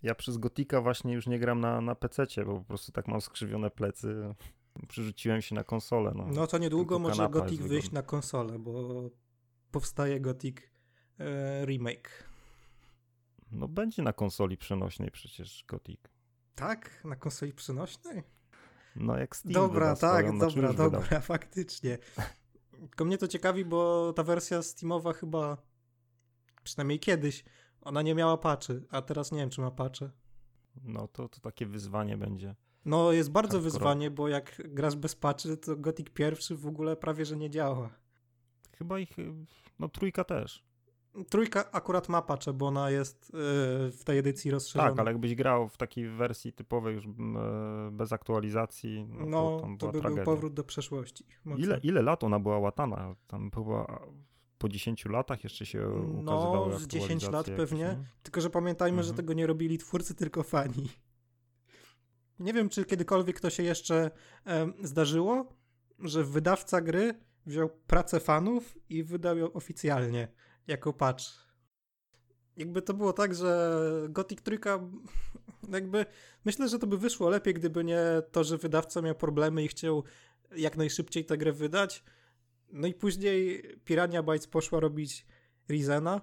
[0.04, 3.22] Ja przez Gotika właśnie już nie gram na, na PC, bo po prostu tak mam
[3.22, 4.34] skrzywione plecy.
[4.88, 6.12] Przerzuciłem się na konsolę.
[6.16, 9.04] No, No to niedługo może Gothic wyjść na konsolę, bo
[9.72, 10.58] powstaje Gothic
[11.20, 12.24] e, remake.
[13.52, 16.10] no będzie na konsoli przenośnej przecież Gotik.
[16.56, 17.02] Tak?
[17.06, 18.24] Na konsoli przenośnej?
[18.96, 20.92] No jak Steam Dobra, tak, swoją, znaczy dobra, już wydał.
[20.92, 21.98] dobra, faktycznie.
[22.72, 25.58] Tylko mnie to ciekawi, bo ta wersja Steamowa chyba,
[26.64, 27.44] przynajmniej kiedyś,
[27.82, 30.10] ona nie miała patchy, a teraz nie wiem, czy ma patche.
[30.84, 32.56] No to, to takie wyzwanie będzie.
[32.86, 33.72] No jest bardzo Hardcore.
[33.72, 37.90] wyzwanie, bo jak grasz bez patchy, to Gothic pierwszy w ogóle prawie, że nie działa.
[38.78, 39.10] Chyba ich,
[39.80, 40.64] no trójka też.
[41.30, 43.40] Trójka akurat ma patche, bo ona jest yy,
[43.92, 44.90] w tej edycji rozszerzona.
[44.90, 47.10] Tak, ale jakbyś grał w takiej wersji typowej już e,
[47.92, 50.24] bez aktualizacji, no, No, to to była by tragedia.
[50.24, 51.26] był powrót do przeszłości.
[51.46, 51.64] Mocno.
[51.66, 53.16] Ile, ile lat ona była łatana?
[53.28, 54.06] Tam chyba
[54.58, 55.80] po 10 latach jeszcze się
[56.24, 57.84] No, ukazywały z 10 lat jakieś, pewnie.
[57.84, 57.98] nie?
[58.24, 59.18] Tylko, że pamiętajmy, że Mhm.
[59.18, 60.90] tego nie robili twórcy, tylko fani.
[62.40, 64.12] Nie wiem, czy kiedykolwiek to się jeszcze
[64.46, 65.54] em, zdarzyło,
[66.00, 67.14] że wydawca gry
[67.46, 70.28] wziął pracę fanów i wydał ją oficjalnie,
[70.68, 71.24] jako patch.
[72.58, 74.80] Jakby to było tak, że Gothic trójka,
[75.70, 76.06] jakby
[76.46, 80.04] myślę, że to by wyszło lepiej, gdyby nie to, że wydawca miał problemy i chciał
[80.56, 82.04] jak najszybciej tę grę wydać.
[82.72, 85.26] No i później Pirania Bytes poszła robić
[85.70, 86.22] Rizena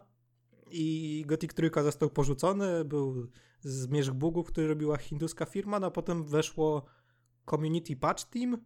[0.70, 3.30] i Gothic trójka został porzucony, był
[3.62, 6.84] zmierzch bugów, który robiła hinduska firma, no a potem weszło
[7.50, 8.56] Community Patch Team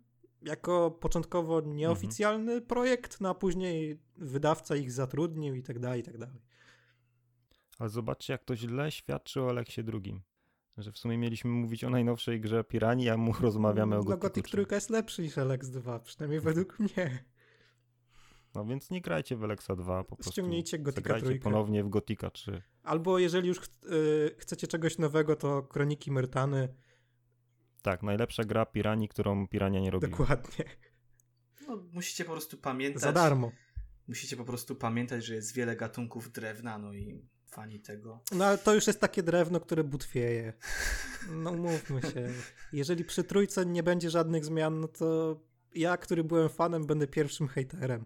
[0.43, 6.19] jako początkowo nieoficjalny projekt, no a później wydawca ich zatrudnił i tak dalej, i tak
[6.19, 6.41] dalej.
[7.79, 10.21] Ale zobaczcie, jak to źle świadczy o Aleksie II.
[10.79, 14.21] Że w sumie mieliśmy mówić o najnowszej grze Pirani, a mu rozmawiamy o No Gothicu
[14.21, 14.53] Gothic 3.
[14.53, 17.25] trójka jest lepszy niż Alex 2, przynajmniej według mnie.
[18.57, 21.45] No więc nie grajcie w Alexa 2, po prostu Ściągnijcie zagrajcie trójkę.
[21.45, 22.63] ponownie w Gotika 3.
[22.83, 26.69] Albo jeżeli już ch- y, chcecie czegoś nowego, to Kroniki Myrtany,
[27.83, 30.09] Tak, najlepsza gra Pirani, którą Pirania nie robi.
[30.09, 30.65] dokładnie,
[31.69, 33.03] No, musicie po prostu pamiętać.
[33.03, 33.53] za darmo.
[34.09, 38.21] Musicie po prostu pamiętać, że jest wiele gatunków drewna, no i fani tego.
[38.33, 40.53] No ale to już jest takie drewno, które butwieje.
[41.31, 42.29] No mówmy się.
[42.73, 45.41] Jeżeli przy trójce nie będzie żadnych zmian, no to
[45.75, 48.05] ja, który byłem fanem, będę pierwszym hejterem.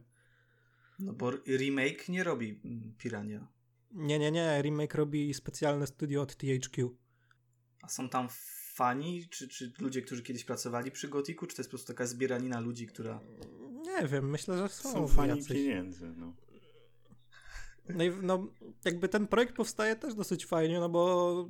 [1.01, 3.49] No bo remake nie robi mm, Pirania.
[3.93, 4.63] Nie, nie, nie.
[4.63, 6.97] Remake robi specjalne studio od THQ.
[7.83, 8.29] A są tam
[8.75, 12.07] fani, czy, czy ludzie, którzy kiedyś pracowali przy Gotiku, czy to jest po prostu taka
[12.07, 13.21] zbieranina ludzi, która...
[13.83, 15.49] Nie wiem, myślę, że są, Są fani jacyś.
[15.49, 16.35] pieniędzy, no.
[17.89, 18.47] No, i, no,
[18.85, 21.49] jakby ten projekt powstaje też dosyć fajnie, no bo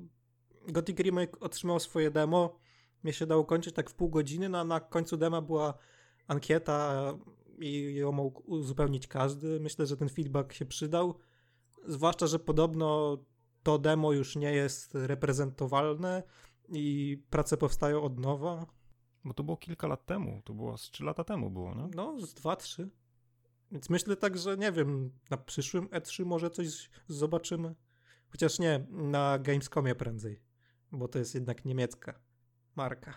[0.68, 2.58] Gothic Remake otrzymał swoje demo.
[3.02, 5.78] Mnie się dało kończyć tak w pół godziny, no a na końcu dema była
[6.26, 7.04] ankieta
[7.60, 9.60] i ją mógł uzupełnić każdy.
[9.60, 11.14] Myślę, że ten feedback się przydał.
[11.86, 13.18] Zwłaszcza, że podobno
[13.62, 16.22] to demo już nie jest reprezentowalne
[16.68, 18.66] i prace powstają od nowa.
[19.24, 21.88] Bo to było kilka lat temu, to było z 3 lata temu było, no?
[21.94, 22.90] No, z dwa, trzy.
[23.72, 27.74] Więc myślę tak, że nie wiem, na przyszłym E3 może coś zobaczymy.
[28.28, 30.40] Chociaż nie, na Gamescomie prędzej,
[30.92, 32.20] bo to jest jednak niemiecka
[32.76, 33.14] marka.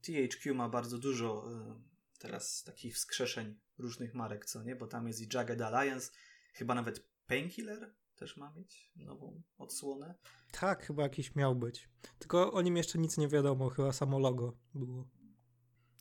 [0.00, 1.93] THQ ma bardzo dużo y,
[2.28, 4.76] teraz takich wskrzeszeń różnych marek, co nie?
[4.76, 6.10] Bo tam jest i Jagged Alliance,
[6.52, 10.14] chyba nawet Painkiller też ma mieć nową odsłonę.
[10.52, 11.88] Tak, chyba jakiś miał być.
[12.18, 15.08] Tylko o nim jeszcze nic nie wiadomo, chyba samo logo było.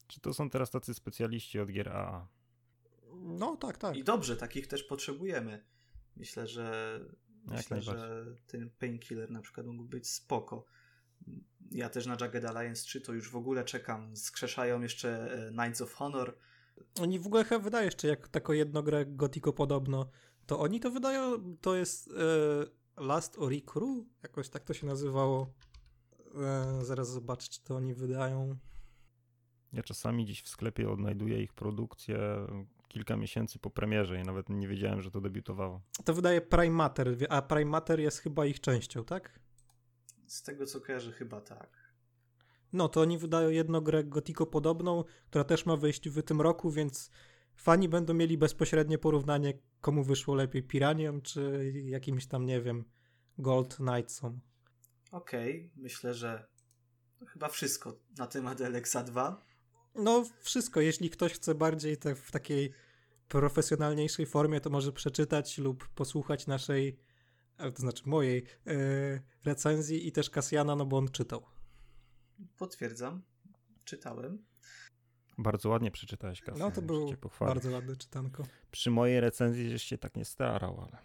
[0.07, 2.27] Czy to są teraz tacy specjaliści od gier AA?
[3.13, 3.95] No tak, tak.
[3.95, 5.65] I dobrze, takich też potrzebujemy.
[6.15, 6.99] Myślę, że
[7.47, 10.65] Jak myślę, że ten Painkiller na przykład mógł być spoko.
[11.71, 14.15] Ja też na Jagged Alliance 3 to już w ogóle czekam.
[14.15, 16.37] Skrzeszają jeszcze e, Knights of Honor.
[17.01, 20.09] Oni w ogóle chyba wydają jeszcze jak taką jedną grę Gothico podobno.
[20.45, 22.07] To oni to wydają, to jest
[22.97, 24.05] e, Last Oricru?
[24.23, 25.53] Jakoś tak to się nazywało.
[26.35, 28.57] E, zaraz zobaczę, czy to oni wydają.
[29.73, 32.47] Ja czasami gdzieś w sklepie odnajduję ich produkcję
[32.87, 35.81] kilka miesięcy po premierze i nawet nie wiedziałem, że to debiutowało.
[36.05, 39.39] To wydaje Prime Matter, a Prime Matter jest chyba ich częścią, tak?
[40.33, 41.93] Z tego co kojarzę, chyba tak.
[42.73, 46.71] No, to oni wydają jedną grę Gothico podobną, która też ma wyjść w tym roku,
[46.71, 47.11] więc
[47.55, 52.83] fani będą mieli bezpośrednie porównanie, komu wyszło lepiej, Piraniom czy jakimś tam, nie wiem,
[53.37, 54.39] Gold Knightsom.
[55.11, 56.47] Okej, okay, myślę, że
[57.27, 59.45] chyba wszystko na temat Alexa 2.
[59.95, 60.81] No, wszystko.
[60.81, 62.73] Jeśli ktoś chce bardziej te, w takiej
[63.27, 66.99] profesjonalniejszej formie, to może przeczytać lub posłuchać naszej,
[67.57, 71.45] to znaczy mojej e, recenzji i też Kasjana, no bo on czytał.
[72.57, 73.21] Potwierdzam.
[73.83, 74.45] Czytałem.
[75.37, 76.59] Bardzo ładnie przeczytałeś, Kasjan.
[76.59, 78.47] No to było bardzo ładne czytanko.
[78.71, 80.97] Przy mojej recenzji żeś się tak nie starał, ale...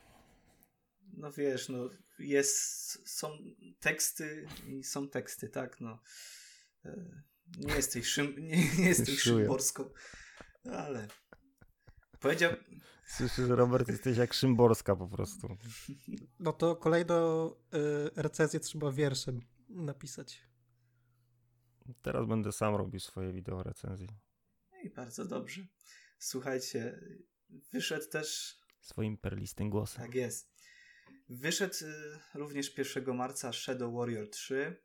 [1.12, 1.88] No wiesz, no
[2.18, 3.38] jest, są
[3.80, 6.02] teksty i są teksty, tak, no.
[6.84, 7.22] E,
[7.58, 9.90] nie jesteś, szym, nie, nie jesteś szymborską,
[10.72, 11.08] ale
[12.20, 12.52] powiedział...
[13.08, 15.56] Słyszę, że Robert jesteś jak Szymborska po prostu.
[16.40, 17.54] No to kolejną y,
[18.16, 20.48] recenzję trzeba wierszem napisać.
[22.02, 24.08] Teraz będę sam robił swoje wideo recenzji.
[24.82, 25.66] I bardzo dobrze.
[26.18, 27.00] Słuchajcie,
[27.72, 28.58] wyszedł też...
[28.80, 30.04] Swoim perlistym głosem.
[30.04, 30.52] Tak jest.
[31.28, 34.82] Wyszedł y, również 1 marca Shadow Warrior 3.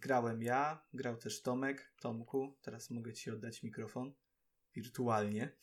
[0.00, 1.92] Grałem ja, grał też Tomek.
[2.00, 4.14] Tomku, teraz mogę ci oddać mikrofon
[4.74, 5.56] wirtualnie.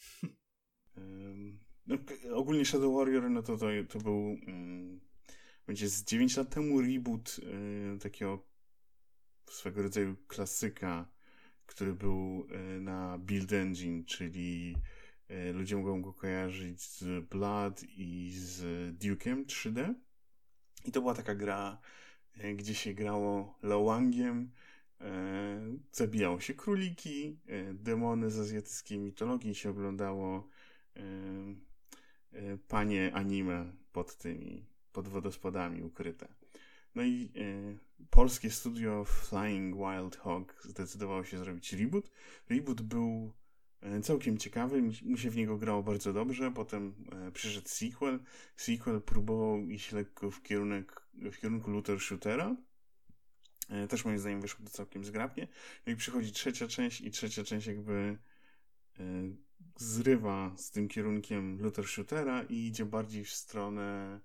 [0.98, 5.00] Um, no, ogólnie Shadow Warrior, no to, to, to był um,
[5.68, 8.44] będzie z 9 lat temu reboot um, takiego
[9.50, 11.12] swego rodzaju klasyka,
[11.66, 14.76] który był y, na Build Engine, czyli
[15.32, 18.62] y, ludzie mogą go kojarzyć z Blood i z
[19.00, 19.94] Duke'em 3D.
[20.86, 21.78] I to była taka gra,
[22.38, 24.52] e, gdzie się grało Lawangiem,
[25.02, 30.48] e, zabijało się króliki, e, demony z azjatyckiej mitologii się oglądało
[32.68, 36.28] panie anime pod tymi, pod wodospadami ukryte.
[36.96, 37.78] No i e,
[38.10, 42.12] polskie studio Flying Wild Hog zdecydowało się zrobić reboot.
[42.50, 43.34] Reboot był
[43.82, 48.20] E, całkiem ciekawy, mi się w niego grało bardzo dobrze, potem e, przyszedł sequel.
[48.56, 52.56] Sequel próbował iść lekko w, kierunek, w kierunku looter shootera.
[53.70, 55.48] E, też moim zdaniem wyszło to całkiem zgrabnie.
[55.88, 58.18] No i przychodzi trzecia część i trzecia część jakby
[59.76, 64.20] zrywa z tym kierunkiem looter shootera i idzie bardziej w stronę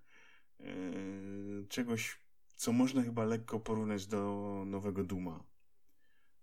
[1.69, 2.19] czegoś,
[2.57, 5.45] co można chyba lekko porównać do nowego Duma.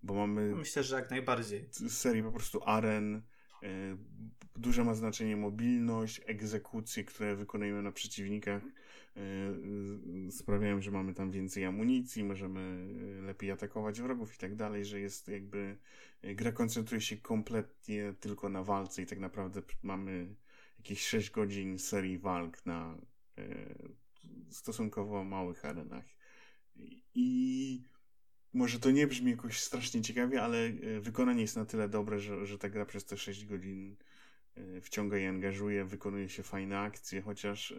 [0.04, 0.56] Bo mamy.
[0.56, 1.70] Myślę, że jak najbardziej.
[1.90, 3.22] Serii po prostu aren.
[3.64, 3.98] E,
[4.56, 8.64] duże ma znaczenie mobilność, egzekucje, które wykonujemy na przeciwnikach
[10.32, 12.88] sprawiają, że mamy tam więcej amunicji, możemy
[13.20, 15.78] e, lepiej atakować wrogów i tak dalej, że jest jakby
[16.24, 20.36] gra koncentruje się kompletnie tylko na walce i tak naprawdę mamy
[20.78, 22.98] jakieś 6 godzin serii walk na
[24.50, 26.06] stosunkowo małych arenach.
[27.16, 27.84] I
[28.54, 30.72] może to nie brzmi jakoś strasznie ciekawie, ale
[31.02, 33.96] wykonanie jest na tyle dobre, że, że ta gra przez te 6 godzin
[34.82, 37.74] wciąga i angażuje, wykonuje się fajne akcje, chociaż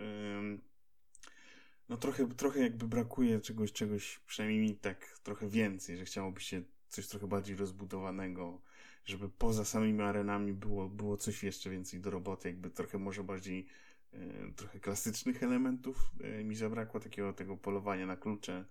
[1.89, 6.62] no trochę, trochę jakby brakuje czegoś, czegoś, przynajmniej mi tak trochę więcej, że chciałoby się
[6.89, 8.61] coś trochę bardziej rozbudowanego,
[9.05, 13.66] żeby poza samymi arenami było, było coś jeszcze więcej do roboty, jakby trochę może bardziej
[14.12, 14.19] e,
[14.56, 16.11] trochę klasycznych elementów
[16.44, 18.65] mi zabrakło, takiego tego polowania na klucze,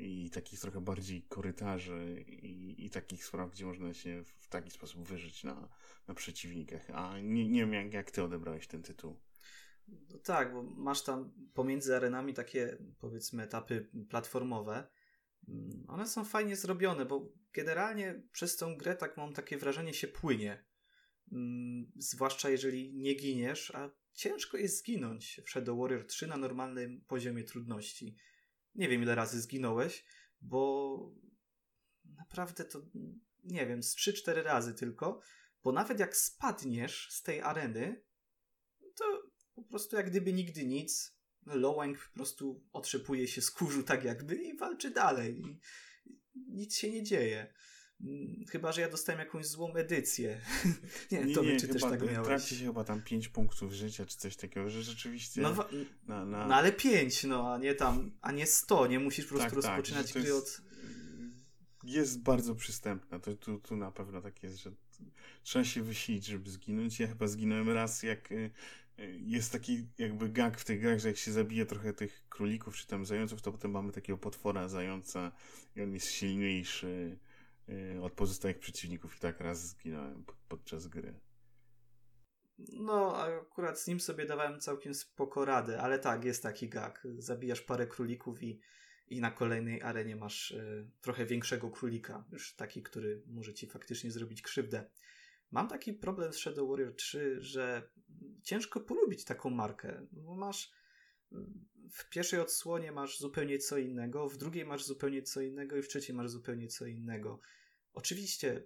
[0.00, 5.08] i takich trochę bardziej korytarzy i, i takich spraw, gdzie można się w taki sposób
[5.08, 5.68] wyżyć na,
[6.08, 6.90] na przeciwnikach.
[6.94, 9.16] A nie, nie wiem, jak, jak ty odebrałeś ten tytuł.
[10.10, 14.88] No tak, bo masz tam pomiędzy arenami takie, powiedzmy, etapy platformowe.
[15.48, 20.08] Mm, one są fajnie zrobione, bo generalnie przez tą grę tak mam takie wrażenie się
[20.08, 20.64] płynie.
[21.32, 27.04] Mm, zwłaszcza jeżeli nie giniesz, a ciężko jest zginąć w Shadow Warrior 3 na normalnym
[27.08, 28.16] poziomie trudności
[28.74, 30.04] nie wiem ile razy zginąłeś,
[30.40, 31.14] bo
[32.04, 32.80] naprawdę to
[33.44, 35.20] nie wiem, z 3-4 razy tylko,
[35.62, 38.02] bo nawet jak spadniesz z tej areny,
[39.64, 44.36] po prostu jak gdyby nigdy nic, Loweng po prostu otrzepuje się z kurzu tak jakby
[44.36, 45.40] i walczy dalej.
[45.40, 45.60] I
[46.34, 47.54] nic się nie dzieje.
[48.00, 50.40] Mm, chyba, że ja dostałem jakąś złą edycję.
[51.12, 52.26] nie, nie, to nie, czy też tak miałeś.
[52.26, 55.40] Traci się chyba tam 5 punktów życia, czy coś takiego, że rzeczywiście...
[55.40, 55.54] No,
[56.06, 56.46] na, na...
[56.46, 59.62] no ale 5, no, a nie tam, a nie 100, nie musisz po prostu tak,
[59.62, 60.62] tak rozpoczynać tak, gry od...
[61.84, 64.72] Jest bardzo przystępna, to tu, tu na pewno tak jest, że
[65.42, 67.00] trzeba się wysilić, żeby zginąć.
[67.00, 68.50] Ja chyba zginąłem raz, jak y,
[69.08, 72.86] jest taki jakby gag w tych grach, że jak się zabije trochę tych królików czy
[72.86, 75.32] tam zająców, to potem mamy takiego potwora zająca
[75.76, 77.18] i on jest silniejszy
[77.70, 81.20] Y, od pozostałych przeciwników i tak raz zginąłem podczas gry.
[82.58, 87.06] No, akurat z nim sobie dawałem całkiem spoko radę, ale tak, jest taki gag.
[87.18, 88.60] Zabijasz parę królików i,
[89.08, 94.10] i na kolejnej arenie masz y, trochę większego królika, już taki, który może ci faktycznie
[94.10, 94.90] zrobić krzywdę.
[95.50, 97.90] Mam taki problem z Shadow Warrior 3, że
[98.42, 100.72] ciężko polubić taką markę, bo masz
[101.92, 105.88] w pierwszej odsłonie masz zupełnie co innego, w drugiej masz zupełnie co innego i w
[105.88, 107.40] trzeciej masz zupełnie co innego.
[107.92, 108.64] Oczywiście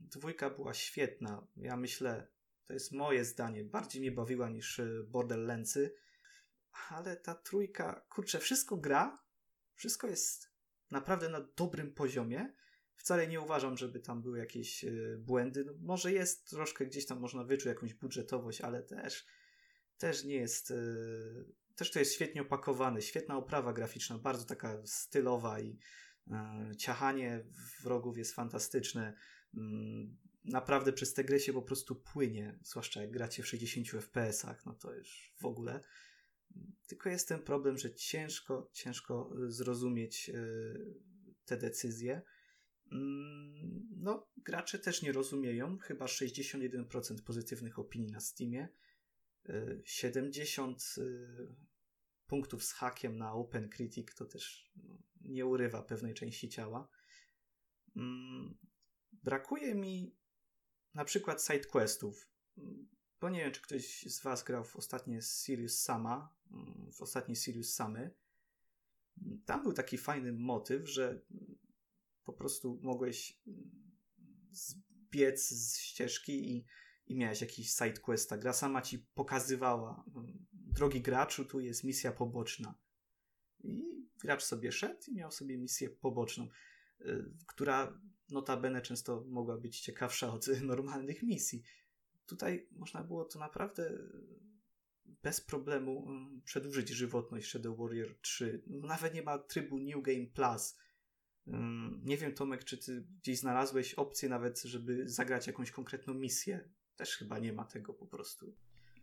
[0.00, 1.46] dwójka była świetna.
[1.56, 2.28] Ja myślę,
[2.66, 5.94] to jest moje zdanie, bardziej mnie bawiła niż e, Borderlandsy,
[6.88, 9.22] ale ta trójka, kurczę, wszystko gra,
[9.74, 10.50] wszystko jest
[10.90, 12.54] naprawdę na dobrym poziomie.
[13.06, 15.64] Wcale nie uważam, żeby tam były jakieś e, błędy.
[15.64, 19.26] No, może jest troszkę gdzieś tam można wyczuć jakąś budżetowość, ale też,
[19.98, 20.70] też nie jest.
[20.70, 20.74] E,
[21.74, 25.78] też to jest świetnie opakowane, świetna oprawa graficzna, bardzo taka stylowa i
[26.30, 27.44] E, ciachanie
[27.82, 29.16] wrogów jest fantastyczne.
[29.54, 34.66] Mm, naprawdę przez tę grę się po prostu płynie, zwłaszcza jak gracie w 60 FPS-ach,
[34.66, 35.80] no to już w ogóle.
[36.86, 40.30] Tylko jest ten problem, że ciężko, ciężko zrozumieć
[41.44, 42.22] te decyzje.
[42.92, 45.78] Mm, no, gracze też nie rozumieją.
[45.78, 48.68] Chyba 61% pozytywnych opinii na Steamie,
[49.84, 51.02] 70 e,
[52.26, 56.88] punktów z hakiem na Open Critic to też no, nie urywa pewnej części ciała.
[57.96, 58.56] Mm,
[59.12, 60.16] brakuje mi
[60.94, 62.30] na przykład sidequestów,
[63.20, 67.36] bo nie wiem, czy ktoś z Was grał w ostatnie Sirius Sama, mm, w ostatniej
[67.36, 68.14] Sirius Samy.
[69.44, 71.20] Tam był taki fajny motyw, że
[72.26, 73.40] po prostu mogłeś
[74.50, 76.66] zbiec z ścieżki i,
[77.06, 78.30] i miałeś jakiś sidequest.
[78.30, 80.04] Ta gra sama ci pokazywała,
[80.52, 82.74] drogi graczu, tu jest misja poboczna.
[83.64, 86.48] I gracz sobie szedł i miał sobie misję poboczną,
[87.00, 91.62] y, która notabene często mogła być ciekawsza od normalnych misji.
[92.26, 93.98] Tutaj można było to naprawdę
[95.22, 98.62] bez problemu mm, przedłużyć żywotność Shadow Warrior 3.
[98.66, 100.76] Nawet nie ma trybu New Game Plus.
[101.46, 106.68] Mm, nie wiem, Tomek, czy ty gdzieś znalazłeś opcję nawet, żeby zagrać jakąś konkretną misję?
[106.96, 108.56] Też chyba nie ma tego po prostu.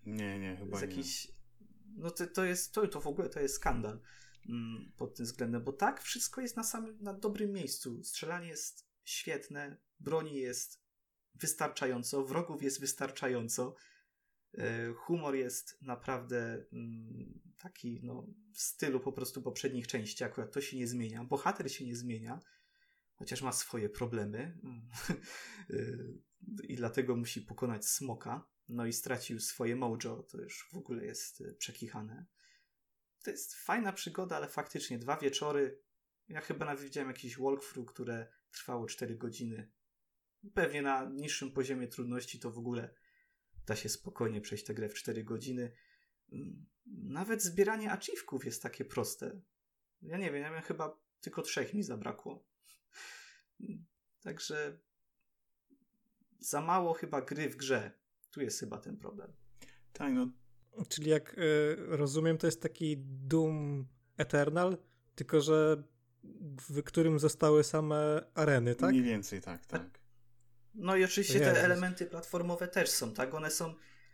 [0.05, 1.27] Nie, nie, chyba jakiś...
[1.27, 1.33] nie.
[1.95, 3.99] No to, to jest, to, to w ogóle to jest skandal.
[4.49, 8.03] Mm, pod tym względem, bo tak, wszystko jest na samym, na dobrym miejscu.
[8.03, 10.83] Strzelanie jest świetne, broni jest
[11.35, 13.75] wystarczająco, wrogów jest wystarczająco,
[14.97, 20.77] humor jest naprawdę mm, taki no, w stylu po prostu poprzednich części, akurat to się
[20.77, 22.39] nie zmienia, bohater się nie zmienia,
[23.15, 24.57] chociaż ma swoje problemy
[25.69, 25.75] e,
[26.71, 31.41] i dlatego musi pokonać smoka, no i stracił swoje mojo, to już w ogóle jest
[31.41, 32.25] e, przekichane
[33.23, 35.79] to jest fajna przygoda, ale faktycznie dwa wieczory.
[36.27, 39.71] Ja chyba nawet widziałem jakieś walkthrough, które trwało 4 godziny.
[40.53, 42.93] Pewnie na niższym poziomie trudności to w ogóle
[43.65, 45.71] da się spokojnie przejść tę grę w 4 godziny.
[46.31, 49.41] Mm, nawet zbieranie achieveków jest takie proste.
[50.01, 52.47] Ja nie wiem, ja miałem chyba tylko trzech mi zabrakło.
[54.23, 54.79] Także
[56.39, 57.91] za mało chyba gry w grze.
[58.31, 59.33] Tu jest chyba ten problem.
[59.93, 60.31] Tak, no
[60.89, 63.87] Czyli jak y, rozumiem, to jest taki Doom
[64.17, 64.77] Eternal,
[65.15, 65.83] tylko że
[66.69, 68.89] w którym zostały same areny, tak?
[68.89, 70.02] Mniej więcej, tak, tak.
[70.75, 71.53] No i oczywiście Jezus.
[71.53, 73.33] te elementy platformowe też są, tak?
[73.33, 73.73] One są...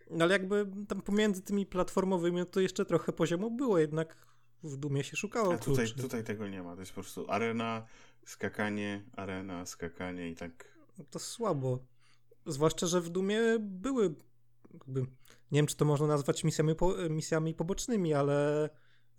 [0.09, 4.15] No ale jakby tam pomiędzy tymi platformowymi to jeszcze trochę poziomu było, jednak
[4.63, 7.85] w Dumie się szukało A tutaj, tutaj tego nie ma, to jest po prostu arena,
[8.25, 10.79] skakanie, arena, skakanie i tak...
[11.09, 11.85] To słabo.
[12.45, 14.15] Zwłaszcza, że w Dumie były
[14.73, 14.99] jakby
[15.51, 18.69] nie wiem, czy to można nazwać misjami, po, misjami pobocznymi, ale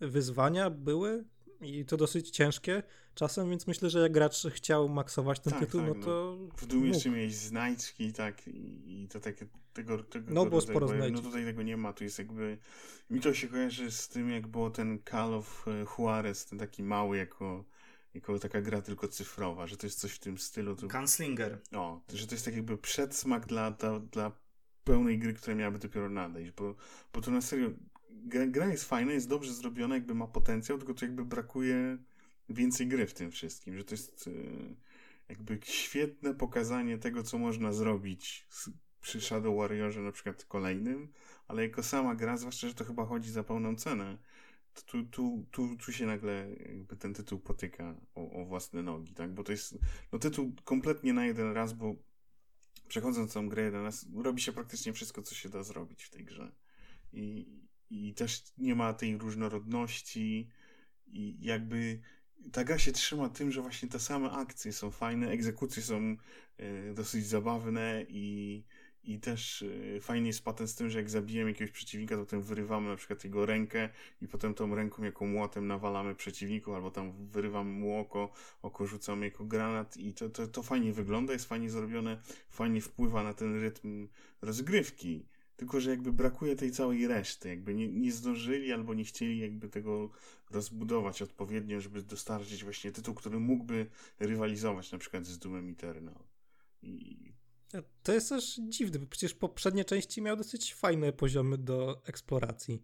[0.00, 1.24] wyzwania były
[1.61, 2.82] i to dosyć ciężkie
[3.15, 6.37] czasem, więc myślę, że jak gracz chciał maksować ten tak, tytuł, tak, no to.
[6.41, 10.61] No, w Doom jeszcze miałeś znajdźki, tak, i, i to takie tego, tego No, było
[10.61, 12.59] sporo No tutaj tego nie ma, tu jest jakby.
[13.11, 16.82] Mi to się kojarzy z tym, jak było ten Call of e, Juarez, ten taki
[16.82, 17.65] mały, jako,
[18.15, 20.77] jako taka gra tylko cyfrowa, że to jest coś w tym stylu.
[20.77, 20.89] To...
[20.89, 21.59] Gunslinger.
[21.73, 24.32] O, że to jest tak jakby przedsmak dla, dla, dla
[24.85, 26.74] pełnej gry, która miałaby dopiero nadejść, bo,
[27.12, 27.70] bo to na serio
[28.26, 31.98] gra, jest fajna, jest dobrze zrobiona, jakby ma potencjał, tylko to jakby brakuje
[32.48, 34.76] więcej gry w tym wszystkim, że to jest yy,
[35.28, 38.47] jakby świetne pokazanie tego, co można zrobić
[39.01, 41.12] przy Shadow Warriorze na przykład kolejnym,
[41.48, 44.18] ale jako sama gra, zwłaszcza, że to chyba chodzi za pełną cenę,
[44.86, 49.34] tu, tu, tu, tu się nagle jakby ten tytuł potyka o, o własne nogi, tak?
[49.34, 49.78] Bo to jest
[50.12, 51.94] no, tytuł kompletnie na jeden raz, bo
[52.88, 56.24] przechodząc tą grę jeden raz, robi się praktycznie wszystko, co się da zrobić w tej
[56.24, 56.52] grze.
[57.12, 57.47] I,
[57.90, 60.48] i też nie ma tej różnorodności
[61.06, 62.00] i jakby
[62.52, 66.16] ta gra się trzyma tym, że właśnie te same akcje są fajne, egzekucje są
[66.60, 68.64] y, dosyć zabawne i
[69.04, 72.42] i też y, fajnie jest patent z tym, że jak zabijemy jakiegoś przeciwnika, to potem
[72.42, 73.88] wyrywamy na przykład jego rękę
[74.22, 79.24] i potem tą ręką jako młotem nawalamy przeciwników, albo tam wyrywamy mu oko, oko rzucamy
[79.24, 83.60] jako granat i to, to, to fajnie wygląda, jest fajnie zrobione, fajnie wpływa na ten
[83.60, 84.08] rytm
[84.42, 85.26] rozgrywki.
[85.61, 89.69] Tylko, że jakby brakuje tej całej reszty, jakby nie, nie zdążyli albo nie chcieli jakby
[89.69, 90.11] tego
[90.51, 93.87] rozbudować odpowiednio, żeby dostarczyć właśnie tytuł, który mógłby
[94.20, 96.24] rywalizować na przykład z Doomem Eternal.
[96.82, 97.19] I
[98.03, 102.82] to jest też dziwne, bo przecież poprzednie części miały dosyć fajne poziomy do eksploracji.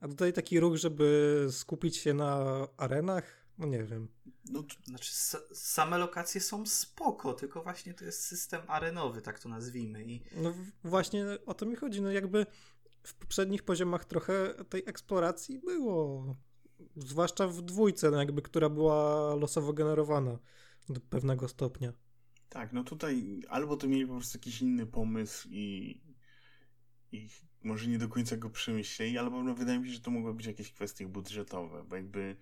[0.00, 4.08] A tutaj taki ruch, żeby skupić się na arenach, no nie wiem.
[4.50, 5.12] No, znaczy,
[5.52, 10.04] same lokacje są spoko, tylko właśnie to jest system arenowy, tak to nazwijmy.
[10.04, 10.20] I...
[10.36, 10.54] No
[10.84, 12.02] właśnie o to mi chodzi.
[12.02, 12.46] No jakby
[13.02, 16.34] w poprzednich poziomach trochę tej eksploracji było.
[16.96, 20.38] Zwłaszcza w dwójce, no jakby, która była losowo generowana
[20.88, 21.92] do pewnego stopnia.
[22.48, 26.00] Tak, no tutaj albo to mieli po prostu jakiś inny pomysł i,
[27.12, 27.28] i
[27.62, 30.46] może nie do końca go przemyśleli, albo no wydaje mi się, że to mogły być
[30.46, 32.36] jakieś kwestie budżetowe, bo jakby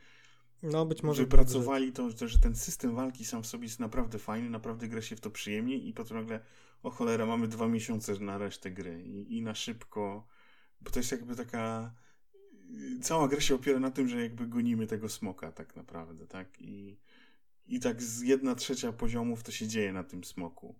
[0.67, 4.51] no, być może wypracowali to, że ten system walki sam w sobie jest naprawdę fajny,
[4.51, 6.41] naprawdę gra się w to przyjemnie i potem nagle,
[6.83, 10.27] o cholera, mamy dwa miesiące na resztę gry i, i na szybko,
[10.81, 11.95] bo to jest jakby taka
[13.03, 16.61] cała gra się opiera na tym, że jakby gonimy tego smoka tak naprawdę, tak?
[16.61, 16.97] I
[17.69, 20.75] i tak z jedna trzecia poziomów to się dzieje na tym smoku.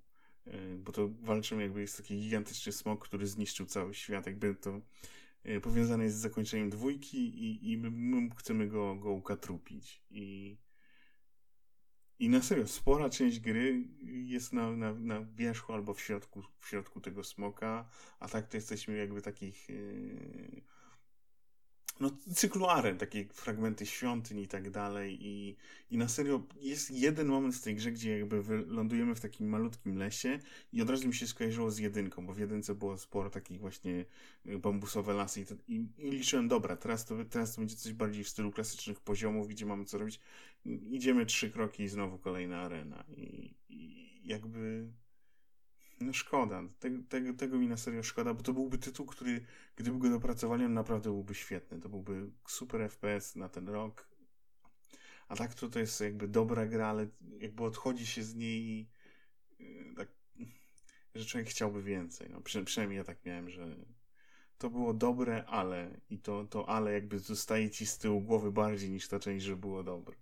[0.47, 4.27] E, bo to walczymy, jakby jest taki gigantyczny smok, który zniszczył cały świat.
[4.27, 4.81] Jakby to
[5.47, 10.03] e, powiązane jest z zakończeniem dwójki i, i my, my chcemy go, go ukatrupić.
[10.11, 10.57] I,
[12.19, 16.69] I na serio, spora część gry jest na, na, na wierzchu albo w środku, w
[16.69, 17.89] środku tego smoka,
[18.21, 19.69] a tak to jesteśmy jakby takich.
[19.69, 20.76] Yy,
[22.01, 25.19] no, cyklu aren, takie fragmenty świątyń i tak dalej.
[25.21, 25.57] I,
[25.91, 29.97] I na serio jest jeden moment w tej grze, gdzie jakby lądujemy w takim malutkim
[29.97, 30.39] lesie
[30.73, 34.05] i od razu mi się skojarzyło z jedynką, bo w jedynce było sporo takich właśnie
[34.47, 37.93] y, bambusowe lasy i, to, i, i liczyłem, dobra, teraz to, teraz to będzie coś
[37.93, 40.21] bardziej w stylu klasycznych poziomów, gdzie mamy co robić.
[40.91, 43.05] Idziemy trzy kroki i znowu kolejna arena.
[43.17, 44.89] I, i jakby
[46.01, 46.63] no szkoda.
[46.81, 49.45] Tego, tego, tego, mi na serio szkoda, bo to byłby tytuł, który
[49.77, 51.81] gdyby go dopracowali, on naprawdę byłby świetny.
[51.81, 54.09] To byłby super FPS na ten rok.
[55.29, 57.07] A tak to, to jest jakby dobra gra, ale
[57.39, 58.89] jakby odchodzi się z niej
[59.59, 60.09] yy, tak,
[61.15, 62.31] że człowiek chciałby więcej.
[62.31, 63.77] No, przy, przynajmniej ja tak miałem, że
[64.59, 68.91] to było dobre, ale i to, to ale jakby zostaje ci z tyłu głowy bardziej
[68.91, 70.17] niż ta część, że było dobre.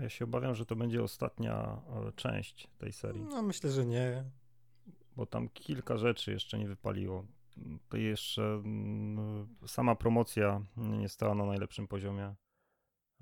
[0.00, 3.22] Ja się obawiam, że to będzie ostatnia e, część tej serii.
[3.22, 4.24] No myślę, że nie.
[5.16, 7.26] Bo tam kilka rzeczy jeszcze nie wypaliło.
[7.88, 12.34] To jeszcze mm, sama promocja nie stała na najlepszym poziomie.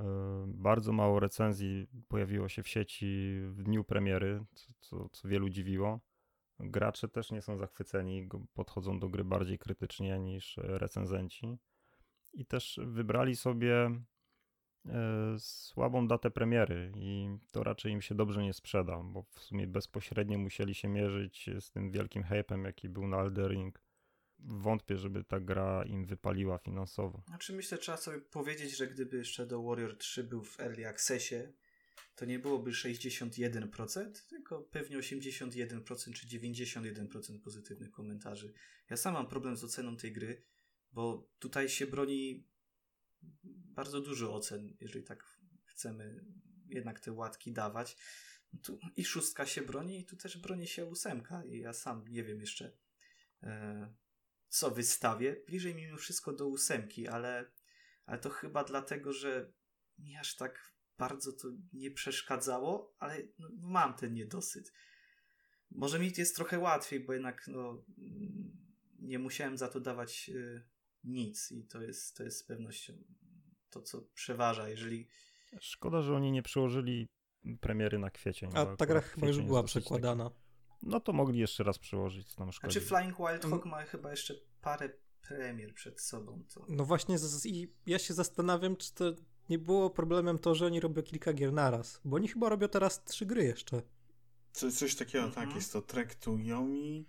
[0.01, 0.05] E,
[0.47, 4.45] bardzo mało recenzji pojawiło się w sieci w dniu premiery,
[4.81, 6.01] co, co wielu dziwiło.
[6.61, 11.59] Gracze też nie są zachwyceni, podchodzą do gry bardziej krytycznie niż recenzenci.
[12.33, 13.91] I też wybrali sobie
[15.39, 20.39] słabą datę premiery i to raczej im się dobrze nie sprzeda, bo w sumie bezpośrednio
[20.39, 23.87] musieli się mierzyć z tym wielkim hypem, jaki był na Eldering.
[24.39, 27.23] Wątpię, żeby ta gra im wypaliła finansowo.
[27.27, 31.37] Znaczy myślę, trzeba sobie powiedzieć, że gdyby jeszcze do Warrior 3 był w Early Accessie,
[32.17, 38.53] to nie byłoby 61%, tylko pewnie 81% czy 91% pozytywnych komentarzy.
[38.91, 40.43] Ja sam mam problem z oceną tej gry,
[40.93, 42.45] bo tutaj się broni
[43.45, 46.25] bardzo dużo ocen, jeżeli tak chcemy
[46.69, 47.97] jednak te łatki dawać.
[48.63, 51.45] Tu I szóstka się broni, i tu też broni się ósemka.
[51.45, 52.77] I ja sam nie wiem jeszcze,
[53.43, 53.95] e,
[54.49, 55.37] co wystawię.
[55.47, 57.51] Bliżej mimo wszystko do ósemki, ale,
[58.07, 59.53] ale to chyba dlatego, że
[59.99, 64.73] mi aż tak bardzo to nie przeszkadzało, ale no, mam ten niedosyt.
[65.71, 67.85] Może mi jest trochę łatwiej, bo jednak no,
[68.99, 70.63] nie musiałem za to dawać y,
[71.07, 72.93] nic i to jest, to jest z pewnością
[73.71, 75.09] to, co przeważa, jeżeli...
[75.61, 77.09] Szkoda, że oni nie przełożyli
[77.61, 78.51] premiery na kwiecień.
[78.55, 80.31] A ta gra chyba już była przekładana.
[80.83, 82.73] No to mogli jeszcze raz przełożyć, co nam szkodzi.
[82.73, 84.91] Znaczy Flying Wild Hog ma chyba jeszcze parę
[85.29, 86.45] premier przed sobą.
[86.55, 86.67] To...
[86.69, 89.05] No właśnie z, i ja się zastanawiam, czy to
[89.49, 93.05] nie było problemem to, że oni robią kilka gier naraz, bo oni chyba robią teraz
[93.05, 93.83] trzy gry jeszcze.
[94.53, 95.49] Co, coś takiego, tak, mhm.
[95.49, 97.09] tak, jest to Trek to Yomi,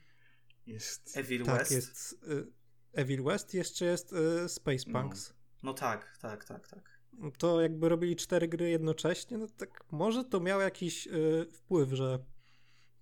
[0.65, 1.17] jest...
[1.17, 1.71] Evil tak, West.
[1.71, 2.56] jest y,
[2.97, 5.01] Evil West, jeszcze jest y, Space no.
[5.01, 5.29] Punks.
[5.29, 5.35] No.
[5.63, 6.97] no tak, tak, tak, tak.
[7.37, 12.19] To jakby robili cztery gry jednocześnie, no tak może to miało jakiś y, wpływ, że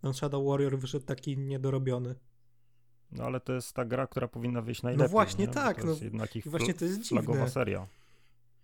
[0.02, 2.16] ten Shadow Warrior wyszedł taki niedorobiony.
[3.12, 5.04] No ale to jest ta gra, która powinna wyjść najlepiej.
[5.04, 5.54] No właśnie nie?
[5.54, 5.78] tak.
[5.78, 7.50] To no, jest jednak ich właśnie to jest dziwne.
[7.50, 7.88] seria.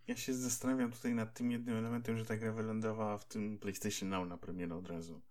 [0.07, 4.09] Ja się zastanawiam tutaj nad tym jednym elementem, że ta gra wylądowała w tym PlayStation
[4.09, 5.21] Now na premierę od razu.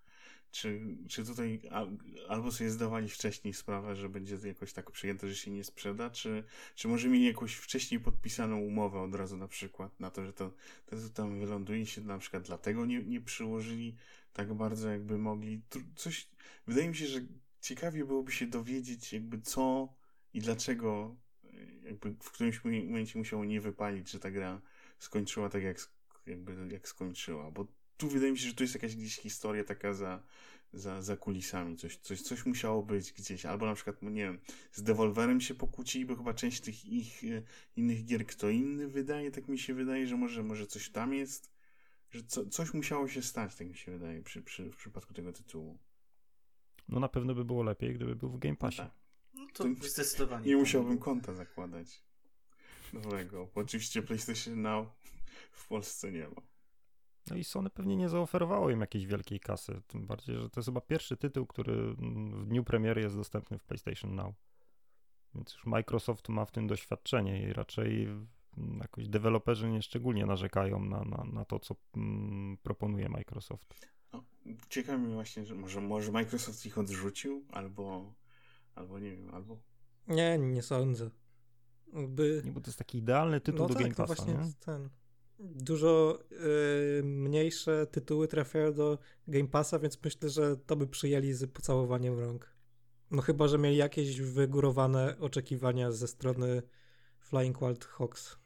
[0.51, 1.60] Czy, czy tutaj
[2.28, 6.44] albo sobie zdawali wcześniej sprawę, że będzie jakoś tak przyjęte, że się nie sprzeda, czy,
[6.74, 10.52] czy może mieli jakąś wcześniej podpisaną umowę od razu na przykład na to, że to,
[10.86, 13.97] to, tam wyląduje się na przykład dlatego nie, nie przyłożyli
[14.32, 15.62] tak bardzo jakby mogli.
[15.97, 16.28] Coś,
[16.66, 17.20] wydaje mi się, że
[17.60, 19.94] ciekawie byłoby się dowiedzieć jakby co
[20.35, 21.16] i dlaczego
[21.85, 24.60] jakby w którymś momencie musiało nie wypalić, że ta gra
[24.98, 25.90] skończyła tak jak,
[26.27, 27.66] jakby jak skończyła, bo
[28.01, 30.22] tu wydaje mi się, że tu jest jakaś gdzieś historia taka za,
[30.72, 34.39] za, za kulisami, coś, coś, coś musiało być gdzieś, albo na przykład, nie wiem,
[34.72, 37.43] z Devolverem się pokłócili, bo chyba część tych ich e,
[37.77, 41.52] innych gier kto inny wydaje, tak mi się wydaje, że może, może coś tam jest,
[42.10, 45.32] że co, coś musiało się stać, tak mi się wydaje, przy, przy, w przypadku tego
[45.32, 45.78] tytułu.
[46.89, 48.82] No na pewno by było lepiej, gdyby był w Game Passie.
[48.82, 48.94] No, tak.
[49.35, 50.47] no to, to zdecydowanie.
[50.47, 52.02] Nie musiałbym konta zakładać
[52.93, 54.89] nowego, bo oczywiście PlayStation Now
[55.52, 56.49] w Polsce nie ma.
[57.30, 60.68] No i Sony pewnie nie zaoferowało im jakiejś wielkiej kasy, tym bardziej, że to jest
[60.68, 61.94] chyba pierwszy tytuł, który
[62.32, 64.34] w dniu premiery jest dostępny w PlayStation Now.
[65.34, 68.09] Więc już Microsoft ma w tym doświadczenie i raczej
[68.80, 73.74] jakoś deweloperzy nie szczególnie narzekają na, na, na to, co mm, proponuje Microsoft.
[74.12, 74.24] No,
[74.68, 78.14] ciekawe mi właśnie, że może, może Microsoft ich odrzucił, albo,
[78.74, 79.59] albo nie wiem, albo...
[80.09, 81.10] Nie, nie sądzę.
[81.92, 82.42] By...
[82.44, 84.52] Nie, bo to jest taki idealny tytuł no do tak, Game Passa, właśnie nie?
[84.60, 84.88] ten.
[85.41, 86.19] Dużo
[86.99, 88.99] y, mniejsze tytuły trafiają do
[89.29, 92.57] Game Passa, więc myślę, że to by przyjęli z pocałowaniem rąk.
[93.11, 96.62] No chyba, że mieli jakieś wygórowane oczekiwania ze strony
[97.19, 98.39] Flying Wild Hawks.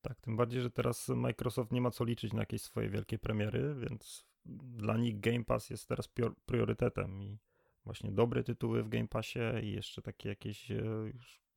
[0.00, 3.74] Tak, tym bardziej, że teraz Microsoft nie ma co liczyć na jakieś swoje wielkie premiery,
[3.74, 6.08] więc dla nich Game Pass jest teraz
[6.46, 7.38] priorytetem i
[7.84, 10.82] właśnie dobre tytuły w Game Passie i jeszcze takie jakieś e,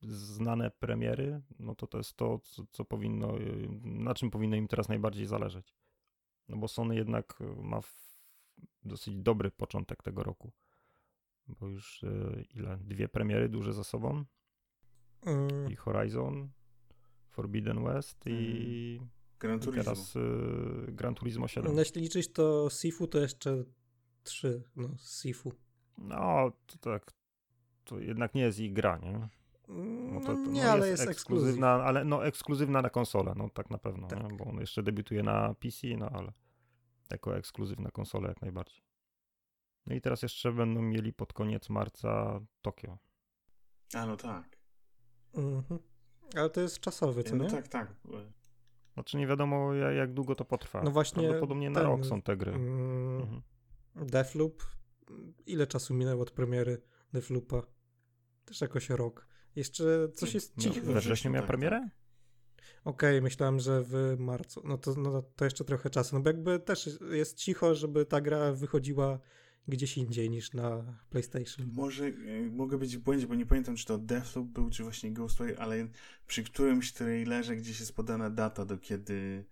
[0.02, 3.42] znane premiery, no to to jest to, co, co, powinno, e,
[3.82, 5.74] na czym powinno im teraz najbardziej zależeć.
[6.48, 7.80] No bo Sony jednak ma
[8.84, 10.52] dosyć dobry początek tego roku,
[11.48, 12.78] bo już e, ile?
[12.78, 14.24] Dwie premiery duże za sobą
[15.26, 15.70] mm.
[15.70, 16.50] i Horizon,
[17.28, 19.10] Forbidden West i mm.
[19.42, 19.82] Gran Turismo.
[19.82, 20.20] I teraz y,
[20.92, 21.74] Gran Turismo 7.
[21.74, 23.64] No, jeśli liczyć to Sifu, to jeszcze
[24.22, 25.52] trzy, no Sifu.
[25.98, 27.12] No, to tak,
[27.84, 29.28] to jednak nie jest ich gra, nie?
[30.12, 33.32] No to, to, no, nie, no, ale jest, jest ekskluzywna, ale no ekskluzywna na konsolę,
[33.36, 34.36] no tak na pewno, tak.
[34.36, 36.32] bo on jeszcze debiutuje na PC, no ale
[37.10, 38.82] jako ekskluzywna konsola jak najbardziej.
[39.86, 42.98] No i teraz jeszcze będą mieli pod koniec marca Tokio.
[43.94, 44.56] A no tak.
[45.34, 45.80] Mhm.
[46.36, 47.50] Ale to jest czasowy, co no nie?
[47.50, 47.94] tak, tak.
[48.94, 50.82] Znaczy nie wiadomo jak, jak długo to potrwa.
[50.82, 51.22] No właśnie.
[51.22, 52.52] Prawdopodobnie na rok są te gry.
[52.52, 53.42] Mm, mhm.
[53.96, 54.62] Deathloop.
[55.46, 56.82] Ile czasu minęło od premiery
[57.12, 57.62] Deathloopa?
[58.44, 59.26] Też jakoś rok.
[59.56, 60.80] Jeszcze coś jest cicho.
[60.80, 61.80] We wrześniu miała tak, premierę?
[61.80, 62.02] Tak.
[62.84, 64.62] Okej, okay, myślałem, że w marcu.
[64.64, 66.16] No to, no to jeszcze trochę czasu.
[66.16, 69.18] No bo jakby też jest cicho, żeby ta gra wychodziła
[69.68, 71.70] gdzieś indziej niż na PlayStation.
[71.72, 75.12] Może e, mogę być w błędzie, bo nie pamiętam, czy to Deathloop był, czy właśnie
[75.12, 75.88] Ghostwire, ale
[76.26, 79.44] przy którymś trailerze gdzieś jest podana data, do kiedy,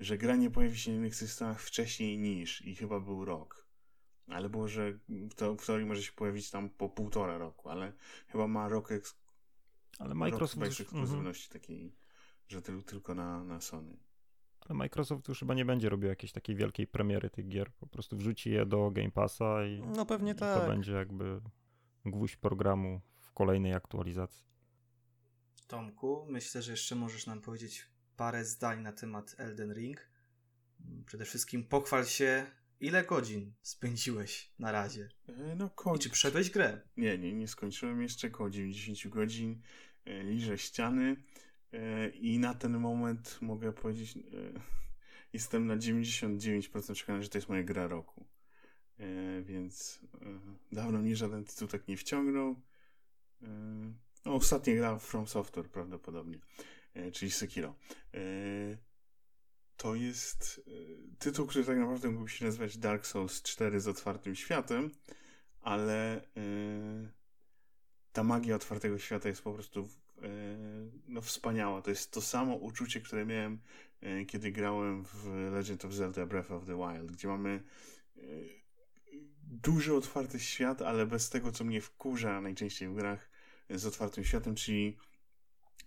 [0.00, 3.63] że gra nie pojawi się na innych systemach wcześniej niż i chyba był rok.
[4.28, 4.98] Ale było, że
[5.36, 7.92] to w teorii może się pojawić tam po półtora roku, ale
[8.26, 9.18] chyba ma rok, eks...
[9.98, 11.52] ale Microsoft rok ekskluzywności mm -hmm.
[11.52, 11.96] takiej,
[12.48, 13.96] że tylko na, na Sony.
[14.60, 17.72] Ale Microsoft już chyba nie będzie robił jakiejś takiej wielkiej premiery tych gier.
[17.72, 20.60] Po prostu wrzuci je do Game Passa i, no pewnie i tak.
[20.60, 21.40] to będzie jakby
[22.04, 24.46] gwóźdź programu w kolejnej aktualizacji.
[25.66, 27.86] Tomku, myślę, że jeszcze możesz nam powiedzieć
[28.16, 30.08] parę zdań na temat Elden Ring.
[31.06, 32.46] Przede wszystkim pochwal się,
[32.84, 35.08] ile godzin spędziłeś na razie.
[35.28, 36.10] E, no, ko- I czy
[36.50, 36.80] grę?
[36.96, 39.62] Nie, nie, nie skończyłem jeszcze około 90 godzin.
[40.04, 41.16] E, liżę ściany.
[41.72, 44.18] E, I na ten moment mogę powiedzieć,
[45.32, 48.26] jestem na 99% przekonany, że to jest moja gra roku.
[49.42, 50.00] Więc
[50.72, 52.60] dawno mnie żaden tytuł tak nie wciągnął.
[54.24, 56.38] No, ostatnia gra From Software prawdopodobnie,
[57.12, 57.74] czyli Sekiro.
[59.76, 60.60] To jest
[61.18, 64.90] tytuł, który tak naprawdę mógłby się nazywać Dark Souls 4 z otwartym światem,
[65.60, 66.28] ale
[68.12, 69.88] ta magia otwartego świata jest po prostu
[71.08, 71.82] no wspaniała.
[71.82, 73.60] To jest to samo uczucie, które miałem,
[74.00, 77.62] e, kiedy grałem w Legend of Zelda Breath of the Wild, gdzie mamy
[78.16, 78.20] e,
[79.42, 83.30] duży otwarty świat, ale bez tego, co mnie wkurza najczęściej w grach
[83.70, 84.96] z otwartym światem, czyli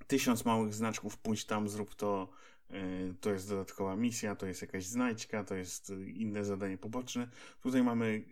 [0.07, 2.56] tysiąc małych znaczków, pójdź tam, zrób to, e,
[3.21, 7.27] to jest dodatkowa misja, to jest jakaś znajdźka, to jest inne zadanie poboczne.
[7.61, 8.23] Tutaj mamy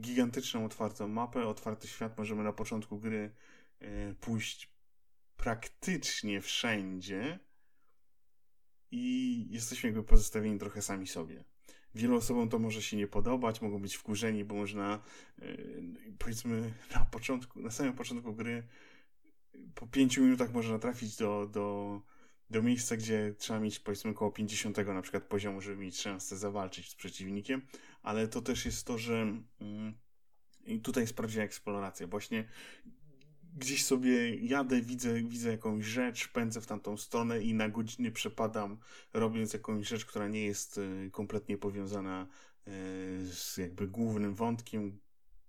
[0.00, 3.30] gigantyczną, otwartą mapę, otwarty świat, możemy na początku gry
[4.20, 4.70] pójść
[5.36, 7.38] praktycznie wszędzie
[8.90, 11.44] i jesteśmy jakby pozostawieni trochę sami sobie.
[11.94, 15.02] Wielu osobom to może się nie podobać, mogą być wkurzeni, bo można
[16.18, 18.62] powiedzmy na początku, na samym początku gry
[19.74, 22.00] po pięciu minutach można trafić do, do,
[22.50, 26.90] do miejsca, gdzie trzeba mieć powiedzmy około 50 na przykład poziomu, żeby mieć szansę zawalczyć
[26.90, 27.62] z przeciwnikiem,
[28.02, 29.26] ale to też jest to, że
[30.66, 32.06] yy, tutaj jest prawdziwa eksploracja.
[32.06, 32.44] Właśnie
[33.56, 38.78] gdzieś sobie jadę, widzę, widzę jakąś rzecz, pędzę w tamtą stronę i na godziny przepadam,
[39.12, 42.26] robiąc jakąś rzecz, która nie jest e, kompletnie powiązana
[42.66, 42.70] e,
[43.32, 44.98] z jakby głównym wątkiem.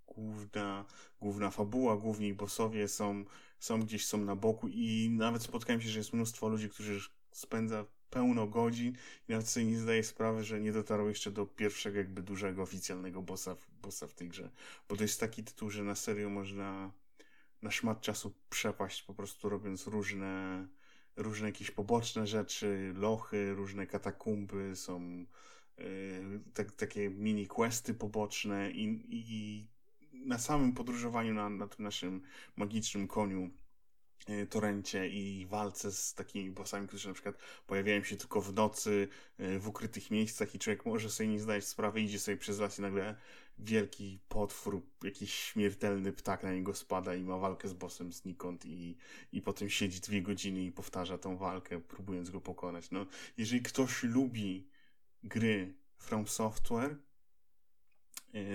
[0.06, 0.84] Główna,
[1.20, 3.24] główna fabuła, główni bossowie są,
[3.58, 7.00] są gdzieś są na boku i nawet spotkałem się, że jest mnóstwo ludzi, którzy
[7.32, 8.96] spędza pełno godzin
[9.28, 13.22] i nawet sobie nie zdaje sprawy, że nie dotarł jeszcze do pierwszego jakby dużego oficjalnego
[13.22, 14.50] bossa, bossa w tej grze.
[14.88, 16.92] Bo to jest taki tytuł, że na serio można
[17.62, 20.66] na szmat czasu przepaść po prostu robiąc różne,
[21.16, 25.26] różne jakieś poboczne rzeczy, lochy, różne katakumby, są
[25.78, 29.66] yy, tak, takie mini questy poboczne i, i
[30.28, 32.22] na samym podróżowaniu na, na tym naszym
[32.56, 33.50] magicznym koniu
[34.28, 39.08] E, torencie i walce z takimi bossami, którzy na przykład pojawiają się tylko w nocy,
[39.38, 42.78] e, w ukrytych miejscach i człowiek może sobie nie zdać sprawy, idzie sobie przez las
[42.78, 43.16] i nagle
[43.58, 48.96] wielki potwór, jakiś śmiertelny ptak na niego spada i ma walkę z bossem znikąd i,
[49.32, 52.90] i potem siedzi dwie godziny i powtarza tą walkę, próbując go pokonać.
[52.90, 53.06] No,
[53.36, 54.68] jeżeli ktoś lubi
[55.22, 56.96] gry From Software,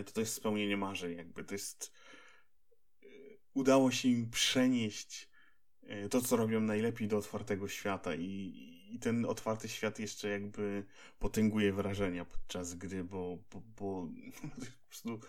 [0.06, 1.94] to to jest spełnienie marzeń, jakby to jest
[3.54, 5.34] udało się im przenieść
[5.88, 8.54] E, to, co robią najlepiej do otwartego świata i,
[8.92, 10.84] i ten otwarty świat jeszcze jakby
[11.20, 14.08] potęguje wrażenia podczas gry, bo, bo, bo
[14.42, 15.20] po prostu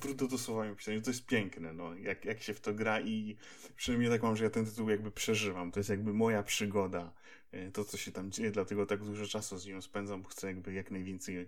[0.00, 1.04] trudno to słowami opisać.
[1.04, 3.36] To jest piękne, no, jak, jak się w to gra i
[3.76, 5.72] przynajmniej tak mam, że ja ten tytuł jakby przeżywam.
[5.72, 7.12] To jest jakby moja przygoda,
[7.52, 10.46] e, to, co się tam dzieje, dlatego tak dużo czasu z nią spędzam, bo chcę
[10.46, 11.46] jakby jak najwięcej e,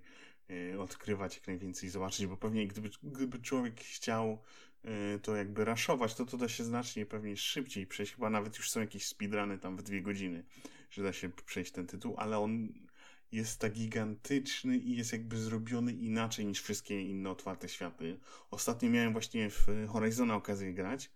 [0.79, 4.39] odkrywać, jak najwięcej zobaczyć, bo pewnie gdyby, gdyby człowiek chciał
[4.85, 8.15] Y, to jakby raszować, to to da się znacznie pewnie szybciej przejść.
[8.15, 10.45] Chyba nawet już są jakieś speedruny tam w dwie godziny,
[10.91, 12.69] że da się przejść ten tytuł, ale on
[13.33, 18.19] jest tak gigantyczny i jest jakby zrobiony inaczej niż wszystkie inne otwarte światy.
[18.51, 21.11] Ostatnio miałem właśnie w Horizona okazję grać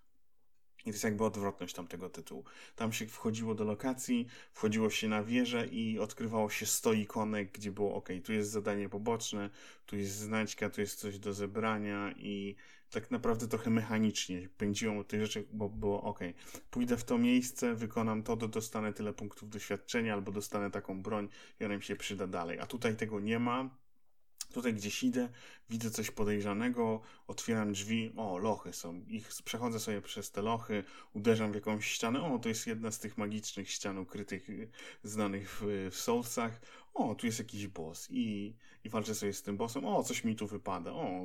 [0.86, 2.44] i to jest jakby odwrotność tamtego tytułu.
[2.76, 7.70] Tam się wchodziło do lokacji, wchodziło się na wieżę i odkrywało się 100 ikonek, gdzie
[7.70, 9.50] było ok, tu jest zadanie poboczne,
[9.86, 12.56] tu jest znajdźka, tu jest coś do zebrania i
[12.90, 16.20] tak naprawdę trochę mechanicznie pędziło tych rzeczy, bo było ok,
[16.70, 21.28] pójdę w to miejsce, wykonam to, to dostanę tyle punktów doświadczenia albo dostanę taką broń
[21.60, 22.60] i ona mi się przyda dalej.
[22.60, 23.70] A tutaj tego nie ma,
[24.52, 25.28] Tutaj gdzieś idę,
[25.70, 29.04] widzę coś podejrzanego, otwieram drzwi, o, lochy są.
[29.08, 32.98] Ich przechodzę sobie przez te lochy, uderzam w jakąś ścianę, o, to jest jedna z
[32.98, 34.68] tych magicznych ścian ukrytych, y,
[35.02, 36.60] znanych w, w Soulsach.
[36.94, 38.54] O, tu jest jakiś boss i,
[38.84, 41.24] i walczę sobie z tym bossem, o, coś mi tu wypada, o.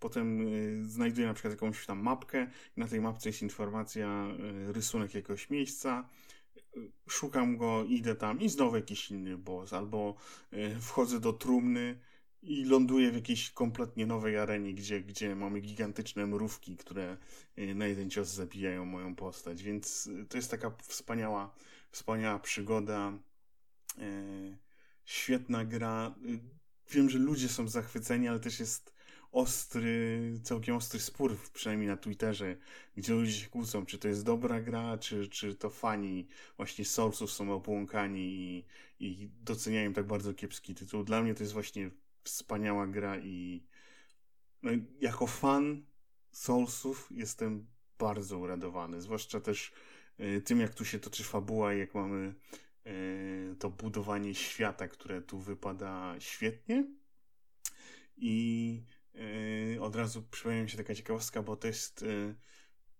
[0.00, 4.26] Potem y, znajduję na przykład jakąś tam mapkę na tej mapce jest informacja,
[4.68, 6.08] y, rysunek jakiegoś miejsca,
[7.08, 10.14] szukam go, idę tam i znowu jakiś inny boss, albo
[10.80, 11.98] wchodzę do trumny,
[12.44, 17.16] i ląduje w jakiejś kompletnie nowej arenie, gdzie, gdzie mamy gigantyczne mrówki, które
[17.58, 21.54] y, na jeden cios zabijają moją postać, więc y, to jest taka wspaniała,
[21.90, 23.12] wspaniała przygoda,
[23.98, 24.58] e,
[25.04, 26.14] świetna gra.
[26.90, 28.94] Wiem, że ludzie są zachwyceni, ale też jest
[29.32, 32.56] ostry, całkiem ostry spór, przynajmniej na Twitterze,
[32.96, 37.32] gdzie ludzie się kłócą, czy to jest dobra gra, czy, czy to fani właśnie Soulsów
[37.32, 38.64] są obłąkani i,
[39.00, 41.04] i doceniają tak bardzo kiepski tytuł.
[41.04, 41.90] Dla mnie to jest właśnie
[42.24, 43.66] wspaniała gra i
[44.62, 44.70] no,
[45.00, 45.84] jako fan
[46.30, 47.66] Soulsów jestem
[47.98, 49.72] bardzo uradowany, zwłaszcza też
[50.20, 52.34] y, tym, jak tu się toczy fabuła i jak mamy
[52.86, 56.84] y, to budowanie świata, które tu wypada świetnie.
[58.16, 58.82] I
[59.74, 62.04] y, od razu przypomniała mi się taka ciekawostka, bo to jest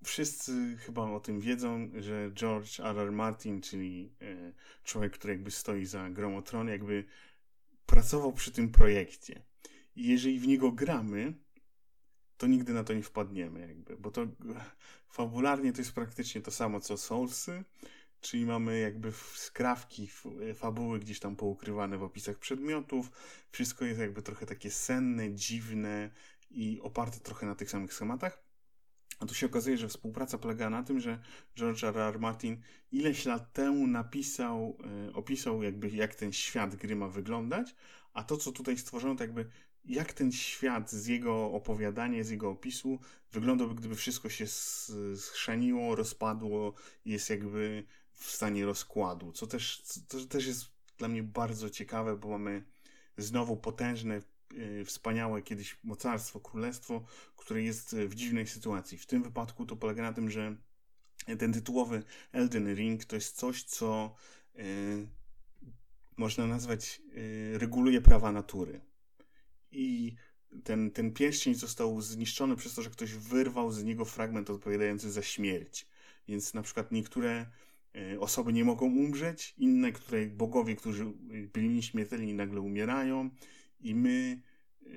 [0.05, 2.99] wszyscy chyba o tym wiedzą, że George R.
[2.99, 3.13] R.
[3.13, 4.13] Martin, czyli
[4.85, 7.05] człowiek, który jakby stoi za Gromotron, jakby
[7.95, 9.43] pracował przy tym projekcie.
[9.97, 11.35] I jeżeli w niego gramy,
[12.37, 14.27] to nigdy na to nie wpadniemy, jakby, bo to
[15.09, 17.65] fabularnie to jest praktycznie to samo co Soulsy.
[18.21, 20.09] czyli mamy jakby skrawki,
[20.55, 23.11] fabuły gdzieś tam poukrywane w opisach przedmiotów.
[23.51, 26.11] Wszystko jest jakby trochę takie senne, dziwne
[26.51, 28.44] i oparte trochę na tych samych schematach.
[29.19, 31.19] A tu się okazuje, że współpraca polega na tym, że
[31.57, 31.99] George R.
[31.99, 32.21] R.
[32.21, 32.63] Martin
[32.93, 34.79] ileś lat temu napisał,
[35.09, 37.75] e, opisał jakby jak ten świat gry ma wyglądać,
[38.13, 39.51] a to, co tutaj stworzono, to jakby
[39.85, 42.99] jak ten świat z jego opowiadania, z jego opisu
[43.33, 44.47] wyglądałby, gdyby wszystko się
[45.17, 46.75] schrzeniło, rozpadło
[47.05, 50.67] jest jakby w stanie rozkładu, co też, co też jest
[50.99, 52.65] dla mnie bardzo ciekawe, bo mamy
[53.19, 54.23] znowu potężne, yy,
[54.85, 57.05] wspaniałe kiedyś mocarstwo, królestwo,
[57.37, 58.99] które jest w dziwnej sytuacji.
[58.99, 60.57] W tym wypadku to polega na tym, że
[61.39, 62.03] ten tytułowy
[62.33, 64.15] Elden Ring to jest coś, co
[64.55, 64.65] yy,
[66.17, 67.03] można nazwać,
[67.55, 68.81] reguluje prawa natury.
[69.73, 70.15] I
[70.65, 75.23] ten, ten pierścień został zniszczony przez to, że ktoś wyrwał z niego fragment odpowiadający za
[75.23, 75.87] śmierć.
[76.29, 77.47] Więc na przykład niektóre
[78.21, 81.07] osoby nie mogą umrzeć, inne, które bogowie, którzy
[81.53, 83.31] byli nieśmiertelni, nagle umierają
[83.85, 84.41] i my
[84.83, 84.89] e,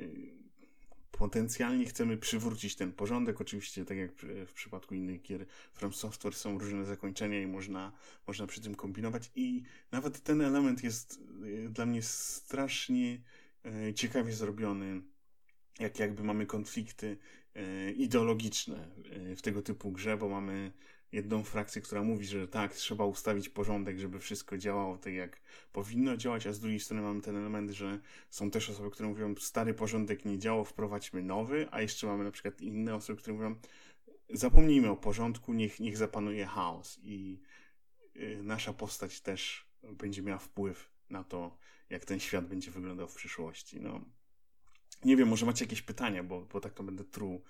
[1.12, 3.42] potencjalnie chcemy przywrócić ten porządek.
[3.42, 4.12] Oczywiście, tak jak
[4.48, 7.92] w przypadku innych gier From Software są różne zakończenia i można,
[8.28, 11.20] można przy tym kombinować i nawet ten element jest
[11.66, 13.22] e, dla mnie strasznie
[13.96, 15.02] ciekawie zrobiony
[15.80, 17.18] jak jakby mamy konflikty
[17.96, 18.88] ideologiczne
[19.38, 20.72] w tego typu grze, bo mamy
[21.12, 26.18] jedną frakcję, która mówi, że tak, trzeba ustawić porządek, żeby wszystko działało tak, jak powinno
[26.18, 29.74] działać, a z drugiej strony mamy ten element, że są też osoby, które mówią, stary
[29.74, 33.56] porządek nie działał, wprowadźmy nowy, a jeszcze mamy na przykład inne osoby, które mówią,
[34.30, 37.40] zapomnijmy o porządku, niech, niech zapanuje chaos i
[38.16, 41.58] e, nasza postać też będzie miała wpływ na to,
[41.90, 43.80] jak ten świat będzie wyglądał w przyszłości.
[43.82, 44.02] No,
[45.06, 47.44] nie wiem, może macie jakieś pytania, bo, bo tak to będę truł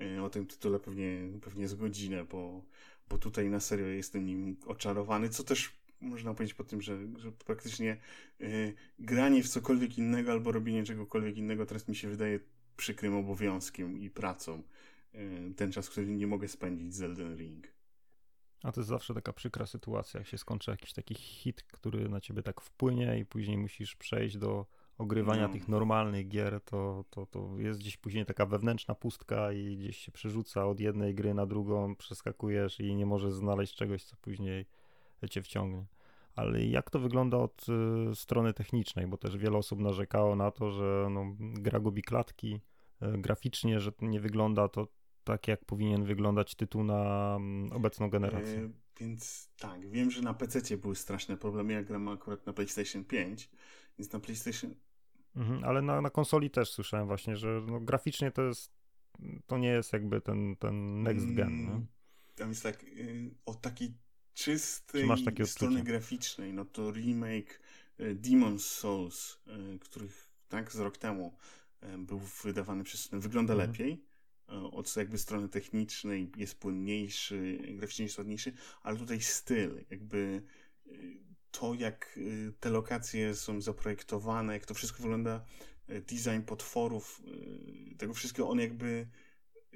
[0.00, 2.64] y, o tym tytule pewnie, pewnie z godzinę, bo,
[3.08, 7.32] bo tutaj na serio jestem nim oczarowany, co też można powiedzieć po tym, że, że
[7.32, 7.96] praktycznie
[8.40, 12.40] y, granie w cokolwiek innego albo robienie czegokolwiek innego teraz mi się wydaje
[12.76, 14.62] przykrym obowiązkiem i pracą.
[15.14, 17.66] Y, ten czas, który nie mogę spędzić z Elden Ring.
[18.62, 22.20] A to jest zawsze taka przykra sytuacja, jak się skończy jakiś taki hit, który na
[22.20, 24.66] ciebie tak wpłynie i później musisz przejść do
[24.98, 25.52] ogrywania no.
[25.52, 30.12] tych normalnych gier, to, to, to jest gdzieś później taka wewnętrzna pustka i gdzieś się
[30.12, 34.66] przerzuca od jednej gry na drugą, przeskakujesz i nie możesz znaleźć czegoś, co później
[35.30, 35.86] cię wciągnie.
[36.36, 37.66] Ale jak to wygląda od
[38.12, 42.60] y, strony technicznej, bo też wiele osób narzekało na to, że no, gra gubi klatki
[43.02, 44.88] y, graficznie, że nie wygląda to
[45.24, 48.58] tak, jak powinien wyglądać tytuł na mm, obecną generację.
[48.58, 53.04] E, więc tak, wiem, że na PC były straszne problemy, jak gram akurat na PlayStation
[53.04, 53.50] 5,
[53.98, 54.74] więc na PlayStation...
[55.36, 58.72] Mhm, ale na, na konsoli też słyszałem właśnie, że no, graficznie to jest,
[59.46, 61.48] to nie jest jakby ten, ten next gen.
[61.48, 61.86] Mm,
[62.34, 63.94] tam jest tak, y, o takiej
[64.34, 65.08] czystej
[65.44, 67.60] strony graficznej, no to remake
[68.00, 69.40] y, Demon's Souls,
[69.74, 71.36] y, których tak z rok temu
[71.98, 73.70] był wydawany przez wygląda mhm.
[73.70, 74.04] lepiej
[74.72, 78.52] od jakby strony technicznej, jest płynniejszy, graficznie jest ładniejszy,
[78.82, 80.42] ale tutaj styl, jakby
[81.60, 85.44] to, jak y, te lokacje są zaprojektowane, jak to wszystko wygląda,
[85.90, 87.22] y, design potworów,
[87.92, 89.06] y, tego wszystkiego, on jakby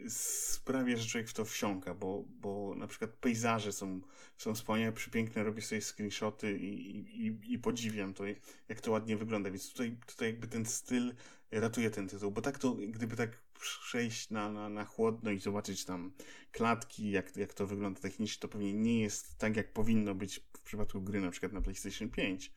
[0.09, 4.01] sprawia, że człowiek w to wsiąka, bo, bo na przykład pejzaże są,
[4.39, 6.97] są wspaniałe, przepiękne, robię sobie screenshoty i,
[7.27, 8.25] i, i podziwiam to,
[8.69, 11.15] jak to ładnie wygląda, więc tutaj, tutaj jakby ten styl
[11.51, 15.85] ratuje ten tytuł, bo tak to, gdyby tak przejść na, na, na chłodno i zobaczyć
[15.85, 16.13] tam
[16.53, 21.01] klatki, jak, jak to wygląda technicznie, to pewnie nie jest tak, jak powinno być przypadku
[21.01, 22.53] gry na przykład na PlayStation 5.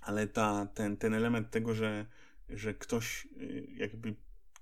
[0.00, 2.06] Ale ta, ten, ten element tego, że,
[2.48, 4.14] że ktoś y, jakby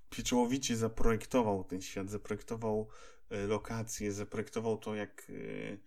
[0.09, 2.87] pieczołowicie zaprojektował ten świat, zaprojektował
[3.31, 5.79] y, lokacje, zaprojektował to, jak y,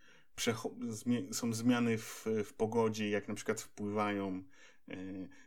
[1.33, 4.43] są zmiany w, w pogodzie, jak na przykład wpływają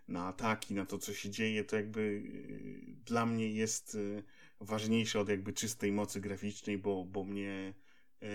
[0.07, 2.23] na ataki, na to, co się dzieje, to jakby
[3.05, 3.97] dla mnie jest
[4.59, 7.73] ważniejsze od jakby czystej mocy graficznej, bo, bo mnie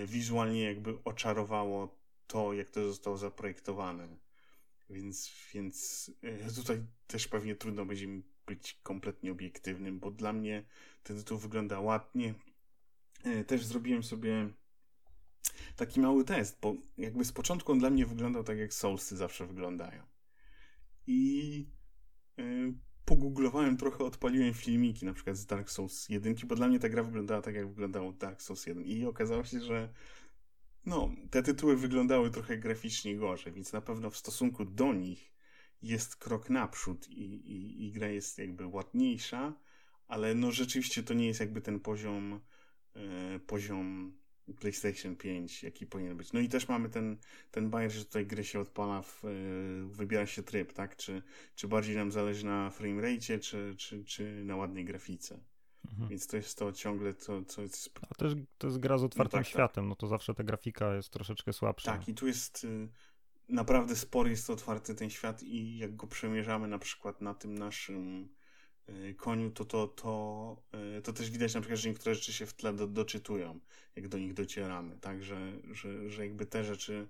[0.06, 1.97] wizualnie jakby oczarowało
[2.28, 4.08] to, jak to zostało zaprojektowane.
[4.90, 6.10] Więc, więc
[6.56, 10.64] tutaj też pewnie trudno będzie mi być kompletnie obiektywnym, bo dla mnie
[11.02, 12.34] ten tytuł wygląda ładnie.
[13.46, 14.48] Też zrobiłem sobie
[15.76, 19.46] taki mały test, bo jakby z początku on dla mnie wyglądał tak, jak Soulsy zawsze
[19.46, 20.02] wyglądają
[21.08, 21.66] i
[22.36, 22.74] yy,
[23.04, 27.02] pogooglowałem trochę, odpaliłem filmiki na przykład z Dark Souls 1, bo dla mnie ta gra
[27.02, 29.88] wyglądała tak, jak wyglądało Dark Souls 1 i okazało się, że
[30.88, 35.32] no, te tytuły wyglądały trochę graficznie gorzej, więc na pewno w stosunku do nich
[35.82, 39.54] jest krok naprzód i, i, i gra jest jakby ładniejsza,
[40.06, 42.40] ale no rzeczywiście to nie jest jakby ten poziom,
[42.94, 44.18] yy, poziom
[44.60, 46.32] PlayStation 5, jaki powinien być.
[46.32, 47.16] No i też mamy ten,
[47.50, 50.96] ten bajer, że tutaj gry się odpala, w, yy, wybiera się tryb, tak?
[50.96, 51.22] Czy,
[51.54, 55.40] czy bardziej nam zależy na frame rate, czy, czy, czy na ładnej grafice.
[55.90, 56.08] Mhm.
[56.08, 57.90] Więc to jest to ciągle to, co jest.
[58.10, 59.88] A też to jest gra z otwartym no tak, światem, tak.
[59.88, 61.92] no to zawsze ta grafika jest troszeczkę słabsza.
[61.92, 62.64] Tak, i tu jest.
[62.64, 62.88] Y,
[63.48, 67.58] naprawdę spory jest to otwarty ten świat i jak go przemierzamy na przykład na tym
[67.58, 68.28] naszym
[68.88, 70.56] y, koniu, to, to, to,
[70.98, 73.60] y, to też widać na przykład, że niektóre rzeczy się w tle do, doczytują,
[73.96, 77.08] jak do nich docieramy, tak, że, że, że jakby te rzeczy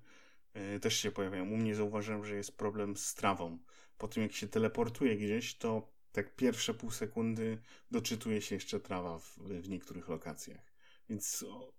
[0.81, 1.51] też się pojawiają.
[1.51, 3.59] U mnie zauważyłem, że jest problem z trawą.
[3.99, 7.59] Po tym jak się teleportuje gdzieś, to tak pierwsze pół sekundy
[7.91, 10.73] doczytuje się jeszcze trawa w, w niektórych lokacjach.
[11.09, 11.45] Więc.
[11.49, 11.73] O...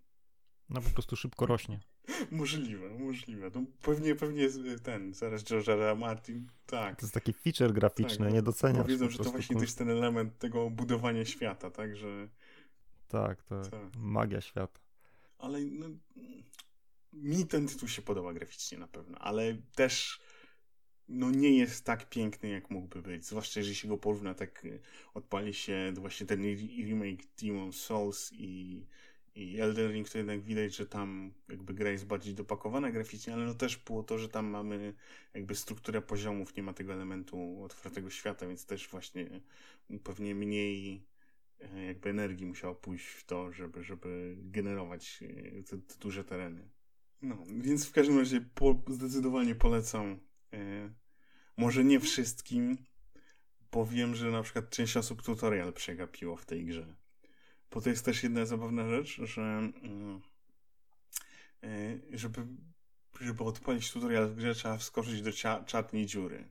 [0.70, 1.80] No po prostu szybko rośnie.
[2.32, 3.52] możliwe, możliwe.
[3.56, 4.48] No, pewnie, pewnie
[4.84, 5.68] ten, zaraz George.
[5.98, 7.00] Martin, tak.
[7.00, 8.82] To jest taki feature graficzny, tak, nie doceniasz.
[8.82, 12.30] Powiedzą, że to właśnie jest ten element tego budowania świata, tak, że...
[13.08, 13.82] Tak, to tak.
[13.98, 14.80] magia świata.
[15.38, 15.86] Ale no,
[17.14, 20.20] mi ten tytuł się podoba graficznie na pewno, ale też
[21.10, 23.26] no nie jest tak piękny, jak mógłby być.
[23.26, 24.80] Zwłaszcza, jeżeli się go porówna, tak y,
[25.14, 26.44] odpali się właśnie ten
[26.88, 28.86] remake Demon Souls i,
[29.36, 33.46] i Elden Ring, to jednak widać, że tam jakby gra jest bardziej dopakowana graficznie, ale
[33.46, 34.94] no też było to, że tam mamy
[35.34, 39.42] jakby strukturę poziomów, nie ma tego elementu otwartego świata, więc też właśnie
[40.04, 41.04] pewnie mniej
[41.60, 46.70] e, jakby energii musiało pójść w to, żeby, żeby generować e, te, te duże tereny.
[47.22, 50.20] No, więc w każdym razie po, zdecydowanie polecam
[50.54, 50.90] E,
[51.60, 52.78] może nie wszystkim,
[53.72, 56.96] bo wiem, że na przykład część osób tutorial przegapiło w tej grze.
[57.72, 60.22] Bo to jest też jedna zabawna rzecz, że mm,
[61.64, 62.42] e, żeby,
[63.22, 65.32] żeby odpalić tutorial w grze trzeba wskoczyć do
[65.66, 66.48] czarnej dziury.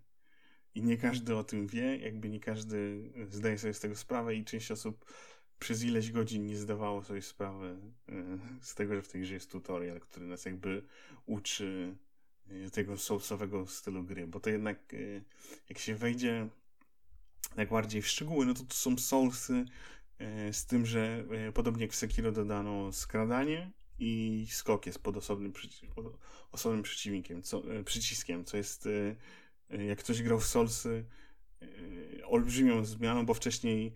[0.74, 4.44] I nie każdy o tym wie, jakby nie każdy zdaje sobie z tego sprawę i
[4.44, 5.12] część osób
[5.58, 7.76] przez ileś godzin nie zdawało sobie sprawy
[8.08, 10.82] e, z tego, że w tej grze jest tutorial, który nas jakby
[11.26, 12.07] uczy Y,
[12.72, 15.24] tego soulsowego stylu gry, bo to jednak y,
[15.68, 16.48] jak się wejdzie
[17.56, 19.64] tak bardziej w szczegóły, no to to są soulsy
[20.48, 25.52] y, z tym, że podobnie jak w Sekiro dodano skradanie i skok jest pod osobnym,
[26.52, 28.88] osobnym przeciwnikiem, co, przyciskiem, co jest
[29.88, 31.04] jak ktoś grał w Soulsy
[32.24, 33.94] olbrzymią zmianą, bo wcześniej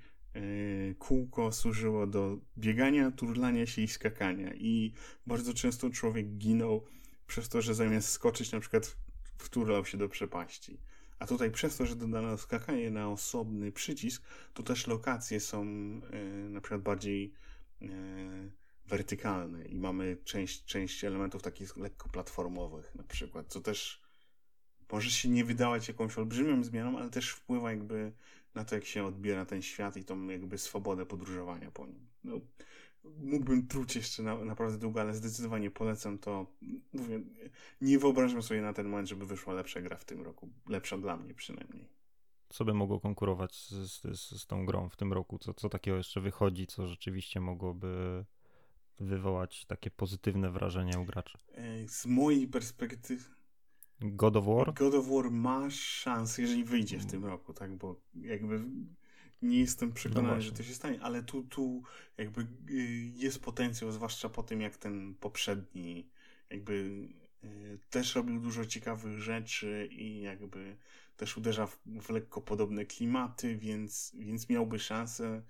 [0.98, 4.92] kółko służyło do biegania, turlania się i skakania i
[5.26, 6.86] bardzo często człowiek ginął
[7.32, 8.96] przez to, że zamiast skoczyć na przykład
[9.38, 10.78] wturlał się do przepaści.
[11.18, 14.22] A tutaj przez to, że dodano skakanie na osobny przycisk,
[14.54, 17.32] to też lokacje są y, na przykład bardziej
[17.82, 18.50] y,
[18.86, 24.02] wertykalne i mamy część, część elementów takich lekko platformowych na przykład, co też
[24.92, 28.12] może się nie wydawać jakąś olbrzymią zmianą, ale też wpływa jakby
[28.54, 32.06] na to, jak się odbiera ten świat i tą jakby swobodę podróżowania po nim.
[32.24, 32.40] No,
[33.04, 36.46] mógłbym truć jeszcze na, naprawdę długo, ale zdecydowanie polecam to.
[36.92, 37.20] Mówię,
[37.80, 40.48] nie wyobrażam sobie na ten moment, żeby wyszła lepsza gra w tym roku.
[40.68, 41.88] Lepsza dla mnie przynajmniej.
[42.48, 45.38] Co by mogło konkurować z, z, z tą grą w tym roku?
[45.38, 48.24] Co, co takiego jeszcze wychodzi, co rzeczywiście mogłoby
[49.00, 51.38] wywołać takie pozytywne wrażenia u graczy?
[51.86, 53.24] Z mojej perspektywy.
[54.00, 54.74] God of War?
[54.74, 57.76] God of War ma szansę, jeżeli wyjdzie w tym roku, tak?
[57.76, 58.64] Bo jakby
[59.42, 61.82] nie jestem przekonany, no że to się stanie, ale tu, tu
[62.18, 62.40] jakby
[62.70, 66.08] y, jest potencjał, zwłaszcza po tym, jak ten poprzedni
[66.50, 67.08] jakby
[67.44, 70.76] y, też robił dużo ciekawych rzeczy i jakby
[71.16, 75.42] też uderza w, w lekko podobne klimaty, więc, więc miałby szansę,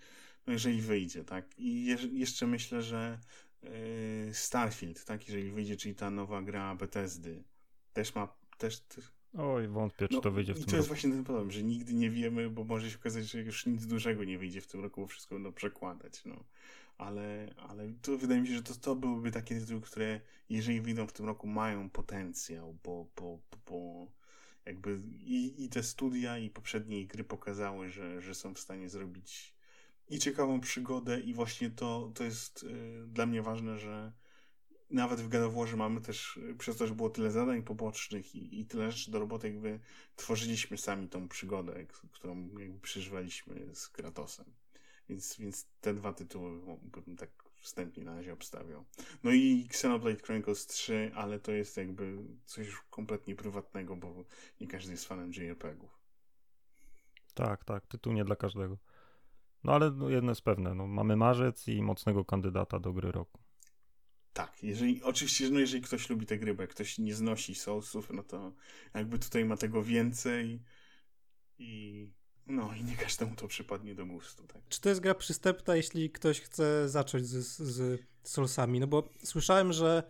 [0.47, 1.59] no jeżeli wyjdzie, tak?
[1.59, 3.19] I je, jeszcze myślę, że
[3.65, 5.29] y, Starfield, tak?
[5.29, 7.45] Jeżeli wyjdzie, czyli ta nowa gra Bethesdy,
[7.93, 8.83] też ma, też,
[9.39, 10.69] Oj, wątpię, czy no, to wyjdzie w tym roku.
[10.69, 13.41] I to jest właśnie ten problem, że nigdy nie wiemy, bo może się okazać, że
[13.41, 16.45] już nic dużego nie wyjdzie w tym roku, bo wszystko będą przekładać, no.
[16.99, 21.07] Ale, ale to wydaje mi się, że to, to byłyby takie tytuły, które jeżeli wyjdą
[21.07, 24.07] w tym roku, mają potencjał, bo, bo, bo
[24.67, 29.55] jakby i, i te studia, i poprzednie gry pokazały, że, że są w stanie zrobić
[30.09, 34.13] i ciekawą przygodę, i właśnie to, to jest y, dla mnie ważne, że
[34.93, 38.93] nawet w God mamy też, przez to, że było tyle zadań pobocznych i, i tyle
[38.93, 39.81] rzeczy do roboty, jakby
[40.17, 44.47] tworzyliśmy sami tą przygodę, którą jakby przeżywaliśmy z Kratosem.
[45.09, 48.85] Więc, więc te dwa tytuły bym tak wstępnie na razie obstawiał.
[49.25, 54.25] No i Xenoblade Chronicles 3, ale to jest jakby coś kompletnie prywatnego, bo
[54.61, 55.99] nie każdy jest fanem JRPG-ów.
[57.35, 58.79] Tak, tak, tytuł nie dla każdego.
[59.65, 63.42] No ale no, jedno jest pewne, no, mamy marzec i mocnego kandydata do gry roku.
[64.33, 68.11] Tak, jeżeli, oczywiście, no jeżeli ktoś lubi tę gry, bo jak ktoś nie znosi sousów,
[68.11, 68.53] no to
[68.95, 70.63] jakby tutaj ma tego więcej
[71.59, 72.11] i
[72.47, 74.47] no i nie każdemu to przypadnie do gustu.
[74.47, 74.63] Tak.
[74.69, 78.81] Czy to jest gra przystępna, jeśli ktoś chce zacząć z, z Soulsami?
[78.81, 80.03] No bo słyszałem, że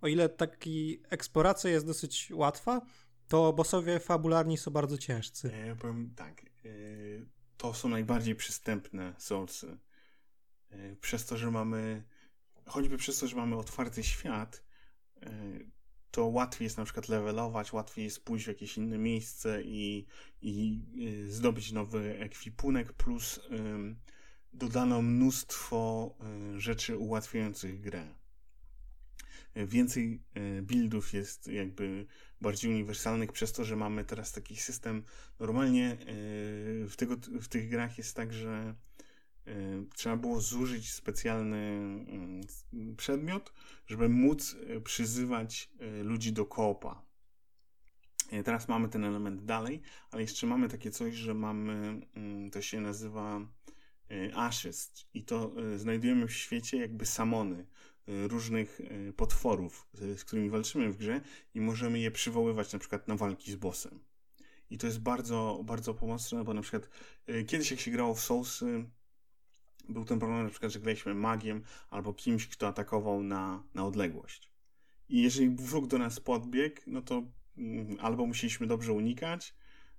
[0.00, 2.80] o ile taki eksploracja jest dosyć łatwa,
[3.28, 5.52] to bossowie fabularni są bardzo ciężcy.
[5.66, 6.68] Ja powiem tak, e,
[7.56, 9.78] to są najbardziej przystępne Soulsy.
[10.70, 12.04] E, przez to, że mamy,
[12.68, 14.64] choćby przez to, że mamy otwarty świat,
[15.22, 15.30] e,
[16.10, 20.06] to łatwiej jest na przykład levelować, łatwiej jest pójść w jakieś inne miejsce i,
[20.42, 20.80] i
[21.28, 23.40] zdobyć nowy ekwipunek, plus
[24.52, 26.14] dodano mnóstwo
[26.56, 28.14] rzeczy ułatwiających grę
[29.66, 32.06] więcej e, buildów jest jakby
[32.40, 35.04] bardziej uniwersalnych przez to, że mamy teraz taki system.
[35.40, 35.96] Normalnie e,
[36.86, 38.74] w, tego, w tych grach jest tak, że e,
[39.94, 43.52] trzeba było zużyć specjalny mm, przedmiot,
[43.86, 45.70] żeby móc przyzywać
[46.02, 47.02] ludzi do koopa.
[48.44, 52.00] Teraz mamy ten element dalej, ale jeszcze mamy takie coś, że mamy,
[52.52, 53.40] to się nazywa
[54.34, 57.66] Ashes i to znajdujemy w świecie jakby samony.
[58.08, 61.20] Y, różnych y, potworów, z którymi walczymy w grze
[61.54, 64.00] i możemy je przywoływać na przykład na walki z bossem.
[64.70, 66.88] I to jest bardzo, bardzo pomocne, bo na przykład
[67.28, 68.90] y, kiedyś jak się grało w Soulsy,
[69.88, 74.50] był ten problem na przykład, że graliśmy magiem albo kimś, kto atakował na, na odległość.
[75.08, 77.22] I jeżeli wróg do nas podbiegł, no to
[77.58, 79.54] mm, albo musieliśmy dobrze unikać,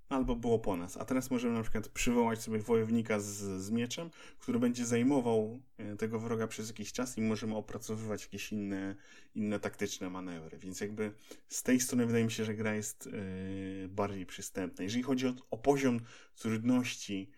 [0.10, 0.98] albo było po nas.
[0.98, 4.10] A teraz możemy na przykład przywołać sobie wojownika z, z mieczem,
[4.40, 8.96] który będzie zajmował e, tego wroga przez jakiś czas i możemy opracowywać jakieś inne,
[9.36, 10.58] inne taktyczne manewry.
[10.58, 11.12] Więc jakby
[11.48, 14.84] z tej strony wydaje mi się, że gra jest yy, bardziej przystępna.
[14.84, 16.00] Jeżeli chodzi o, o poziom
[16.36, 17.30] trudności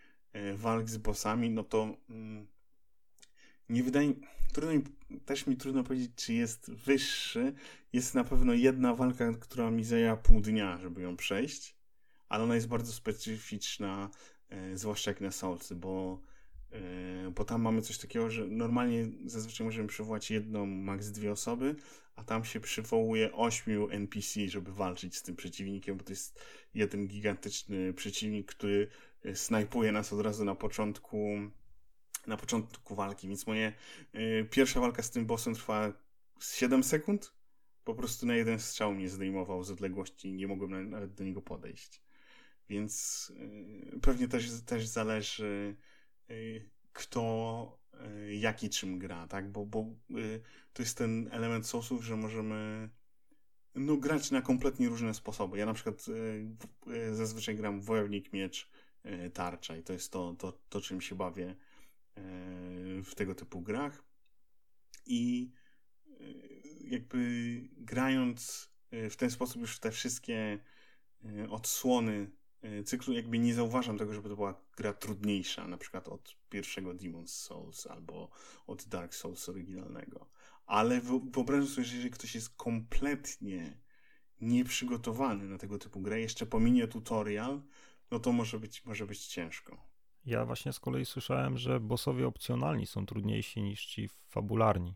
[0.55, 2.45] walk z bossami, no to yy,
[3.69, 4.13] nie wydaje
[4.53, 4.83] trudno mi,
[5.25, 7.53] też mi trudno powiedzieć, czy jest wyższy.
[7.93, 11.81] Jest na pewno jedna walka, która mi zajęła pół dnia, żeby ją przejść
[12.31, 14.09] ale ona jest bardzo specyficzna,
[14.49, 16.21] e, zwłaszcza jak na Soulsy, bo,
[16.71, 21.75] e, bo tam mamy coś takiego, że normalnie zazwyczaj możemy przywołać jedną, maks dwie osoby,
[22.15, 26.41] a tam się przywołuje ośmiu NPC, żeby walczyć z tym przeciwnikiem, bo to jest
[26.73, 28.89] jeden gigantyczny przeciwnik, który e,
[29.33, 31.17] snajpuje nas od razu na początku
[32.27, 33.73] na początku walki, więc moje
[34.15, 35.93] y, pierwsza walka z tym bossem trwa
[36.39, 37.33] 7 sekund.
[37.83, 41.41] Po prostu na jeden strzał mnie zdejmował z odległości i nie mogłem nawet do niego
[41.41, 42.01] podejść.
[42.69, 43.31] Więc
[43.95, 45.75] y, pewnie też, też zależy,
[46.31, 47.79] y, kto
[48.27, 49.51] y, jaki czym gra, tak?
[49.51, 49.85] Bo, bo
[50.73, 52.89] to jest ten element sosów, że możemy
[53.75, 55.57] no, grać na kompletnie różne sposoby.
[55.57, 56.05] Ja na przykład
[57.11, 58.69] zazwyczaj gram wojownik, miecz,
[59.33, 61.55] tarcza i to jest to, to, to czym się bawię
[63.03, 64.03] w tego typu grach.
[65.05, 65.51] I
[66.81, 67.19] jakby
[67.77, 70.59] grając w ten sposób już te wszystkie
[71.49, 76.35] odsłony E, cyklu jakby nie zauważam tego, żeby to była gra trudniejsza, na przykład od
[76.49, 78.29] pierwszego Demon's Souls albo
[78.67, 80.29] od Dark Souls oryginalnego.
[80.65, 83.77] Ale wyobrażam sobie, że jeżeli ktoś jest kompletnie
[84.41, 87.61] nieprzygotowany na tego typu grę, jeszcze pominie tutorial,
[88.11, 89.77] no to może być, może być ciężko.
[90.25, 94.95] Ja właśnie z kolei słyszałem, że bossowie opcjonalni są trudniejsi niż ci fabularni.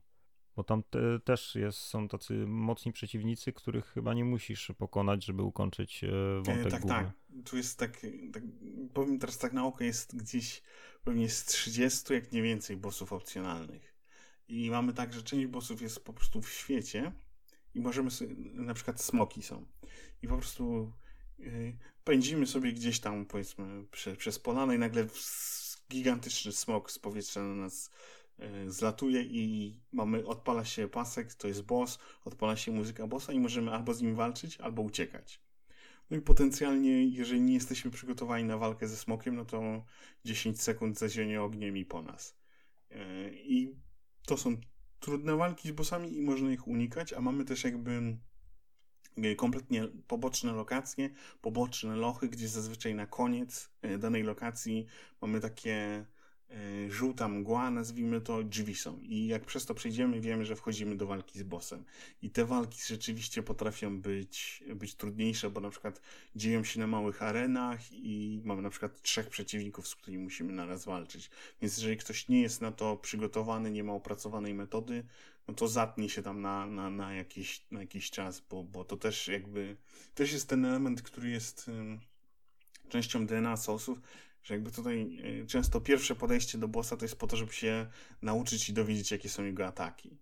[0.55, 5.43] Bo tam te, też jest, są tacy mocni przeciwnicy, których chyba nie musisz pokonać, żeby
[5.43, 6.97] ukończyć e, wątek e, Tak, główny.
[6.99, 7.11] tak.
[7.45, 8.01] Tu jest tak,
[8.33, 8.43] tak,
[8.93, 10.61] powiem teraz tak na oko, jest gdzieś
[11.03, 13.95] pewnie z 30, jak nie więcej bossów opcjonalnych.
[14.47, 17.11] I mamy tak, że część bossów jest po prostu w świecie
[17.73, 19.65] i możemy sobie, na przykład smoki są.
[20.21, 20.93] I po prostu
[22.03, 25.07] pędzimy sobie gdzieś tam, powiedzmy, prze, przez polanę i nagle
[25.89, 27.89] gigantyczny smok z powietrza na nas
[28.39, 33.39] E, zlatuje i mamy, odpala się pasek, to jest boss, odpala się muzyka bossa i
[33.39, 35.41] możemy albo z nim walczyć, albo uciekać.
[36.09, 39.85] No i potencjalnie, jeżeli nie jesteśmy przygotowani na walkę ze smokiem, no to
[40.25, 42.37] 10 sekund zazionie ogniem i po nas.
[42.91, 43.75] E, I
[44.25, 44.57] to są
[44.99, 48.17] trudne walki z bossami i można ich unikać, a mamy też jakby
[49.37, 51.09] kompletnie poboczne lokacje,
[51.41, 53.69] poboczne lochy, gdzie zazwyczaj na koniec
[53.99, 54.85] danej lokacji
[55.21, 56.05] mamy takie
[56.49, 58.99] E, żółta mgła, nazwijmy to, drzwi są.
[59.01, 61.83] I jak przez to przejdziemy, wiemy, że wchodzimy do walki z bossem.
[62.21, 66.01] I te walki rzeczywiście potrafią być, być trudniejsze, bo na przykład
[66.35, 70.85] dzieją się na małych arenach i mamy na przykład trzech przeciwników, z którymi musimy naraz
[70.85, 71.29] walczyć.
[71.61, 75.03] Więc jeżeli ktoś nie jest na to przygotowany, nie ma opracowanej metody,
[75.47, 78.97] no to zatnie się tam na, na, na, jakiś, na jakiś czas, bo, bo to
[78.97, 79.77] też jakby,
[80.15, 81.71] też jest ten element, który jest
[82.89, 84.01] częścią DNA sosów,
[84.43, 87.87] że jakby tutaj e, często pierwsze podejście do bossa to jest po to, żeby się
[88.21, 90.17] nauczyć i dowiedzieć, jakie są jego ataki.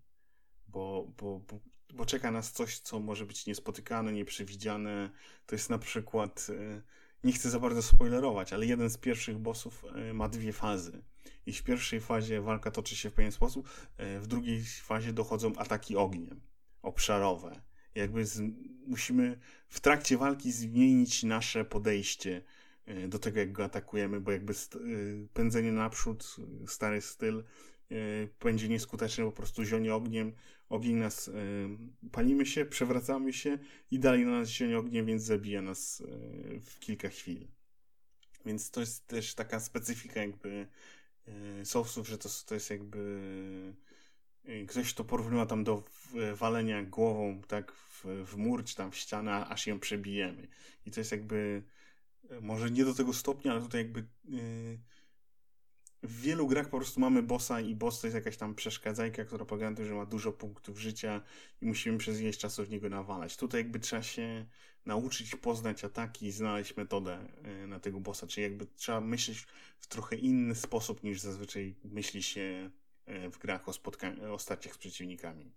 [0.68, 1.60] Bo, bo, bo,
[1.94, 5.10] bo czeka nas coś, co może być niespotykane, nieprzewidziane.
[5.46, 6.46] To jest na przykład.
[6.50, 6.82] E,
[7.24, 11.02] nie chcę za bardzo spoilerować, ale jeden z pierwszych bossów e, ma dwie fazy.
[11.46, 15.56] I w pierwszej fazie walka toczy się w pewien sposób, e, w drugiej fazie dochodzą
[15.56, 16.40] ataki ogniem
[16.82, 17.60] obszarowe.
[17.94, 18.42] Jakby z,
[18.86, 19.38] musimy
[19.68, 22.42] w trakcie walki zmienić nasze podejście
[22.86, 24.54] e, do tego, jak go atakujemy, bo jakby
[25.34, 26.36] pędzenie naprzód,
[26.66, 27.44] stary styl,
[28.40, 30.32] będzie nieskuteczne, po prostu zionie ogniem,
[30.68, 31.30] ogień nas,
[32.12, 33.58] palimy się, przewracamy się
[33.90, 36.02] i dalej na nas zionie ogniem, więc zabija nas
[36.60, 37.46] w kilka chwil.
[38.46, 40.66] Więc to jest też taka specyfika jakby
[41.64, 43.20] Soulsów, że to, to jest jakby
[44.68, 45.82] ktoś to porównywa tam do
[46.34, 50.48] walenia głową tak w, w mur czy tam w ścianę, aż ją przebijemy.
[50.86, 51.62] I to jest jakby
[52.40, 54.04] może nie do tego stopnia, ale tutaj jakby
[56.04, 59.44] w wielu grach po prostu mamy bossa i boss to jest jakaś tam przeszkadzajka, która
[59.44, 61.22] polega na tym, że ma dużo punktów życia
[61.60, 63.36] i musimy przez ileś czasu w niego nawalać.
[63.36, 64.46] Tutaj jakby trzeba się
[64.86, 69.46] nauczyć poznać ataki i znaleźć metodę e, na tego bossa, czyli jakby trzeba myśleć
[69.78, 72.70] w trochę inny sposób niż zazwyczaj myśli się
[73.06, 75.52] e, w grach o, spotka- o starciach z przeciwnikami.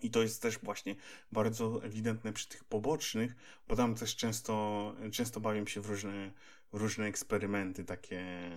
[0.00, 0.96] I to jest też właśnie
[1.32, 3.36] bardzo ewidentne przy tych pobocznych,
[3.68, 6.32] bo tam też często, często bawią się w różne,
[6.72, 8.50] w różne eksperymenty takie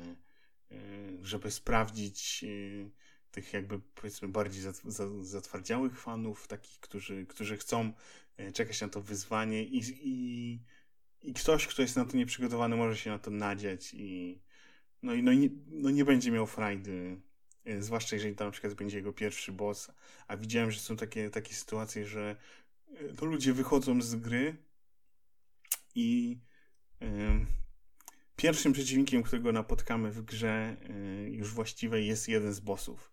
[1.22, 2.90] żeby sprawdzić y,
[3.32, 4.64] tych jakby powiedzmy bardziej
[5.22, 7.94] zatwardziałych fanów, takich, którzy, którzy chcą
[8.40, 10.60] y, czekać na to wyzwanie i, i,
[11.22, 14.42] i ktoś, kto jest na to nieprzygotowany, może się na to nadziać i
[15.04, 17.22] no, i no, nie, no nie będzie miał frajdy,
[17.80, 19.92] zwłaszcza jeżeli to na przykład będzie jego pierwszy boss,
[20.28, 22.36] a widziałem, że są takie, takie sytuacje, że
[23.18, 24.58] to ludzie wychodzą z gry
[25.96, 26.40] i
[27.02, 27.08] yy,
[28.42, 33.12] Pierwszym przeciwnikiem, którego napotkamy w grze y, już właściwej jest jeden z bossów.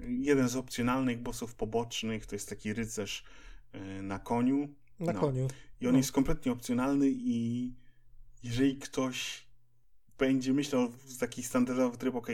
[0.00, 3.24] Jeden z opcjonalnych bossów pobocznych to jest taki rycerz
[3.74, 4.68] y, na koniu.
[5.00, 5.20] Na no.
[5.20, 5.48] koniu.
[5.80, 5.98] I on no.
[5.98, 7.72] jest kompletnie opcjonalny i
[8.42, 9.46] jeżeli ktoś
[10.18, 12.28] będzie myślał w taki standardowy tryb, ok,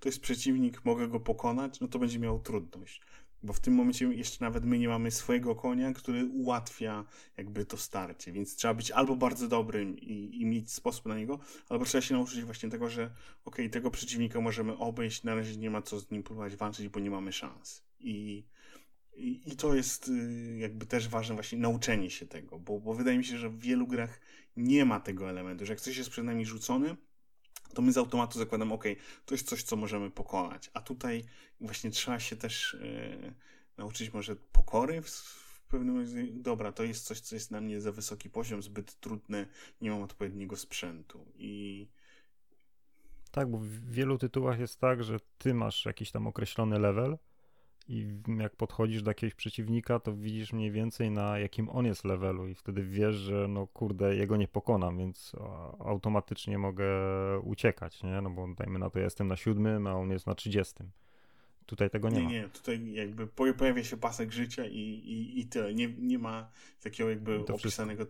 [0.00, 3.00] to jest przeciwnik, mogę go pokonać, no to będzie miał trudność.
[3.42, 7.04] Bo w tym momencie jeszcze nawet my nie mamy swojego konia, który ułatwia
[7.36, 11.38] jakby to starcie, więc trzeba być albo bardzo dobrym i, i mieć sposób na niego,
[11.68, 13.10] albo trzeba się nauczyć właśnie tego, że
[13.44, 17.00] ok, tego przeciwnika możemy obejść, na razie nie ma co z nim próbować walczyć, bo
[17.00, 17.82] nie mamy szans.
[18.00, 18.44] I,
[19.16, 23.18] i, i to jest y, jakby też ważne właśnie nauczenie się tego, bo, bo wydaje
[23.18, 24.20] mi się, że w wielu grach
[24.56, 26.96] nie ma tego elementu, że jak coś jest przed nami rzucony,
[27.74, 28.84] to my z automatu zakładamy, ok,
[29.26, 30.70] to jest coś, co możemy pokonać.
[30.74, 31.24] A tutaj
[31.60, 33.34] właśnie trzeba się też e,
[33.76, 36.26] nauczyć może pokory w, w pewnym razie.
[36.32, 39.46] Dobra, to jest coś, co jest na mnie za wysoki poziom, zbyt trudne,
[39.80, 41.26] nie mam odpowiedniego sprzętu.
[41.36, 41.88] I.
[43.30, 47.18] Tak, bo w wielu tytułach jest tak, że ty masz jakiś tam określony level,
[47.90, 48.06] i
[48.38, 52.54] jak podchodzisz do jakiegoś przeciwnika, to widzisz mniej więcej na jakim on jest levelu i
[52.54, 55.32] wtedy wiesz, że no kurde, jego nie pokonam, więc
[55.78, 56.88] automatycznie mogę
[57.44, 58.20] uciekać, nie?
[58.20, 60.90] No bo dajmy na to, ja jestem na siódmym, a on jest na trzydziestym.
[61.66, 62.30] Tutaj tego nie, nie ma.
[62.30, 65.74] Nie, tutaj jakby pojawia się pasek życia i, i, i tyle.
[65.74, 66.50] Nie, nie ma
[66.82, 68.06] takiego jakby to opisanego...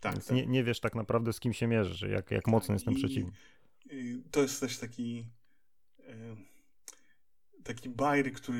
[0.00, 0.36] Tak, tak.
[0.36, 2.94] Nie, nie wiesz tak naprawdę z kim się mierzysz, jak, jak tak, mocny jest ten
[2.94, 3.34] przeciwnik.
[4.30, 5.26] To jest też taki
[7.74, 8.58] taki bajer, który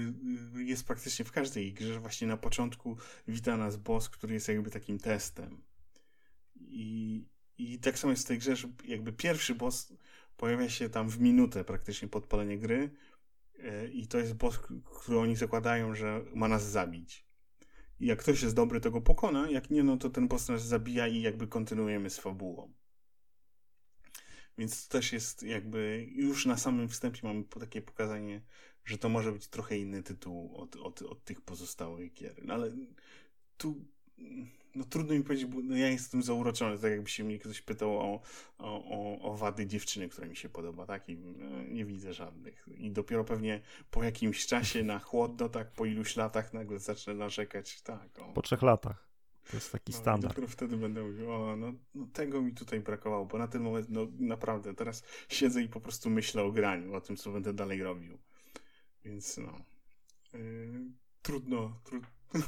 [0.56, 2.96] y, jest praktycznie w każdej grze, że właśnie na początku
[3.28, 5.62] wita nas boss, który jest jakby takim testem.
[6.60, 7.24] I,
[7.58, 9.92] i tak samo jest w tej grze, że jakby pierwszy boss
[10.36, 12.90] pojawia się tam w minutę praktycznie podpalenie gry
[13.58, 14.58] y, i to jest boss,
[15.00, 17.26] który oni zakładają, że ma nas zabić.
[18.00, 20.66] I jak ktoś jest dobry, to go pokona, jak nie, no to ten boss nas
[20.66, 22.72] zabija i jakby kontynuujemy z fabułą.
[24.60, 28.42] Więc to też jest jakby już na samym wstępie mamy takie pokazanie
[28.85, 32.44] że to może być trochę inny tytuł od, od, od tych pozostałych gier.
[32.44, 32.73] No ale
[33.57, 33.85] tu
[34.74, 37.98] no trudno mi powiedzieć, bo no ja jestem zauroczony, tak jakby się mnie ktoś pytał
[37.98, 38.20] o,
[38.59, 41.09] o, o, wady dziewczyny, która mi się podoba, tak?
[41.09, 42.69] I no, nie widzę żadnych.
[42.77, 47.82] I dopiero pewnie po jakimś czasie na chłodno, tak, po iluś latach nagle zacznę narzekać,
[47.82, 48.19] tak.
[48.19, 48.32] O.
[48.32, 49.11] Po trzech latach.
[49.51, 50.35] To jest taki no, standard.
[50.35, 53.86] Dopiero wtedy będę mówił, o, no, no, tego mi tutaj brakowało, bo na ten moment,
[53.90, 57.82] no naprawdę, teraz siedzę i po prostu myślę o graniu, o tym, co będę dalej
[57.82, 58.19] robił.
[59.05, 59.64] Więc no.
[60.32, 60.81] Yy,
[61.22, 62.09] trudno, trudno.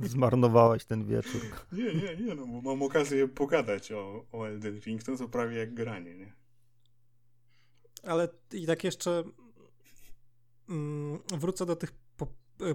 [0.00, 1.40] Zmarnowałeś ten wieczór.
[1.72, 5.56] Nie, nie, nie, no bo mam okazję pogadać o, o Elden Ring, to to prawie
[5.56, 6.32] jak granie, nie?
[8.02, 9.24] Ale i tak jeszcze
[10.68, 11.92] mm, wrócę do tych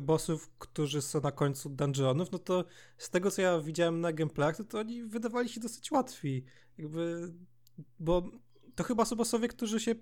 [0.02, 2.66] bossów, którzy są na końcu dungeonów, no to
[2.98, 6.46] z tego, co ja widziałem na gameplayach, to, to oni wydawali się dosyć łatwi.
[6.78, 7.34] Jakby,
[8.00, 8.32] bo
[8.76, 9.96] to chyba są bossowie, którzy się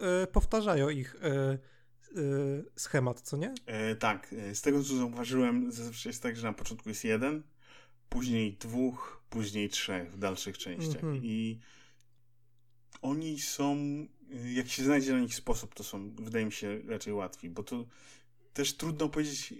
[0.00, 1.58] e, powtarzają ich e,
[2.16, 3.54] Y, schemat, co nie?
[3.66, 7.42] E, tak, e, z tego co zauważyłem, zazwyczaj jest tak, że na początku jest jeden,
[8.08, 11.04] później dwóch, później trzech w dalszych częściach.
[11.04, 11.24] Mm -hmm.
[11.24, 11.60] I
[13.02, 13.76] oni są,
[14.44, 17.62] y, jak się znajdzie na nich sposób, to są, wydaje mi się, raczej łatwi, bo
[17.62, 17.86] to
[18.52, 19.54] też trudno powiedzieć,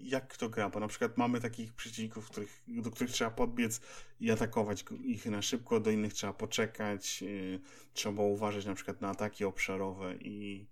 [0.00, 3.80] jak kto gra, bo na przykład mamy takich przeciwników, których, do których trzeba podbiec
[4.20, 7.60] i atakować ich na szybko, do innych trzeba poczekać, yy,
[7.92, 10.66] trzeba uważać na przykład na ataki obszarowe i,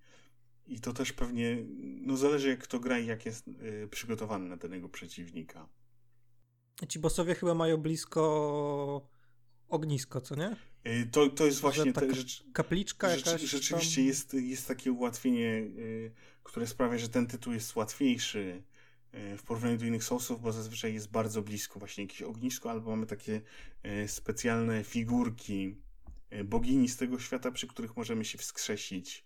[0.66, 4.56] i to też pewnie, no zależy jak kto gra i jak jest yy, przygotowany na
[4.56, 5.68] danego przeciwnika.
[6.88, 9.08] Ci bossowie chyba mają blisko
[9.68, 10.56] ognisko, co nie?
[10.86, 11.92] Y, to, to jest właśnie...
[11.92, 14.06] Te, rzecz, kapliczka rzecz, jakaś Rzeczywiście tam...
[14.06, 16.12] jest, jest takie ułatwienie, y,
[16.42, 18.62] które sprawia, że ten tytuł jest łatwiejszy
[19.14, 22.90] y, w porównaniu do innych Soulsów, bo zazwyczaj jest bardzo blisko właśnie jakieś ognisko, albo
[22.90, 23.40] mamy takie
[24.06, 25.76] specjalne figurki
[26.44, 29.25] bogini z tego świata, przy których możemy się wskrzesić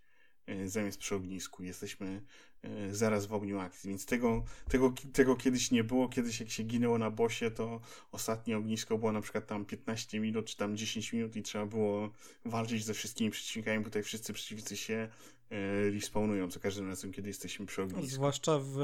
[0.66, 1.62] zamiast przy ognisku.
[1.62, 2.22] Jesteśmy
[2.62, 3.90] E, zaraz w ogniu akcji.
[3.90, 6.08] Więc tego, tego, tego kiedyś nie było.
[6.08, 7.80] Kiedyś jak się ginęło na bosie, to
[8.12, 12.10] ostatnie ognisko było na przykład tam 15 minut, czy tam 10 minut i trzeba było
[12.44, 15.08] walczyć ze wszystkimi przeciwnikami, bo tutaj wszyscy przeciwnicy się
[15.50, 18.06] e, respawnują za każdym razem, kiedy jesteśmy przy ognisku.
[18.06, 18.78] Zwłaszcza w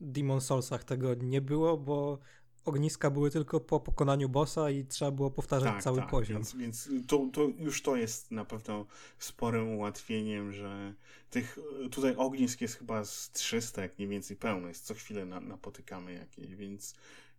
[0.00, 2.18] Demon Soulsach tego nie było, bo
[2.64, 6.36] ogniska były tylko po pokonaniu bossa i trzeba było powtarzać tak, cały tak, poziom.
[6.36, 8.86] Więc, więc to, to już to jest na pewno
[9.18, 10.94] sporym ułatwieniem, że
[11.30, 11.58] tych
[11.90, 16.12] tutaj ognisk jest chyba z 300, jak nie więcej pełno, jest co chwilę na, napotykamy
[16.12, 16.94] jakieś, więc,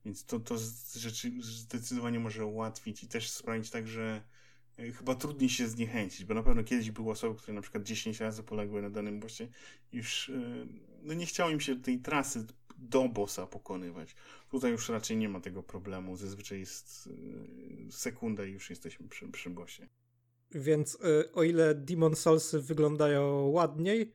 [0.06, 0.56] więc to, to
[0.96, 4.22] rzeczy zdecydowanie może ułatwić i też sprawić tak, że
[4.78, 8.20] e, chyba trudniej się zniechęcić, bo na pewno kiedyś były osoby, które na przykład 10
[8.20, 9.48] razy poległy na danym bossie,
[9.94, 10.66] już e,
[11.04, 12.46] no nie chciało im się tej trasy
[12.82, 14.16] do bossa pokonywać.
[14.50, 16.16] Tutaj już raczej nie ma tego problemu.
[16.16, 17.08] Zazwyczaj jest
[17.88, 19.88] y, sekunda i już jesteśmy przy, przy bossie.
[20.52, 24.12] Więc y, o ile Demon Souls wyglądają ładniej,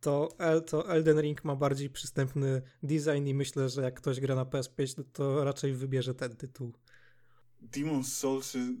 [0.00, 4.34] to, El, to Elden Ring ma bardziej przystępny design i myślę, że jak ktoś gra
[4.34, 6.72] na PS5, no to raczej wybierze ten tytuł.
[7.60, 8.76] Demon Souls y,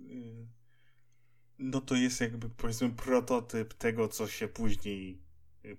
[1.58, 5.23] no to jest jakby powiedzmy prototyp tego, co się później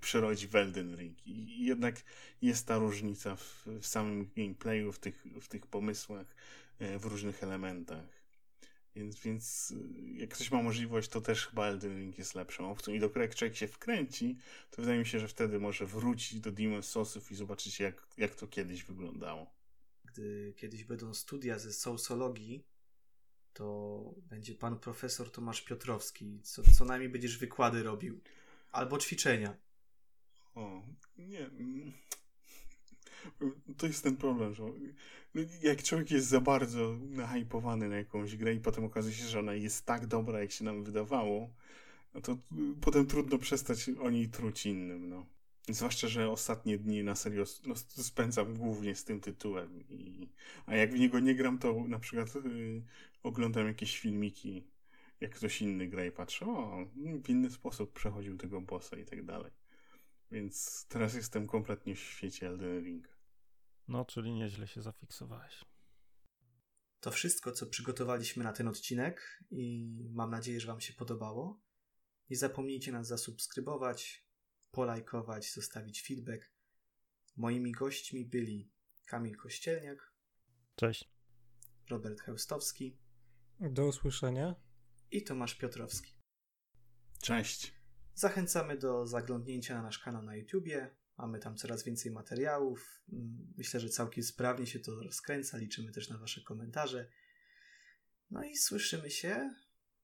[0.02, 1.28] przyrodzi w Elden Ring.
[1.28, 2.04] I jednak
[2.42, 6.36] jest ta różnica w, w samym gameplayu, w tych, w tych pomysłach,
[6.80, 8.26] e, w różnych elementach.
[8.96, 12.94] Więc, więc e, jak ktoś ma możliwość, to też chyba Elden Ring jest lepszą opcją.
[12.94, 14.38] I dopiero jak człowiek się wkręci,
[14.72, 18.36] to wydaje mi się, że wtedy może wrócić do Demon Soulsów i zobaczyć, jak, jak
[18.36, 19.54] to kiedyś wyglądało.
[20.06, 22.64] Gdy kiedyś będą studia ze soulsologii,
[23.54, 26.40] to będzie pan profesor Tomasz Piotrowski.
[26.44, 28.22] Co, co najmniej będziesz wykłady robił.
[28.72, 29.58] Albo ćwiczenia.
[30.56, 30.84] O,
[31.18, 31.50] nie.
[33.78, 34.64] To jest ten problem, że
[35.64, 39.54] jak człowiek jest za bardzo nahypowany na jakąś grę i potem okazuje się, że ona
[39.54, 41.50] jest tak dobra, jak się nam wydawało,
[42.14, 42.38] no to
[42.82, 45.26] potem trudno przestać o niej truć innym, no.
[45.70, 49.84] Zwłaszcza, że ostatnie dni na serio no, spędzam głównie z tym tytułem.
[49.90, 50.30] I,
[50.66, 52.82] a jak w niego nie gram, to na przykład y,
[53.24, 54.68] oglądam jakieś filmiki,
[55.22, 56.86] jak ktoś inny gra i patrzę, o,
[57.24, 59.65] w inny sposób przechodził tego bossa i tak dalej.
[60.36, 63.08] Więc teraz jestem kompletnie w świecie Elden Ring.
[63.88, 65.66] No, czyli nieźle się zafiksowałeś.
[67.00, 71.62] To wszystko, co przygotowaliśmy na ten odcinek i mam nadzieję, że Wam się podobało.
[72.30, 74.28] Nie zapomnijcie nas zasubskrybować,
[74.72, 76.52] polajkować, zostawić feedback.
[77.36, 78.72] Moimi gośćmi byli
[79.06, 80.14] Kamil Kościelniak.
[80.76, 81.10] Cześć.
[81.90, 82.98] Robert Heustowski.
[83.60, 84.56] Do usłyszenia.
[85.12, 86.14] I Tomasz Piotrowski.
[87.22, 87.75] Cześć.
[88.16, 90.96] Zachęcamy do zaglądnięcia na nasz kanał na YouTubie.
[91.18, 93.02] Mamy tam coraz więcej materiałów.
[93.14, 95.58] Mm, myślę, że całkiem sprawnie się to rozkręca.
[95.58, 97.08] Liczymy też na Wasze komentarze.
[98.32, 99.54] No i słyszymy się.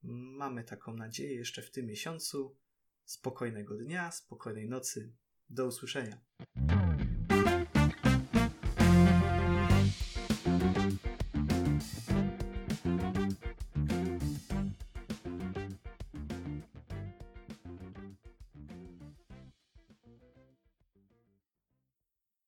[0.02, 2.56] Mamy taką nadzieję jeszcze w tym miesiącu.
[3.04, 5.12] Spokojnego dnia, spokojnej nocy.
[5.50, 6.20] Do usłyszenia.